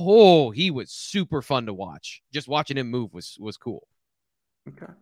oh, 0.00 0.50
he 0.50 0.70
was 0.70 0.90
super 0.90 1.42
fun 1.42 1.66
to 1.66 1.74
watch. 1.74 2.22
Just 2.32 2.48
watching 2.48 2.78
him 2.78 2.90
move 2.90 3.12
was 3.12 3.36
was 3.40 3.56
cool. 3.56 3.86
Okay. 4.68 4.92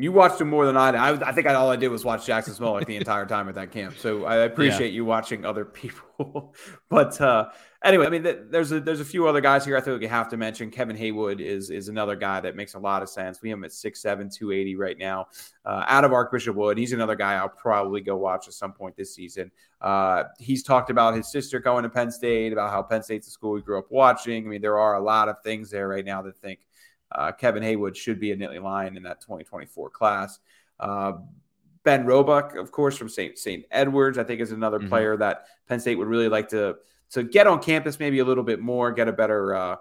You 0.00 0.12
watched 0.12 0.40
him 0.40 0.48
more 0.48 0.64
than 0.64 0.76
I 0.76 0.92
did. 0.92 0.98
I, 1.00 1.28
I 1.30 1.32
think 1.32 1.48
I, 1.48 1.54
all 1.54 1.70
I 1.70 1.76
did 1.76 1.88
was 1.88 2.04
watch 2.04 2.24
Jaxon 2.24 2.56
Smolik 2.56 2.86
the 2.86 2.94
entire 3.04 3.26
time 3.26 3.48
at 3.48 3.56
that 3.56 3.72
camp. 3.72 3.98
So 3.98 4.26
I 4.26 4.36
appreciate 4.36 4.92
yeah. 4.92 4.96
you 4.96 5.04
watching 5.04 5.44
other 5.44 5.64
people. 5.64 6.54
but 6.88 7.20
uh, 7.20 7.48
anyway, 7.82 8.06
I 8.06 8.08
mean, 8.08 8.22
th- 8.22 8.38
there's 8.48 8.70
a 8.70 8.78
there's 8.78 9.00
a 9.00 9.04
few 9.04 9.26
other 9.26 9.40
guys 9.40 9.64
here 9.64 9.76
I 9.76 9.80
think 9.80 10.00
we 10.00 10.06
have 10.06 10.28
to 10.28 10.36
mention. 10.36 10.70
Kevin 10.70 10.96
Heywood 10.96 11.40
is 11.40 11.70
is 11.70 11.88
another 11.88 12.14
guy 12.14 12.38
that 12.38 12.54
makes 12.54 12.74
a 12.74 12.78
lot 12.78 13.02
of 13.02 13.08
sense. 13.08 13.42
We 13.42 13.48
have 13.50 13.58
him 13.58 13.64
at 13.64 13.72
6'7", 13.72 14.32
280 14.32 14.76
right 14.76 14.96
now. 14.96 15.26
Uh, 15.64 15.84
out 15.88 16.04
of 16.04 16.12
Archbishop 16.12 16.54
Wood, 16.54 16.78
he's 16.78 16.92
another 16.92 17.16
guy 17.16 17.34
I'll 17.34 17.48
probably 17.48 18.00
go 18.00 18.16
watch 18.16 18.46
at 18.46 18.54
some 18.54 18.72
point 18.72 18.96
this 18.96 19.12
season. 19.16 19.50
Uh, 19.80 20.24
he's 20.38 20.62
talked 20.62 20.90
about 20.90 21.16
his 21.16 21.28
sister 21.28 21.58
going 21.58 21.82
to 21.82 21.88
Penn 21.88 22.12
State, 22.12 22.52
about 22.52 22.70
how 22.70 22.82
Penn 22.82 23.02
State's 23.02 23.26
a 23.26 23.30
school 23.32 23.56
he 23.56 23.62
grew 23.62 23.80
up 23.80 23.90
watching. 23.90 24.46
I 24.46 24.48
mean, 24.48 24.62
there 24.62 24.78
are 24.78 24.94
a 24.94 25.02
lot 25.02 25.28
of 25.28 25.42
things 25.42 25.70
there 25.70 25.88
right 25.88 26.04
now 26.04 26.22
that 26.22 26.36
think 26.36 26.60
uh, 27.12 27.32
Kevin 27.32 27.62
Heywood 27.62 27.96
should 27.96 28.20
be 28.20 28.32
a 28.32 28.36
Nittany 28.36 28.62
Lion 28.62 28.96
in 28.96 29.02
that 29.04 29.20
2024 29.20 29.90
class. 29.90 30.38
Uh, 30.78 31.12
ben 31.84 32.04
Roebuck, 32.04 32.54
of 32.56 32.70
course, 32.70 32.96
from 32.96 33.08
St. 33.08 33.38
St. 33.38 33.64
Edwards, 33.70 34.18
I 34.18 34.24
think 34.24 34.40
is 34.40 34.52
another 34.52 34.78
mm-hmm. 34.78 34.88
player 34.88 35.16
that 35.16 35.46
Penn 35.68 35.80
State 35.80 35.96
would 35.96 36.08
really 36.08 36.28
like 36.28 36.48
to 36.48 36.76
to 37.10 37.22
get 37.22 37.46
on 37.46 37.62
campus 37.62 37.98
maybe 37.98 38.18
a 38.18 38.24
little 38.24 38.44
bit 38.44 38.60
more, 38.60 38.92
get 38.92 39.08
a 39.08 39.12
better 39.12 39.54
uh, 39.54 39.76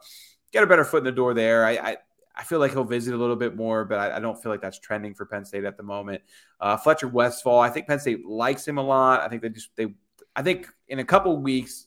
get 0.52 0.64
a 0.64 0.68
better 0.68 0.86
foot 0.86 1.00
in 1.00 1.04
the 1.04 1.12
door 1.12 1.34
there. 1.34 1.66
I, 1.66 1.72
I, 1.72 1.98
I 2.36 2.44
feel 2.44 2.60
like 2.60 2.72
he'll 2.72 2.84
visit 2.84 3.14
a 3.14 3.18
little 3.18 3.36
bit 3.36 3.56
more, 3.56 3.84
but 3.84 4.00
I, 4.00 4.18
I, 4.18 4.20
don't 4.20 4.42
feel 4.42 4.52
like 4.52 4.62
that's 4.62 4.80
trending 4.80 5.14
for 5.14 5.26
Penn 5.26 5.44
State 5.44 5.66
at 5.66 5.76
the 5.76 5.84
moment. 5.84 6.22
Uh, 6.62 6.78
Fletcher 6.78 7.08
Westfall, 7.08 7.60
I 7.60 7.70
think 7.70 7.88
Penn 7.88 8.00
State 8.00 8.26
likes 8.26 8.66
him 8.68 8.78
a 8.78 8.84
lot. 8.84 9.22
I 9.22 9.28
think 9.28 9.42
they 9.42 9.50
just 9.50 9.76
they 9.76 9.88
I 10.36 10.44
think 10.44 10.68
in 10.88 11.00
a 11.00 11.04
couple 11.04 11.36
weeks, 11.42 11.87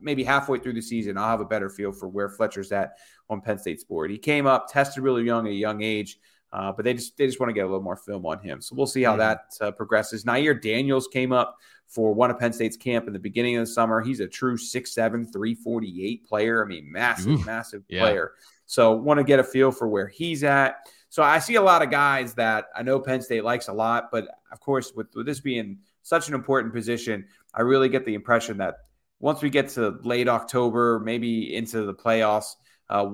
maybe 0.00 0.24
halfway 0.24 0.58
through 0.58 0.74
the 0.74 0.82
season, 0.82 1.16
I'll 1.16 1.28
have 1.28 1.40
a 1.40 1.44
better 1.44 1.68
feel 1.68 1.92
for 1.92 2.08
where 2.08 2.28
Fletcher's 2.28 2.72
at 2.72 2.98
on 3.30 3.40
Penn 3.40 3.58
State's 3.58 3.84
board. 3.84 4.10
He 4.10 4.18
came 4.18 4.46
up, 4.46 4.68
tested 4.70 5.02
really 5.02 5.24
young 5.24 5.46
at 5.46 5.52
a 5.52 5.56
young 5.56 5.82
age, 5.82 6.18
uh, 6.52 6.72
but 6.72 6.84
they 6.84 6.94
just 6.94 7.16
they 7.16 7.26
just 7.26 7.40
want 7.40 7.50
to 7.50 7.54
get 7.54 7.62
a 7.62 7.66
little 7.66 7.82
more 7.82 7.96
film 7.96 8.24
on 8.26 8.38
him. 8.38 8.60
So 8.60 8.76
we'll 8.76 8.86
see 8.86 9.02
how 9.02 9.16
that 9.16 9.46
uh, 9.60 9.72
progresses. 9.72 10.24
Nyier 10.24 10.60
Daniels 10.60 11.08
came 11.08 11.32
up 11.32 11.56
for 11.88 12.14
one 12.14 12.30
of 12.30 12.38
Penn 12.38 12.52
State's 12.52 12.76
camp 12.76 13.06
in 13.06 13.12
the 13.12 13.18
beginning 13.18 13.56
of 13.56 13.66
the 13.66 13.72
summer. 13.72 14.00
He's 14.00 14.20
a 14.20 14.26
true 14.28 14.56
6'7", 14.56 14.94
348 15.32 16.26
player. 16.26 16.64
I 16.64 16.68
mean, 16.68 16.90
massive, 16.90 17.40
Ooh, 17.40 17.44
massive 17.44 17.82
yeah. 17.88 18.00
player. 18.00 18.32
So 18.66 18.92
want 18.92 19.18
to 19.18 19.24
get 19.24 19.40
a 19.40 19.44
feel 19.44 19.70
for 19.70 19.88
where 19.88 20.06
he's 20.06 20.44
at. 20.44 20.76
So 21.08 21.22
I 21.22 21.38
see 21.38 21.54
a 21.54 21.62
lot 21.62 21.82
of 21.82 21.90
guys 21.90 22.34
that 22.34 22.66
I 22.74 22.82
know 22.82 22.98
Penn 22.98 23.20
State 23.20 23.44
likes 23.44 23.68
a 23.68 23.72
lot, 23.72 24.10
but 24.10 24.26
of 24.50 24.60
course, 24.60 24.92
with, 24.94 25.14
with 25.14 25.26
this 25.26 25.40
being 25.40 25.78
such 26.02 26.28
an 26.28 26.34
important 26.34 26.72
position, 26.72 27.26
I 27.52 27.62
really 27.62 27.88
get 27.88 28.04
the 28.04 28.14
impression 28.14 28.58
that 28.58 28.78
once 29.24 29.40
we 29.40 29.48
get 29.48 29.70
to 29.70 29.98
late 30.02 30.28
October, 30.28 31.00
maybe 31.00 31.56
into 31.56 31.86
the 31.86 31.94
playoffs, 31.94 32.56
uh, 32.90 33.10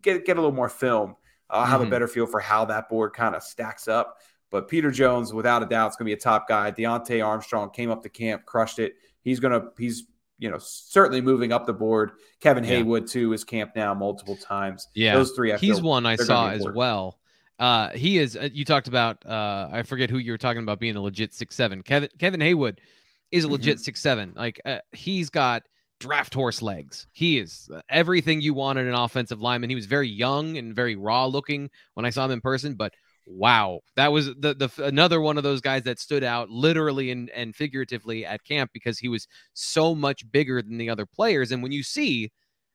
get 0.00 0.24
get 0.24 0.36
a 0.36 0.40
little 0.40 0.54
more 0.54 0.68
film. 0.68 1.16
I'll 1.50 1.64
have 1.66 1.80
mm-hmm. 1.80 1.88
a 1.88 1.90
better 1.90 2.06
feel 2.06 2.26
for 2.26 2.38
how 2.38 2.66
that 2.66 2.88
board 2.88 3.12
kind 3.12 3.34
of 3.34 3.42
stacks 3.42 3.88
up. 3.88 4.18
But 4.50 4.68
Peter 4.68 4.92
Jones, 4.92 5.34
without 5.34 5.64
a 5.64 5.66
doubt, 5.66 5.90
is 5.90 5.96
going 5.96 6.06
to 6.06 6.10
be 6.10 6.12
a 6.12 6.16
top 6.16 6.48
guy. 6.48 6.70
Deontay 6.70 7.26
Armstrong 7.26 7.70
came 7.70 7.90
up 7.90 8.04
to 8.04 8.08
camp, 8.08 8.46
crushed 8.46 8.78
it. 8.78 8.94
He's 9.22 9.40
going 9.40 9.60
to 9.60 9.70
he's 9.76 10.04
you 10.38 10.48
know 10.48 10.58
certainly 10.60 11.20
moving 11.20 11.50
up 11.50 11.66
the 11.66 11.72
board. 11.72 12.12
Kevin 12.38 12.62
yeah. 12.62 12.76
Heywood 12.76 13.08
too 13.08 13.32
is 13.32 13.42
camp 13.42 13.72
now 13.74 13.94
multiple 13.94 14.36
times. 14.36 14.86
Yeah, 14.94 15.14
those 15.14 15.32
three. 15.32 15.52
I 15.52 15.56
he's 15.56 15.82
one 15.82 16.06
I 16.06 16.14
saw 16.14 16.50
as 16.50 16.64
well. 16.72 17.18
Uh, 17.58 17.88
he 17.88 18.18
is. 18.18 18.36
Uh, 18.36 18.48
you 18.52 18.64
talked 18.64 18.86
about. 18.86 19.26
Uh, 19.26 19.68
I 19.72 19.82
forget 19.82 20.08
who 20.08 20.18
you 20.18 20.30
were 20.30 20.38
talking 20.38 20.62
about 20.62 20.78
being 20.78 20.94
a 20.94 21.00
legit 21.00 21.34
six 21.34 21.56
seven. 21.56 21.82
Kevin 21.82 22.10
Kevin 22.20 22.40
Heywood 22.40 22.80
is 23.32 23.44
a 23.44 23.48
legit 23.48 23.76
mm-hmm. 23.76 23.82
six 23.82 24.00
seven. 24.00 24.34
Like 24.36 24.60
uh, 24.64 24.78
he's 24.92 25.30
got 25.30 25.62
draft 25.98 26.34
horse 26.34 26.62
legs. 26.62 27.06
He 27.12 27.38
is 27.38 27.68
everything 27.88 28.40
you 28.40 28.54
want 28.54 28.78
in 28.78 28.86
an 28.86 28.94
offensive 28.94 29.40
lineman. 29.40 29.70
He 29.70 29.76
was 29.76 29.86
very 29.86 30.08
young 30.08 30.58
and 30.58 30.76
very 30.76 30.96
raw 30.96 31.26
looking 31.26 31.70
when 31.94 32.06
I 32.06 32.10
saw 32.10 32.24
him 32.26 32.32
in 32.32 32.40
person, 32.40 32.74
but 32.74 32.92
wow, 33.26 33.80
that 33.96 34.12
was 34.12 34.26
the 34.26 34.54
the 34.54 34.70
another 34.84 35.20
one 35.20 35.38
of 35.38 35.44
those 35.44 35.60
guys 35.60 35.82
that 35.84 35.98
stood 35.98 36.24
out 36.24 36.50
literally 36.50 37.10
and, 37.10 37.30
and 37.30 37.54
figuratively 37.54 38.26
at 38.26 38.44
camp 38.44 38.70
because 38.72 38.98
he 38.98 39.08
was 39.08 39.26
so 39.54 39.94
much 39.94 40.30
bigger 40.30 40.60
than 40.60 40.78
the 40.78 40.90
other 40.90 41.06
players. 41.06 41.52
And 41.52 41.62
when 41.62 41.72
you 41.72 41.82
see, 41.82 42.30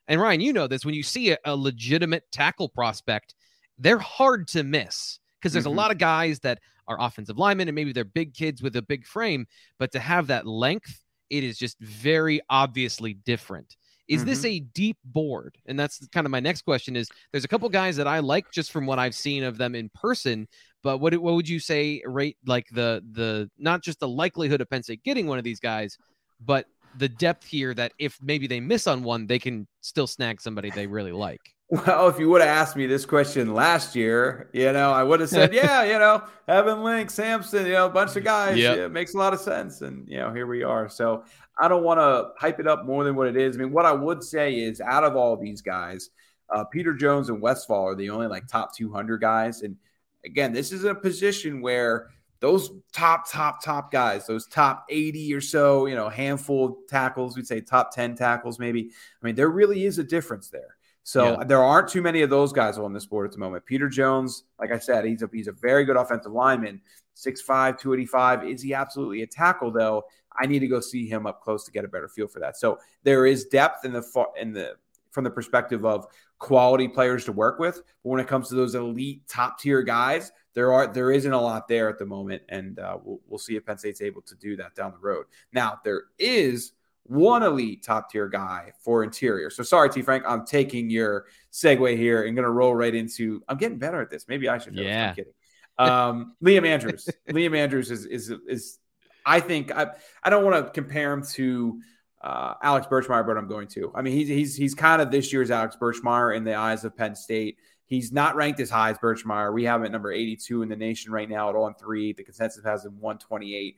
and 0.08 0.22
Ryan, 0.22 0.42
you 0.42 0.54
know 0.54 0.68
this, 0.68 0.86
when 0.86 0.96
you 0.96 1.04
see 1.04 1.32
a, 1.32 1.38
a 1.46 1.56
legitimate 1.56 2.24
tackle 2.32 2.70
prospect, 2.70 3.36
they're 3.78 4.00
hard 4.00 4.48
to 4.50 4.64
miss 4.64 5.20
because 5.40 5.54
there's 5.54 5.66
mm-hmm. 5.66 5.74
a 5.74 5.82
lot 5.82 5.92
of 5.92 5.98
guys 5.98 6.40
that 6.40 6.60
are 6.88 6.98
offensive 7.00 7.38
linemen 7.38 7.68
and 7.68 7.76
maybe 7.76 7.92
they're 7.92 8.06
big 8.06 8.34
kids 8.34 8.62
with 8.62 8.76
a 8.76 8.82
big 8.82 9.06
frame, 9.06 9.46
but 9.78 9.92
to 9.92 10.00
have 10.00 10.28
that 10.28 10.48
length 10.48 11.02
it 11.30 11.44
is 11.44 11.58
just 11.58 11.80
very 11.80 12.42
obviously 12.50 13.14
different. 13.14 13.76
Is 14.08 14.22
mm-hmm. 14.22 14.30
this 14.30 14.46
a 14.46 14.60
deep 14.60 14.98
board? 15.04 15.58
And 15.66 15.78
that's 15.78 16.06
kind 16.08 16.26
of 16.26 16.32
my 16.32 16.40
next 16.40 16.62
question 16.62 16.96
is 16.96 17.10
there's 17.32 17.44
a 17.44 17.48
couple 17.48 17.68
guys 17.68 17.98
that 17.98 18.08
I 18.08 18.20
like 18.20 18.52
just 18.52 18.72
from 18.72 18.86
what 18.86 19.00
I've 19.00 19.16
seen 19.16 19.44
of 19.44 19.58
them 19.58 19.76
in 19.76 19.90
person, 19.94 20.48
but 20.82 21.00
what 21.00 21.14
what 21.18 21.36
would 21.36 21.50
you 21.50 21.60
say 21.60 22.02
rate 22.06 22.38
like 22.46 22.68
the 22.72 23.04
the 23.12 23.50
not 23.58 23.84
just 23.84 24.00
the 24.00 24.08
likelihood 24.08 24.62
of 24.62 24.70
Penn 24.70 24.84
State 24.84 25.04
getting 25.04 25.28
one 25.28 25.38
of 25.38 25.44
these 25.44 25.60
guys, 25.60 25.98
but 26.40 26.68
the 26.98 27.10
depth 27.10 27.46
here 27.46 27.74
that 27.74 27.92
if 28.00 28.18
maybe 28.22 28.48
they 28.48 28.62
miss 28.62 28.88
on 28.88 29.04
one, 29.04 29.28
they 29.28 29.40
can 29.40 29.68
still 29.82 30.08
snag 30.08 30.40
somebody 30.40 30.70
they 30.70 30.88
really 30.88 31.12
like. 31.12 31.42
Well, 31.70 32.08
if 32.08 32.18
you 32.18 32.30
would 32.30 32.40
have 32.40 32.50
asked 32.50 32.78
me 32.78 32.86
this 32.86 33.06
question 33.06 33.54
last 33.54 33.94
year, 33.94 34.50
you 34.54 34.72
know, 34.72 34.92
I 34.92 35.04
would 35.04 35.20
have 35.20 35.30
said, 35.30 35.54
yeah, 35.54 35.84
you 35.84 36.00
know, 36.00 36.24
Evan 36.48 36.82
Link, 36.82 37.10
Sampson, 37.10 37.66
you 37.66 37.74
know, 37.74 37.88
a 37.88 37.90
bunch 37.90 38.16
of 38.16 38.24
guys. 38.24 38.58
Yep. 38.58 38.78
Yeah, 38.78 38.86
it 38.86 38.92
makes 38.92 39.16
a 39.16 39.18
lot 39.18 39.34
of 39.34 39.42
sense. 39.42 39.82
And, 39.82 40.08
you 40.08 40.18
know, 40.18 40.32
here 40.32 40.48
we 40.48 40.64
are. 40.64 40.88
So 40.88 41.26
I 41.60 41.68
don't 41.68 41.84
want 41.84 42.00
to 42.00 42.32
hype 42.40 42.62
it 42.62 42.68
up 42.68 42.86
more 42.86 43.04
than 43.04 43.16
what 43.16 43.28
it 43.28 43.36
is. 43.36 43.58
I 43.58 43.60
mean, 43.60 43.74
what 43.74 43.86
I 43.86 43.92
would 43.92 44.24
say 44.24 44.54
is 44.54 44.80
out 44.80 45.04
of 45.04 45.18
all 45.18 45.36
these 45.36 45.62
guys, 45.62 46.10
uh, 46.50 46.64
Peter 46.64 46.94
Jones 46.94 47.28
and 47.28 47.42
Westfall 47.42 47.90
are 47.90 47.96
the 47.96 48.12
only 48.12 48.28
like 48.28 48.48
top 48.48 48.74
200 48.74 49.20
guys. 49.20 49.62
And 49.62 49.76
again, 50.24 50.54
this 50.54 50.72
is 50.72 50.86
a 50.86 50.96
position 50.96 51.60
where 51.60 52.08
those 52.40 52.72
top, 52.94 53.30
top, 53.30 53.62
top 53.62 53.92
guys, 53.92 54.26
those 54.26 54.48
top 54.48 54.86
80 54.90 55.34
or 55.34 55.42
so, 55.42 55.86
you 55.88 55.96
know, 55.96 56.08
handful 56.08 56.66
of 56.66 56.76
tackles, 56.88 57.36
we'd 57.36 57.48
say 57.48 57.60
top 57.60 57.94
10 57.94 58.16
tackles, 58.16 58.58
maybe. 58.58 58.92
I 59.22 59.26
mean, 59.26 59.36
there 59.36 59.50
really 59.50 59.84
is 59.86 59.98
a 60.00 60.04
difference 60.04 60.50
there. 60.50 60.77
So 61.08 61.38
yeah. 61.38 61.46
there 61.46 61.64
aren't 61.64 61.88
too 61.88 62.02
many 62.02 62.22
of 62.22 62.30
those 62.30 62.52
guys 62.52 62.78
on 62.78 62.92
this 62.92 63.06
board 63.06 63.28
at 63.28 63.32
the 63.32 63.38
moment. 63.38 63.66
Peter 63.66 63.88
Jones, 63.88 64.44
like 64.60 64.74
I 64.74 64.78
said, 64.78 65.06
he's 65.06 65.22
a 65.22 65.30
he's 65.32 65.48
a 65.48 65.54
very 65.54 65.86
good 65.86 65.96
offensive 65.96 66.34
lineman, 66.34 66.82
6'5, 67.16 67.80
285. 67.80 68.44
Is 68.44 68.62
he 68.62 68.74
absolutely 68.74 69.22
a 69.22 69.26
tackle 69.26 69.72
though? 69.72 70.04
I 70.38 70.48
need 70.48 70.60
to 70.60 70.68
go 70.68 70.82
see 70.82 71.08
him 71.08 71.26
up 71.26 71.42
close 71.42 71.64
to 71.64 71.72
get 71.72 71.86
a 71.86 71.88
better 71.88 72.10
feel 72.10 72.28
for 72.28 72.42
that. 72.42 72.58
So 72.58 72.80
there 73.04 73.26
is 73.26 73.46
depth 73.46 73.86
in 73.86 73.94
the 73.94 74.26
in 74.36 74.52
the 74.52 74.76
from 75.12 75.24
the 75.24 75.30
perspective 75.30 75.86
of 75.86 76.08
quality 76.40 76.90
players 76.90 77.24
to 77.24 77.32
work 77.32 77.58
with. 77.58 77.76
But 78.04 78.10
when 78.10 78.20
it 78.20 78.28
comes 78.28 78.50
to 78.50 78.56
those 78.56 78.76
elite 78.76 79.30
top 79.30 79.62
tier 79.62 79.84
guys, 79.84 80.34
there 80.56 80.74
are 80.74 80.88
there 80.88 81.12
isn't 81.12 81.32
a 81.32 81.42
lot 81.42 81.70
there 81.70 81.88
at 81.88 82.00
the 82.00 82.06
moment, 82.06 82.42
and 82.50 82.80
uh, 82.80 82.98
we'll, 83.02 83.22
we'll 83.30 83.40
see 83.40 83.56
if 83.56 83.66
Penn 83.66 83.78
State's 83.78 84.02
able 84.02 84.24
to 84.24 84.36
do 84.36 84.58
that 84.58 84.76
down 84.76 84.92
the 84.92 84.98
road. 84.98 85.28
Now 85.54 85.80
there 85.86 86.04
is 86.20 86.74
one 87.08 87.44
elite 87.44 87.84
top 87.84 88.10
tier 88.12 88.28
guy 88.28 88.72
for 88.80 89.04
interior. 89.04 89.50
So 89.50 89.64
sorry, 89.64 89.90
T 89.90 90.02
Frank, 90.02 90.24
I'm 90.28 90.46
taking 90.46 90.90
your 90.90 91.26
segue 91.52 91.98
here 91.98 92.24
and 92.24 92.36
going 92.36 92.46
to 92.46 92.52
roll 92.52 92.76
right 92.76 92.94
into. 92.94 93.42
I'm 93.48 93.58
getting 93.58 93.78
better 93.78 94.02
at 94.02 94.10
this. 94.10 94.28
Maybe 94.28 94.50
I 94.50 94.58
should. 94.58 94.76
Yeah, 94.76 95.10
I'm 95.10 95.16
kidding. 95.16 95.34
Um, 95.78 96.36
Liam 96.44 96.68
Andrews. 96.68 97.10
Liam 97.30 97.56
Andrews 97.56 97.92
is 97.92 98.06
is 98.06 98.32
is. 98.48 98.80
I 99.26 99.40
think 99.40 99.72
I 99.72 99.88
I 100.24 100.30
don't 100.30 100.46
want 100.46 100.66
to 100.66 100.72
compare 100.72 101.12
him 101.12 101.24
to 101.34 101.80
uh, 102.22 102.56
Alex 102.64 102.88
Birchmeier, 102.88 103.26
but 103.26 103.38
I'm 103.38 103.48
going 103.48 103.68
to. 103.70 103.92
I 103.94 104.02
mean, 104.02 104.14
he's 104.14 104.28
he's 104.28 104.56
he's 104.56 104.76
kind 104.76 105.02
of 105.02 105.12
this 105.12 105.32
year's 105.32 105.52
Alex 105.52 105.78
Birchmeier 105.80 106.36
in 106.36 106.44
the 106.44 106.56
eyes 106.56 106.84
of 106.84 106.96
Penn 106.96 107.16
State. 107.16 107.58
He's 107.86 108.12
not 108.12 108.36
ranked 108.36 108.60
as 108.60 108.70
high 108.70 108.90
as 108.90 108.98
Birchmeier. 108.98 109.54
We 109.54 109.64
have 109.64 109.80
him 109.80 109.86
at 109.86 109.92
number 109.94 110.12
82 110.12 110.62
in 110.62 110.68
the 110.68 110.76
nation 110.76 111.12
right 111.12 111.30
now 111.30 111.50
at 111.50 111.56
all 111.56 111.64
on 111.64 111.76
three. 111.76 112.12
The 112.12 112.24
consensus 112.24 112.66
has 112.66 112.84
him 112.84 113.00
128. 113.00 113.78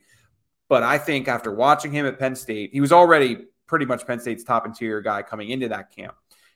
But 0.70 0.84
I 0.84 0.98
think 0.98 1.26
after 1.26 1.52
watching 1.52 1.90
him 1.90 2.06
at 2.06 2.16
Penn 2.16 2.36
State, 2.36 2.70
he 2.72 2.80
was 2.80 2.92
already 2.92 3.46
pretty 3.66 3.86
much 3.86 4.06
Penn 4.06 4.20
State's 4.20 4.44
top 4.44 4.64
interior 4.64 5.00
guy 5.02 5.20
coming 5.20 5.50
into 5.50 5.68
that 5.68 5.90
camp. 5.90 6.14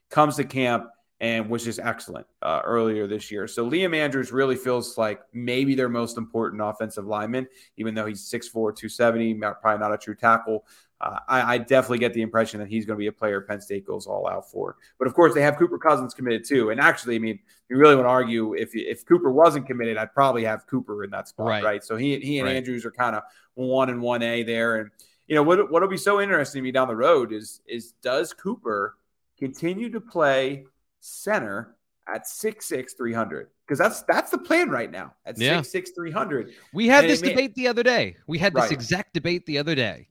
Comes 0.09 0.37
to 0.37 0.45
camp 0.45 0.87
and 1.19 1.51
was 1.51 1.65
just 1.65 1.81
excellent 1.81 2.27
uh, 2.41 2.61
earlier 2.65 3.09
this 3.09 3.33
year. 3.33 3.49
So 3.49 3.69
Liam 3.69 3.95
Andrews 3.95 4.31
really 4.31 4.55
feels 4.55 4.97
like 4.97 5.21
maybe 5.33 5.75
their 5.75 5.89
most 5.89 6.17
important 6.17 6.63
offensive 6.63 7.07
lineman, 7.07 7.49
even 7.77 7.95
though 7.95 8.07
he's 8.07 8.23
6'4, 8.31 8.53
270, 8.53 9.35
probably 9.35 9.79
not 9.79 9.93
a 9.93 9.99
true 9.99 10.15
tackle. 10.15 10.65
Uh, 11.05 11.19
I, 11.29 11.55
I, 11.55 11.59
definitely 11.59 11.99
get 11.99 12.15
the 12.15 12.23
impression 12.23 12.61
that 12.61 12.69
he's 12.69 12.87
going 12.87 12.97
to 12.97 12.99
be 12.99 13.09
a 13.09 13.13
player 13.13 13.43
Penn 13.43 13.61
State 13.61 13.87
goes 13.87 14.07
all 14.07 14.27
out 14.27 14.51
for. 14.51 14.77
But 14.99 15.07
of 15.07 15.13
course, 15.13 15.35
they 15.35 15.43
have 15.43 15.59
Cooper 15.59 15.77
Cousins 15.77 16.15
committed 16.15 16.47
too. 16.47 16.71
And 16.71 16.81
actually, 16.81 17.17
I 17.17 17.19
mean, 17.19 17.41
you 17.69 17.77
really 17.77 17.95
want 17.95 18.07
to 18.07 18.11
argue 18.11 18.55
if 18.55 18.71
if 18.75 19.05
Cooper 19.05 19.31
wasn't 19.31 19.67
committed, 19.67 19.99
I'd 19.99 20.15
probably 20.15 20.45
have 20.45 20.67
Cooper 20.67 21.05
in 21.05 21.11
that 21.11 21.29
spot, 21.29 21.47
right? 21.47 21.63
right? 21.63 21.85
So 21.85 21.97
he 21.97 22.19
he 22.21 22.39
and 22.39 22.49
right. 22.49 22.57
Andrews 22.57 22.87
are 22.87 22.91
kind 22.91 23.15
of 23.15 23.23
one 23.53 23.91
and 23.91 24.01
one 24.01 24.23
A 24.23 24.45
there. 24.45 24.77
And 24.77 24.91
you 25.27 25.35
know 25.35 25.43
what 25.43 25.71
what'll 25.71 25.91
be 25.91 25.99
so 25.99 26.23
interesting 26.23 26.61
to 26.61 26.65
me 26.65 26.73
down 26.73 26.89
the 26.89 26.97
road 26.97 27.33
is 27.33 27.61
is 27.67 27.93
does 28.01 28.33
Cooper 28.33 28.97
continue 29.39 29.91
to 29.91 30.01
play 30.01 30.65
center 31.01 31.77
at 32.09 32.27
six 32.27 32.65
six 32.65 32.95
three 32.95 33.13
hundred 33.13 33.49
because 33.67 33.79
that's 33.79 34.03
that's 34.03 34.31
the 34.31 34.39
plan 34.39 34.71
right 34.71 34.91
now 34.91 35.13
at 35.27 35.39
yeah. 35.39 35.59
six 35.59 35.71
six 35.71 35.91
three 35.91 36.11
hundred. 36.11 36.55
We 36.73 36.89
had 36.89 37.05
and 37.05 37.13
this 37.13 37.21
debate 37.21 37.55
the 37.57 37.69
other 37.69 37.83
day. 37.83 38.17
We 38.27 38.39
had 38.39 38.55
this 38.55 38.63
right. 38.63 38.73
exact 38.73 39.13
debate 39.13 39.45
the 39.45 39.59
other 39.59 39.75
day. 39.75 40.09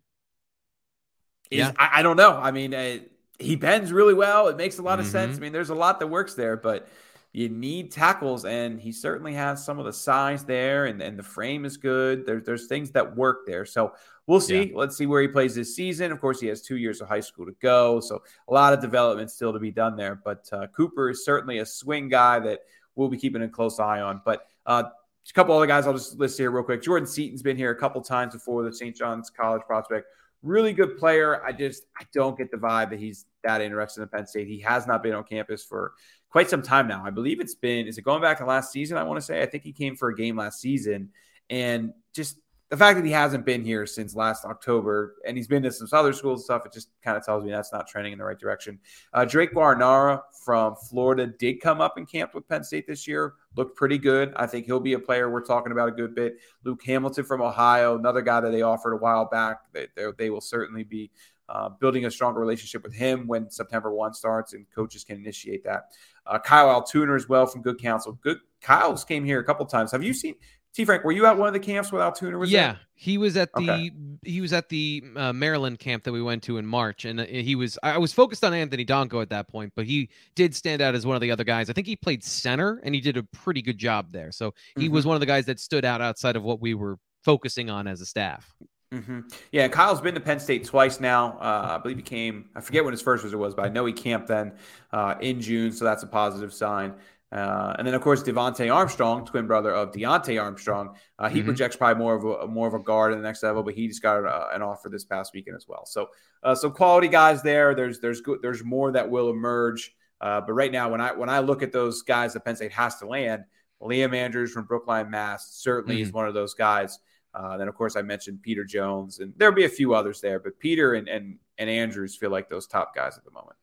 Is, 1.51 1.59
yeah. 1.59 1.71
I, 1.77 1.99
I, 1.99 2.01
don't 2.03 2.17
know. 2.17 2.31
I 2.31 2.51
mean, 2.51 2.73
uh, 2.73 2.97
he 3.39 3.55
bends 3.55 3.91
really 3.91 4.13
well. 4.13 4.47
It 4.47 4.57
makes 4.57 4.79
a 4.79 4.81
lot 4.81 4.99
of 4.99 5.05
mm-hmm. 5.05 5.11
sense. 5.11 5.37
I 5.37 5.39
mean, 5.39 5.51
there's 5.51 5.69
a 5.69 5.75
lot 5.75 5.99
that 5.99 6.07
works 6.07 6.33
there, 6.33 6.57
but 6.57 6.87
you 7.33 7.49
need 7.49 7.91
tackles, 7.91 8.45
and 8.45 8.79
he 8.79 8.91
certainly 8.91 9.33
has 9.33 9.65
some 9.65 9.79
of 9.79 9.85
the 9.85 9.93
size 9.93 10.45
there, 10.45 10.85
and, 10.85 11.01
and 11.01 11.17
the 11.17 11.23
frame 11.23 11.65
is 11.65 11.77
good. 11.77 12.25
There's 12.27 12.43
there's 12.43 12.67
things 12.67 12.91
that 12.91 13.15
work 13.15 13.47
there. 13.47 13.65
So 13.65 13.93
we'll 14.27 14.39
see. 14.39 14.65
Yeah. 14.65 14.77
Let's 14.77 14.95
see 14.95 15.07
where 15.07 15.21
he 15.21 15.27
plays 15.27 15.55
this 15.55 15.75
season. 15.75 16.11
Of 16.11 16.21
course, 16.21 16.39
he 16.39 16.47
has 16.47 16.61
two 16.61 16.77
years 16.77 17.01
of 17.01 17.07
high 17.07 17.21
school 17.21 17.47
to 17.47 17.55
go, 17.59 17.99
so 17.99 18.21
a 18.47 18.53
lot 18.53 18.71
of 18.71 18.81
development 18.81 19.31
still 19.31 19.51
to 19.51 19.59
be 19.59 19.71
done 19.71 19.95
there. 19.95 20.21
But 20.23 20.47
uh, 20.51 20.67
Cooper 20.67 21.09
is 21.09 21.25
certainly 21.25 21.57
a 21.57 21.65
swing 21.65 22.07
guy 22.07 22.39
that 22.39 22.59
we'll 22.95 23.09
be 23.09 23.17
keeping 23.17 23.41
a 23.41 23.49
close 23.49 23.79
eye 23.79 24.01
on. 24.01 24.21
But 24.23 24.47
uh, 24.67 24.83
a 25.27 25.33
couple 25.33 25.55
other 25.55 25.65
guys 25.65 25.87
I'll 25.87 25.93
just 25.93 26.19
list 26.19 26.37
here 26.37 26.51
real 26.51 26.63
quick. 26.63 26.83
Jordan 26.83 27.07
Seaton's 27.07 27.41
been 27.41 27.57
here 27.57 27.71
a 27.71 27.75
couple 27.75 28.01
times 28.01 28.35
before 28.35 28.63
the 28.63 28.73
St. 28.73 28.95
John's 28.95 29.31
College 29.31 29.63
prospect 29.65 30.05
really 30.43 30.73
good 30.73 30.97
player. 30.97 31.43
I 31.43 31.51
just 31.51 31.83
I 31.99 32.03
don't 32.13 32.37
get 32.37 32.51
the 32.51 32.57
vibe 32.57 32.91
that 32.91 32.99
he's 32.99 33.25
that 33.43 33.61
interested 33.61 34.01
in 34.01 34.09
Penn 34.09 34.27
State. 34.27 34.47
He 34.47 34.59
has 34.59 34.85
not 34.85 35.01
been 35.01 35.13
on 35.13 35.23
campus 35.23 35.63
for 35.63 35.93
quite 36.29 36.49
some 36.49 36.61
time 36.61 36.87
now. 36.87 37.03
I 37.05 37.09
believe 37.09 37.39
it's 37.39 37.55
been 37.55 37.87
is 37.87 37.97
it 37.97 38.03
going 38.03 38.21
back 38.21 38.37
to 38.39 38.45
last 38.45 38.71
season? 38.71 38.97
I 38.97 39.03
want 39.03 39.17
to 39.17 39.25
say 39.25 39.41
I 39.41 39.45
think 39.45 39.63
he 39.63 39.71
came 39.71 39.95
for 39.95 40.09
a 40.09 40.15
game 40.15 40.35
last 40.35 40.59
season, 40.61 41.09
and 41.49 41.93
just 42.13 42.37
the 42.69 42.77
fact 42.77 42.97
that 42.97 43.05
he 43.05 43.11
hasn't 43.11 43.45
been 43.45 43.63
here 43.63 43.85
since 43.85 44.15
last 44.15 44.45
October 44.45 45.15
and 45.27 45.37
he's 45.37 45.47
been 45.47 45.61
to 45.61 45.71
some 45.71 45.87
other 45.91 46.11
schools 46.11 46.39
and 46.39 46.45
stuff, 46.45 46.65
it 46.65 46.73
just 46.73 46.89
kind 47.03 47.15
of 47.15 47.23
tells 47.23 47.43
me 47.43 47.51
that's 47.51 47.71
not 47.71 47.87
trending 47.87 48.13
in 48.13 48.17
the 48.17 48.25
right 48.25 48.39
direction. 48.39 48.79
Uh, 49.13 49.25
Drake 49.25 49.53
Guarnara 49.53 50.21
from 50.43 50.75
Florida 50.89 51.27
did 51.27 51.61
come 51.61 51.81
up 51.81 51.97
and 51.97 52.09
camp 52.09 52.33
with 52.33 52.47
Penn 52.47 52.63
State 52.63 52.87
this 52.87 53.07
year, 53.07 53.35
looked 53.55 53.75
pretty 53.75 53.97
good. 53.97 54.33
I 54.35 54.47
think 54.47 54.65
he'll 54.65 54.79
be 54.79 54.93
a 54.93 54.99
player 54.99 55.29
we're 55.29 55.45
talking 55.45 55.71
about 55.71 55.89
a 55.89 55.91
good 55.91 56.15
bit. 56.15 56.37
Luke 56.63 56.81
Hamilton 56.83 57.23
from 57.23 57.41
Ohio, 57.41 57.97
another 57.97 58.21
guy 58.21 58.41
that 58.41 58.51
they 58.51 58.61
offered 58.61 58.93
a 58.93 58.97
while 58.97 59.25
back. 59.25 59.59
They, 59.73 59.87
they 60.17 60.29
will 60.29 60.41
certainly 60.41 60.83
be 60.83 61.11
uh, 61.49 61.69
building 61.69 62.05
a 62.05 62.11
stronger 62.11 62.39
relationship 62.39 62.83
with 62.83 62.93
him 62.93 63.27
when 63.27 63.49
September 63.49 63.93
1 63.93 64.13
starts 64.13 64.53
and 64.53 64.65
coaches 64.73 65.03
can 65.03 65.17
initiate 65.17 65.63
that. 65.63 65.91
Uh, 66.25 66.39
Kyle 66.39 66.81
Altuner 66.81 67.15
as 67.15 67.27
well 67.27 67.45
from 67.45 67.61
Good 67.61 67.81
Counsel. 67.81 68.13
Good 68.13 68.37
Kyle's 68.63 69.03
came 69.03 69.23
here 69.23 69.39
a 69.39 69.43
couple 69.43 69.65
times. 69.65 69.91
Have 69.91 70.03
you 70.03 70.13
seen 70.13 70.35
T 70.73 70.85
Frank, 70.85 71.03
were 71.03 71.11
you 71.11 71.27
at 71.27 71.37
one 71.37 71.47
of 71.47 71.53
the 71.53 71.59
camps 71.59 71.91
with 71.91 72.01
Altuner? 72.01 72.39
Was 72.39 72.51
yeah, 72.51 72.73
there? 72.73 72.79
he 72.95 73.19
was 73.19 73.37
at 73.37 73.53
the 73.53 73.69
okay. 73.69 73.91
he 74.23 74.41
was 74.41 74.53
at 74.53 74.69
the 74.69 75.03
uh, 75.15 75.31
Maryland 75.31 75.77
camp 75.77 76.03
that 76.03 76.11
we 76.11 76.21
went 76.21 76.41
to 76.43 76.57
in 76.57 76.65
March, 76.65 77.05
and 77.05 77.19
uh, 77.19 77.25
he 77.25 77.53
was 77.53 77.77
I 77.83 77.99
was 77.99 78.11
focused 78.11 78.43
on 78.43 78.55
Anthony 78.55 78.83
Donkoh 78.83 79.21
at 79.21 79.29
that 79.29 79.47
point, 79.47 79.73
but 79.75 79.85
he 79.85 80.09
did 80.33 80.55
stand 80.55 80.81
out 80.81 80.95
as 80.95 81.05
one 81.05 81.15
of 81.15 81.21
the 81.21 81.29
other 81.29 81.43
guys. 81.43 81.69
I 81.69 81.73
think 81.73 81.85
he 81.85 81.95
played 81.95 82.23
center, 82.23 82.81
and 82.83 82.95
he 82.95 83.01
did 83.01 83.17
a 83.17 83.23
pretty 83.23 83.61
good 83.61 83.77
job 83.77 84.11
there. 84.11 84.31
So 84.31 84.55
he 84.75 84.85
mm-hmm. 84.85 84.95
was 84.95 85.05
one 85.05 85.15
of 85.15 85.19
the 85.19 85.27
guys 85.27 85.45
that 85.45 85.59
stood 85.59 85.85
out 85.85 86.01
outside 86.01 86.35
of 86.35 86.43
what 86.43 86.59
we 86.59 86.73
were 86.73 86.97
focusing 87.23 87.69
on 87.69 87.85
as 87.85 88.01
a 88.01 88.05
staff. 88.07 88.51
Mm-hmm. 88.91 89.21
Yeah, 89.51 89.67
Kyle's 89.67 90.01
been 90.01 90.15
to 90.15 90.21
Penn 90.21 90.39
State 90.39 90.65
twice 90.65 90.99
now. 90.99 91.37
Uh, 91.39 91.75
I 91.75 91.77
believe 91.77 91.97
he 91.97 92.03
came. 92.03 92.49
I 92.55 92.61
forget 92.61 92.83
when 92.83 92.93
his 92.93 93.01
first 93.01 93.23
visit 93.23 93.37
was, 93.37 93.53
but 93.53 93.65
I 93.65 93.69
know 93.69 93.85
he 93.85 93.93
camped 93.93 94.27
then 94.27 94.53
uh, 94.91 95.15
in 95.21 95.39
June, 95.39 95.71
so 95.71 95.85
that's 95.85 96.01
a 96.01 96.07
positive 96.07 96.51
sign. 96.51 96.95
Uh, 97.33 97.73
and 97.79 97.87
then, 97.87 97.95
of 97.95 98.01
course, 98.01 98.21
Devonte 98.21 98.71
Armstrong, 98.71 99.25
twin 99.25 99.47
brother 99.47 99.71
of 99.71 99.91
Deontay 99.91 100.39
Armstrong, 100.39 100.95
uh, 101.17 101.29
he 101.29 101.39
mm-hmm. 101.39 101.47
projects 101.47 101.75
probably 101.75 102.01
more 102.01 102.13
of 102.13 102.23
a 102.23 102.47
more 102.47 102.67
of 102.67 102.75
a 102.75 102.79
guard 102.79 103.11
in 103.11 103.17
the 103.17 103.23
next 103.23 103.41
level, 103.41 103.63
but 103.63 103.73
he 103.73 103.87
just 103.87 104.03
got 104.03 104.23
uh, 104.23 104.49
an 104.53 104.61
offer 104.61 104.87
this 104.87 105.03
past 105.03 105.33
weekend 105.33 105.55
as 105.55 105.67
well. 105.67 105.83
So, 105.87 106.09
uh, 106.43 106.53
so 106.53 106.69
quality 106.69 107.07
guys 107.07 107.41
there. 107.41 107.73
There's 107.73 107.99
there's 107.99 108.21
good, 108.21 108.39
there's 108.43 108.63
more 108.63 108.91
that 108.91 109.09
will 109.09 109.31
emerge. 109.31 109.95
Uh, 110.21 110.41
but 110.41 110.53
right 110.53 110.71
now, 110.71 110.91
when 110.91 111.01
I 111.01 111.13
when 111.13 111.27
I 111.27 111.39
look 111.39 111.63
at 111.63 111.71
those 111.71 112.03
guys 112.03 112.33
that 112.33 112.45
Penn 112.45 112.55
State 112.55 112.71
has 112.73 112.97
to 112.97 113.07
land, 113.07 113.45
Liam 113.81 114.15
Andrews 114.15 114.51
from 114.51 114.65
Brookline, 114.65 115.09
Mass, 115.09 115.55
certainly 115.55 115.95
mm-hmm. 115.95 116.03
is 116.03 116.13
one 116.13 116.27
of 116.27 116.35
those 116.35 116.53
guys. 116.53 116.99
Uh, 117.33 117.57
then, 117.57 117.67
of 117.67 117.73
course, 117.73 117.95
I 117.95 118.03
mentioned 118.03 118.43
Peter 118.43 118.63
Jones, 118.63 119.17
and 119.17 119.33
there'll 119.37 119.55
be 119.55 119.65
a 119.65 119.69
few 119.69 119.95
others 119.95 120.21
there, 120.21 120.39
but 120.39 120.59
Peter 120.59 120.93
and 120.93 121.07
and 121.07 121.39
and 121.57 121.67
Andrews 121.67 122.15
feel 122.15 122.29
like 122.29 122.47
those 122.47 122.67
top 122.67 122.93
guys 122.93 123.17
at 123.17 123.25
the 123.25 123.31
moment. 123.31 123.55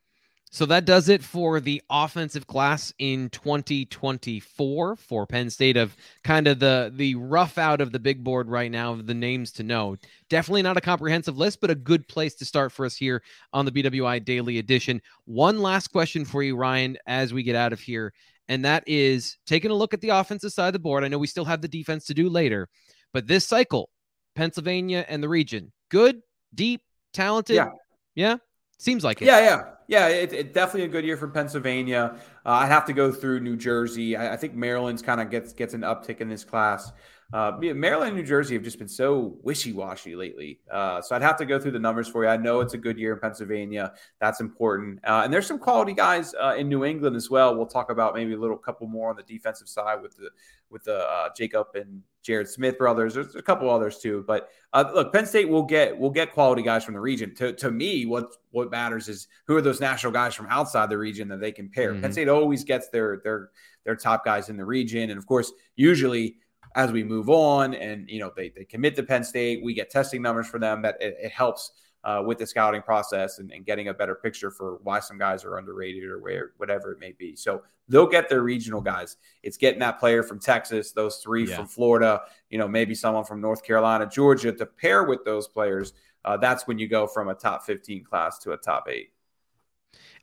So 0.53 0.67
that 0.67 0.85
does 0.85 1.09
it 1.09 1.23
for 1.23 1.61
the 1.61 1.81
offensive 1.89 2.49
class 2.49 2.93
in 2.99 3.31
2024 3.31 4.97
for 4.97 5.27
Penn 5.27 5.49
State 5.49 5.77
of 5.77 5.97
kind 6.25 6.49
of 6.49 6.59
the 6.59 6.93
the 6.93 7.15
rough 7.15 7.57
out 7.57 7.81
of 7.81 7.93
the 7.93 8.01
big 8.01 8.25
board 8.25 8.49
right 8.49 8.71
now 8.71 8.93
of 8.93 9.07
the 9.07 9.15
names 9.15 9.53
to 9.53 9.63
know. 9.63 9.97
Definitely 10.29 10.63
not 10.63 10.77
a 10.77 10.81
comprehensive 10.81 11.39
list, 11.39 11.61
but 11.61 11.71
a 11.71 11.77
good 11.77 12.07
place 12.09 12.35
to 12.35 12.45
start 12.45 12.73
for 12.73 12.85
us 12.85 12.97
here 12.97 13.23
on 13.53 13.65
the 13.65 13.71
BWI 13.71 14.25
Daily 14.25 14.59
Edition. 14.59 15.01
One 15.25 15.61
last 15.61 15.89
question 15.89 16.25
for 16.25 16.43
you, 16.43 16.57
Ryan, 16.57 16.99
as 17.07 17.33
we 17.33 17.45
get 17.45 17.55
out 17.55 17.73
of 17.73 17.79
here, 17.79 18.13
and 18.49 18.65
that 18.65 18.83
is 18.89 19.39
taking 19.47 19.71
a 19.71 19.75
look 19.75 19.95
at 19.95 20.01
the 20.01 20.09
offensive 20.09 20.53
side 20.53 20.67
of 20.67 20.73
the 20.73 20.81
board. 20.81 21.05
I 21.05 21.09
know 21.09 21.19
we 21.19 21.29
still 21.29 21.45
have 21.45 21.63
the 21.63 21.69
defense 21.69 22.07
to 22.07 22.15
do 22.15 22.29
later, 22.29 22.69
but 23.13 23.29
this 23.29 23.47
cycle, 23.47 23.89
Pennsylvania 24.35 25.07
and 25.09 25.23
the 25.23 25.29
region, 25.29 25.71
good, 25.91 26.23
deep, 26.57 26.83
talented. 27.13 27.55
Yeah. 27.55 27.69
Yeah. 28.17 28.37
Seems 28.81 29.05
like 29.05 29.23
it. 29.23 29.27
Yeah, 29.27 29.41
yeah. 29.41 29.63
Yeah, 29.91 30.07
it's 30.07 30.33
it, 30.33 30.55
definitely 30.55 30.85
a 30.85 30.89
good 30.89 31.05
year 31.05 31.17
for 31.17 31.27
Pennsylvania. 31.27 32.15
Uh, 32.47 32.51
I'd 32.51 32.69
have 32.69 32.85
to 32.87 32.93
go 32.93 33.11
through 33.11 33.41
New 33.41 33.57
Jersey. 33.57 34.15
I, 34.17 34.35
I 34.35 34.37
think 34.37 34.55
Maryland's 34.55 35.03
kind 35.03 35.21
of 35.21 35.31
gets 35.31 35.53
gets 35.53 35.75
an 35.75 35.81
uptick 35.81 36.21
in 36.21 36.29
this 36.29 36.45
class. 36.45 36.93
Uh, 37.33 37.53
Maryland 37.61 38.09
and 38.09 38.17
New 38.17 38.25
Jersey 38.25 38.55
have 38.55 38.65
just 38.65 38.79
been 38.79 38.89
so 38.89 39.37
wishy 39.43 39.73
washy 39.73 40.17
lately. 40.17 40.59
Uh, 40.71 41.01
so 41.01 41.15
I'd 41.15 41.23
have 41.23 41.37
to 41.37 41.47
go 41.47 41.61
through 41.61 41.71
the 41.71 41.79
numbers 41.79 42.09
for 42.09 42.25
you. 42.25 42.31
I 42.31 42.37
know 42.37 42.61
it's 42.61 42.75
a 42.75 42.79
good 42.79 42.99
year 42.99 43.13
in 43.13 43.21
Pennsylvania. 43.21 43.93
That's 44.21 44.41
important. 44.41 44.99
Uh, 45.05 45.23
and 45.25 45.33
there's 45.33 45.47
some 45.47 45.59
quality 45.59 45.93
guys 45.93 46.35
uh, 46.43 46.57
in 46.57 46.69
New 46.69 46.85
England 46.85 47.15
as 47.15 47.31
well. 47.31 47.55
We'll 47.55 47.67
talk 47.67 47.91
about 47.91 48.15
maybe 48.15 48.35
a 48.35 48.39
little 48.39 48.57
couple 48.57 48.89
more 48.89 49.11
on 49.11 49.17
the 49.17 49.23
defensive 49.23 49.69
side 49.69 50.03
with 50.03 50.17
the 50.17 50.31
with 50.71 50.85
the 50.85 50.99
uh, 51.09 51.29
Jacob 51.37 51.69
and 51.75 52.03
Jared 52.23 52.49
Smith 52.49 52.79
brothers. 52.79 53.15
There's 53.15 53.35
a 53.35 53.43
couple 53.43 53.71
others 53.71 53.99
too. 53.99 54.25
But 54.27 54.49
uh, 54.73 54.91
look, 54.93 55.13
Penn 55.13 55.27
State 55.27 55.49
will 55.49 55.63
get 55.63 55.97
will 55.97 56.11
get 56.11 56.33
quality 56.33 56.63
guys 56.63 56.85
from 56.85 56.95
the 56.95 57.01
region. 57.01 57.35
To 57.37 57.53
to 57.53 57.71
me, 57.71 58.07
what 58.07 58.27
what 58.51 58.73
matters 58.73 59.09
is 59.09 59.29
who 59.47 59.57
are 59.57 59.63
those 59.63 59.81
national 59.81 60.13
guys 60.13 60.35
from 60.35 60.47
outside 60.51 60.91
the 60.91 60.99
region 60.99 61.29
that 61.29 61.41
they 61.41 61.53
can 61.53 61.69
pair. 61.69 61.93
Mm-hmm. 61.93 62.03
Penn 62.03 62.13
State 62.13 62.29
always 62.29 62.65
gets 62.65 62.89
their 62.89 63.21
their 63.23 63.51
their 63.85 63.97
top 63.97 64.25
guys 64.25 64.49
in 64.49 64.57
the 64.57 64.65
region, 64.65 65.11
and 65.11 65.19
of 65.19 65.27
course, 65.27 65.53
usually 65.77 66.37
as 66.77 66.93
we 66.93 67.03
move 67.03 67.29
on 67.29 67.75
and 67.75 68.09
you 68.09 68.19
know 68.19 68.31
they, 68.37 68.51
they 68.51 68.65
commit 68.65 68.95
to 68.97 69.03
penn 69.03 69.25
state 69.25 69.63
we 69.63 69.75
get 69.75 69.91
testing 69.91 70.23
numbers 70.23 70.47
for 70.47 70.59
them 70.59 70.83
that 70.83 70.97
it, 71.01 71.17
it 71.21 71.33
helps 71.33 71.73
uh, 72.03 72.23
with 72.25 72.39
the 72.39 72.47
scouting 72.47 72.81
process 72.81 73.41
and, 73.41 73.53
and, 73.53 73.67
getting 73.67 73.89
a 73.89 73.95
better 73.95 74.15
picture 74.15 74.51
for 74.51 74.79
why 74.85 74.99
some 74.99 75.19
guys 75.19 75.45
are 75.45 75.59
underrated 75.59 76.05
or 76.05 76.19
where 76.19 76.53
whatever 76.57 76.93
it 76.93 76.99
may 76.99 77.13
be. 77.13 77.37
So 77.37 77.63
they'll 77.89 78.07
get 78.07 78.27
their 78.31 78.43
regional 78.43 78.81
guys. 78.81 79.19
It's 79.43 79.59
getting 79.59 79.81
that 79.81 80.01
player 80.01 80.23
from 80.23 80.41
texas 80.41 80.93
those 80.93 81.19
three 81.19 81.47
yeah. 81.47 81.57
from 81.57 81.67
florida 81.67 82.23
you 82.49 82.59
know 82.59 82.67
maybe 82.67 82.95
someone 82.95 83.25
from 83.25 83.41
north 83.41 83.63
carolina 83.63 84.09
georgia 84.11 84.53
to 84.53 84.67
pair 84.67 85.05
with 85.05 85.25
those 85.25 85.49
players 85.49 85.93
uh, 86.25 86.37
that's 86.37 86.67
when 86.67 86.79
you 86.79 86.89
go 86.89 87.07
from 87.07 87.29
a 87.29 87.35
top 87.35 87.65
15 87.65 88.05
class 88.05 88.39
to 88.39 88.53
a 88.53 88.57
top 88.57 88.89
eight 88.89 89.13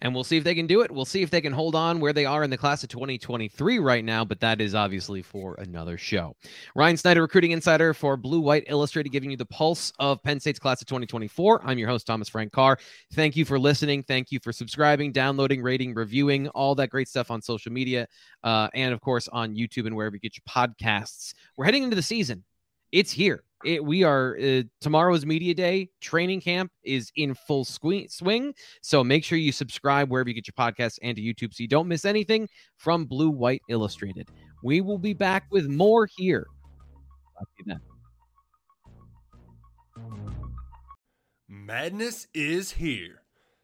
and 0.01 0.13
we'll 0.13 0.23
see 0.23 0.37
if 0.37 0.43
they 0.43 0.55
can 0.55 0.67
do 0.67 0.81
it. 0.81 0.91
We'll 0.91 1.05
see 1.05 1.21
if 1.21 1.29
they 1.29 1.41
can 1.41 1.53
hold 1.53 1.75
on 1.75 1.99
where 1.99 2.13
they 2.13 2.25
are 2.25 2.43
in 2.43 2.49
the 2.49 2.57
class 2.57 2.83
of 2.83 2.89
2023 2.89 3.79
right 3.79 4.03
now, 4.03 4.23
but 4.23 4.39
that 4.41 4.61
is 4.61 4.75
obviously 4.75 5.21
for 5.21 5.55
another 5.55 5.97
show. 5.97 6.35
Ryan 6.75 6.97
Snyder, 6.97 7.21
recruiting 7.21 7.51
insider 7.51 7.93
for 7.93 8.17
Blue 8.17 8.39
White 8.39 8.65
Illustrated, 8.67 9.09
giving 9.09 9.31
you 9.31 9.37
the 9.37 9.45
pulse 9.45 9.91
of 9.99 10.21
Penn 10.23 10.39
State's 10.39 10.59
class 10.59 10.81
of 10.81 10.87
2024. 10.87 11.61
I'm 11.65 11.77
your 11.77 11.89
host, 11.89 12.05
Thomas 12.05 12.29
Frank 12.29 12.51
Carr. 12.51 12.77
Thank 13.13 13.35
you 13.35 13.45
for 13.45 13.59
listening. 13.59 14.03
Thank 14.03 14.31
you 14.31 14.39
for 14.39 14.51
subscribing, 14.51 15.11
downloading, 15.11 15.61
rating, 15.61 15.93
reviewing, 15.93 16.47
all 16.49 16.75
that 16.75 16.89
great 16.89 17.07
stuff 17.07 17.31
on 17.31 17.41
social 17.41 17.71
media, 17.71 18.07
uh, 18.43 18.69
and 18.73 18.93
of 18.93 19.01
course 19.01 19.27
on 19.29 19.55
YouTube 19.55 19.87
and 19.87 19.95
wherever 19.95 20.15
you 20.15 20.19
get 20.19 20.37
your 20.37 20.43
podcasts. 20.47 21.33
We're 21.55 21.65
heading 21.65 21.83
into 21.83 21.95
the 21.95 22.01
season. 22.01 22.43
It's 22.91 23.11
here 23.11 23.43
it, 23.66 23.84
we 23.84 24.03
are 24.03 24.38
uh, 24.38 24.64
tomorrow's 24.82 25.26
media 25.26 25.53
day. 25.53 25.89
Training 25.99 26.41
camp 26.41 26.72
is 26.84 27.12
in 27.16 27.34
full 27.34 27.66
swing. 27.66 28.53
So 28.82 29.03
make 29.03 29.24
sure 29.24 29.38
you 29.38 29.51
subscribe 29.51 30.10
wherever 30.10 30.30
you 30.30 30.36
get 30.36 30.47
your 30.47 30.53
podcasts 30.53 30.99
and 31.01 31.16
to 31.16 31.22
youtube 31.22 31.53
so 31.53 31.64
you 31.64 31.68
don't 31.68 31.88
miss 31.88 32.05
anything 32.05 32.47
from 32.78 33.05
blue 33.05 33.30
white 33.30 33.62
illustrated. 33.70 34.30
We 34.64 34.82
will 34.82 34.99
be 34.99 35.14
back 35.14 35.45
with 35.51 35.68
more 35.68 36.08
here. 36.18 36.47
Madness 41.47 42.28
is 42.34 42.72
here. 42.72 43.22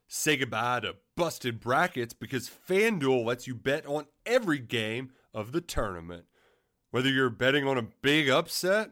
Say 0.07 0.37
goodbye 0.37 0.81
to 0.81 0.95
busted 1.15 1.59
brackets 1.59 2.13
because 2.13 2.49
FanDuel 2.69 3.25
lets 3.25 3.47
you 3.47 3.55
bet 3.55 3.85
on 3.85 4.05
every 4.25 4.59
game 4.59 5.11
of 5.33 5.51
the 5.51 5.61
tournament. 5.61 6.25
Whether 6.91 7.09
you're 7.09 7.29
betting 7.29 7.67
on 7.67 7.77
a 7.77 7.87
big 8.01 8.29
upset 8.29 8.91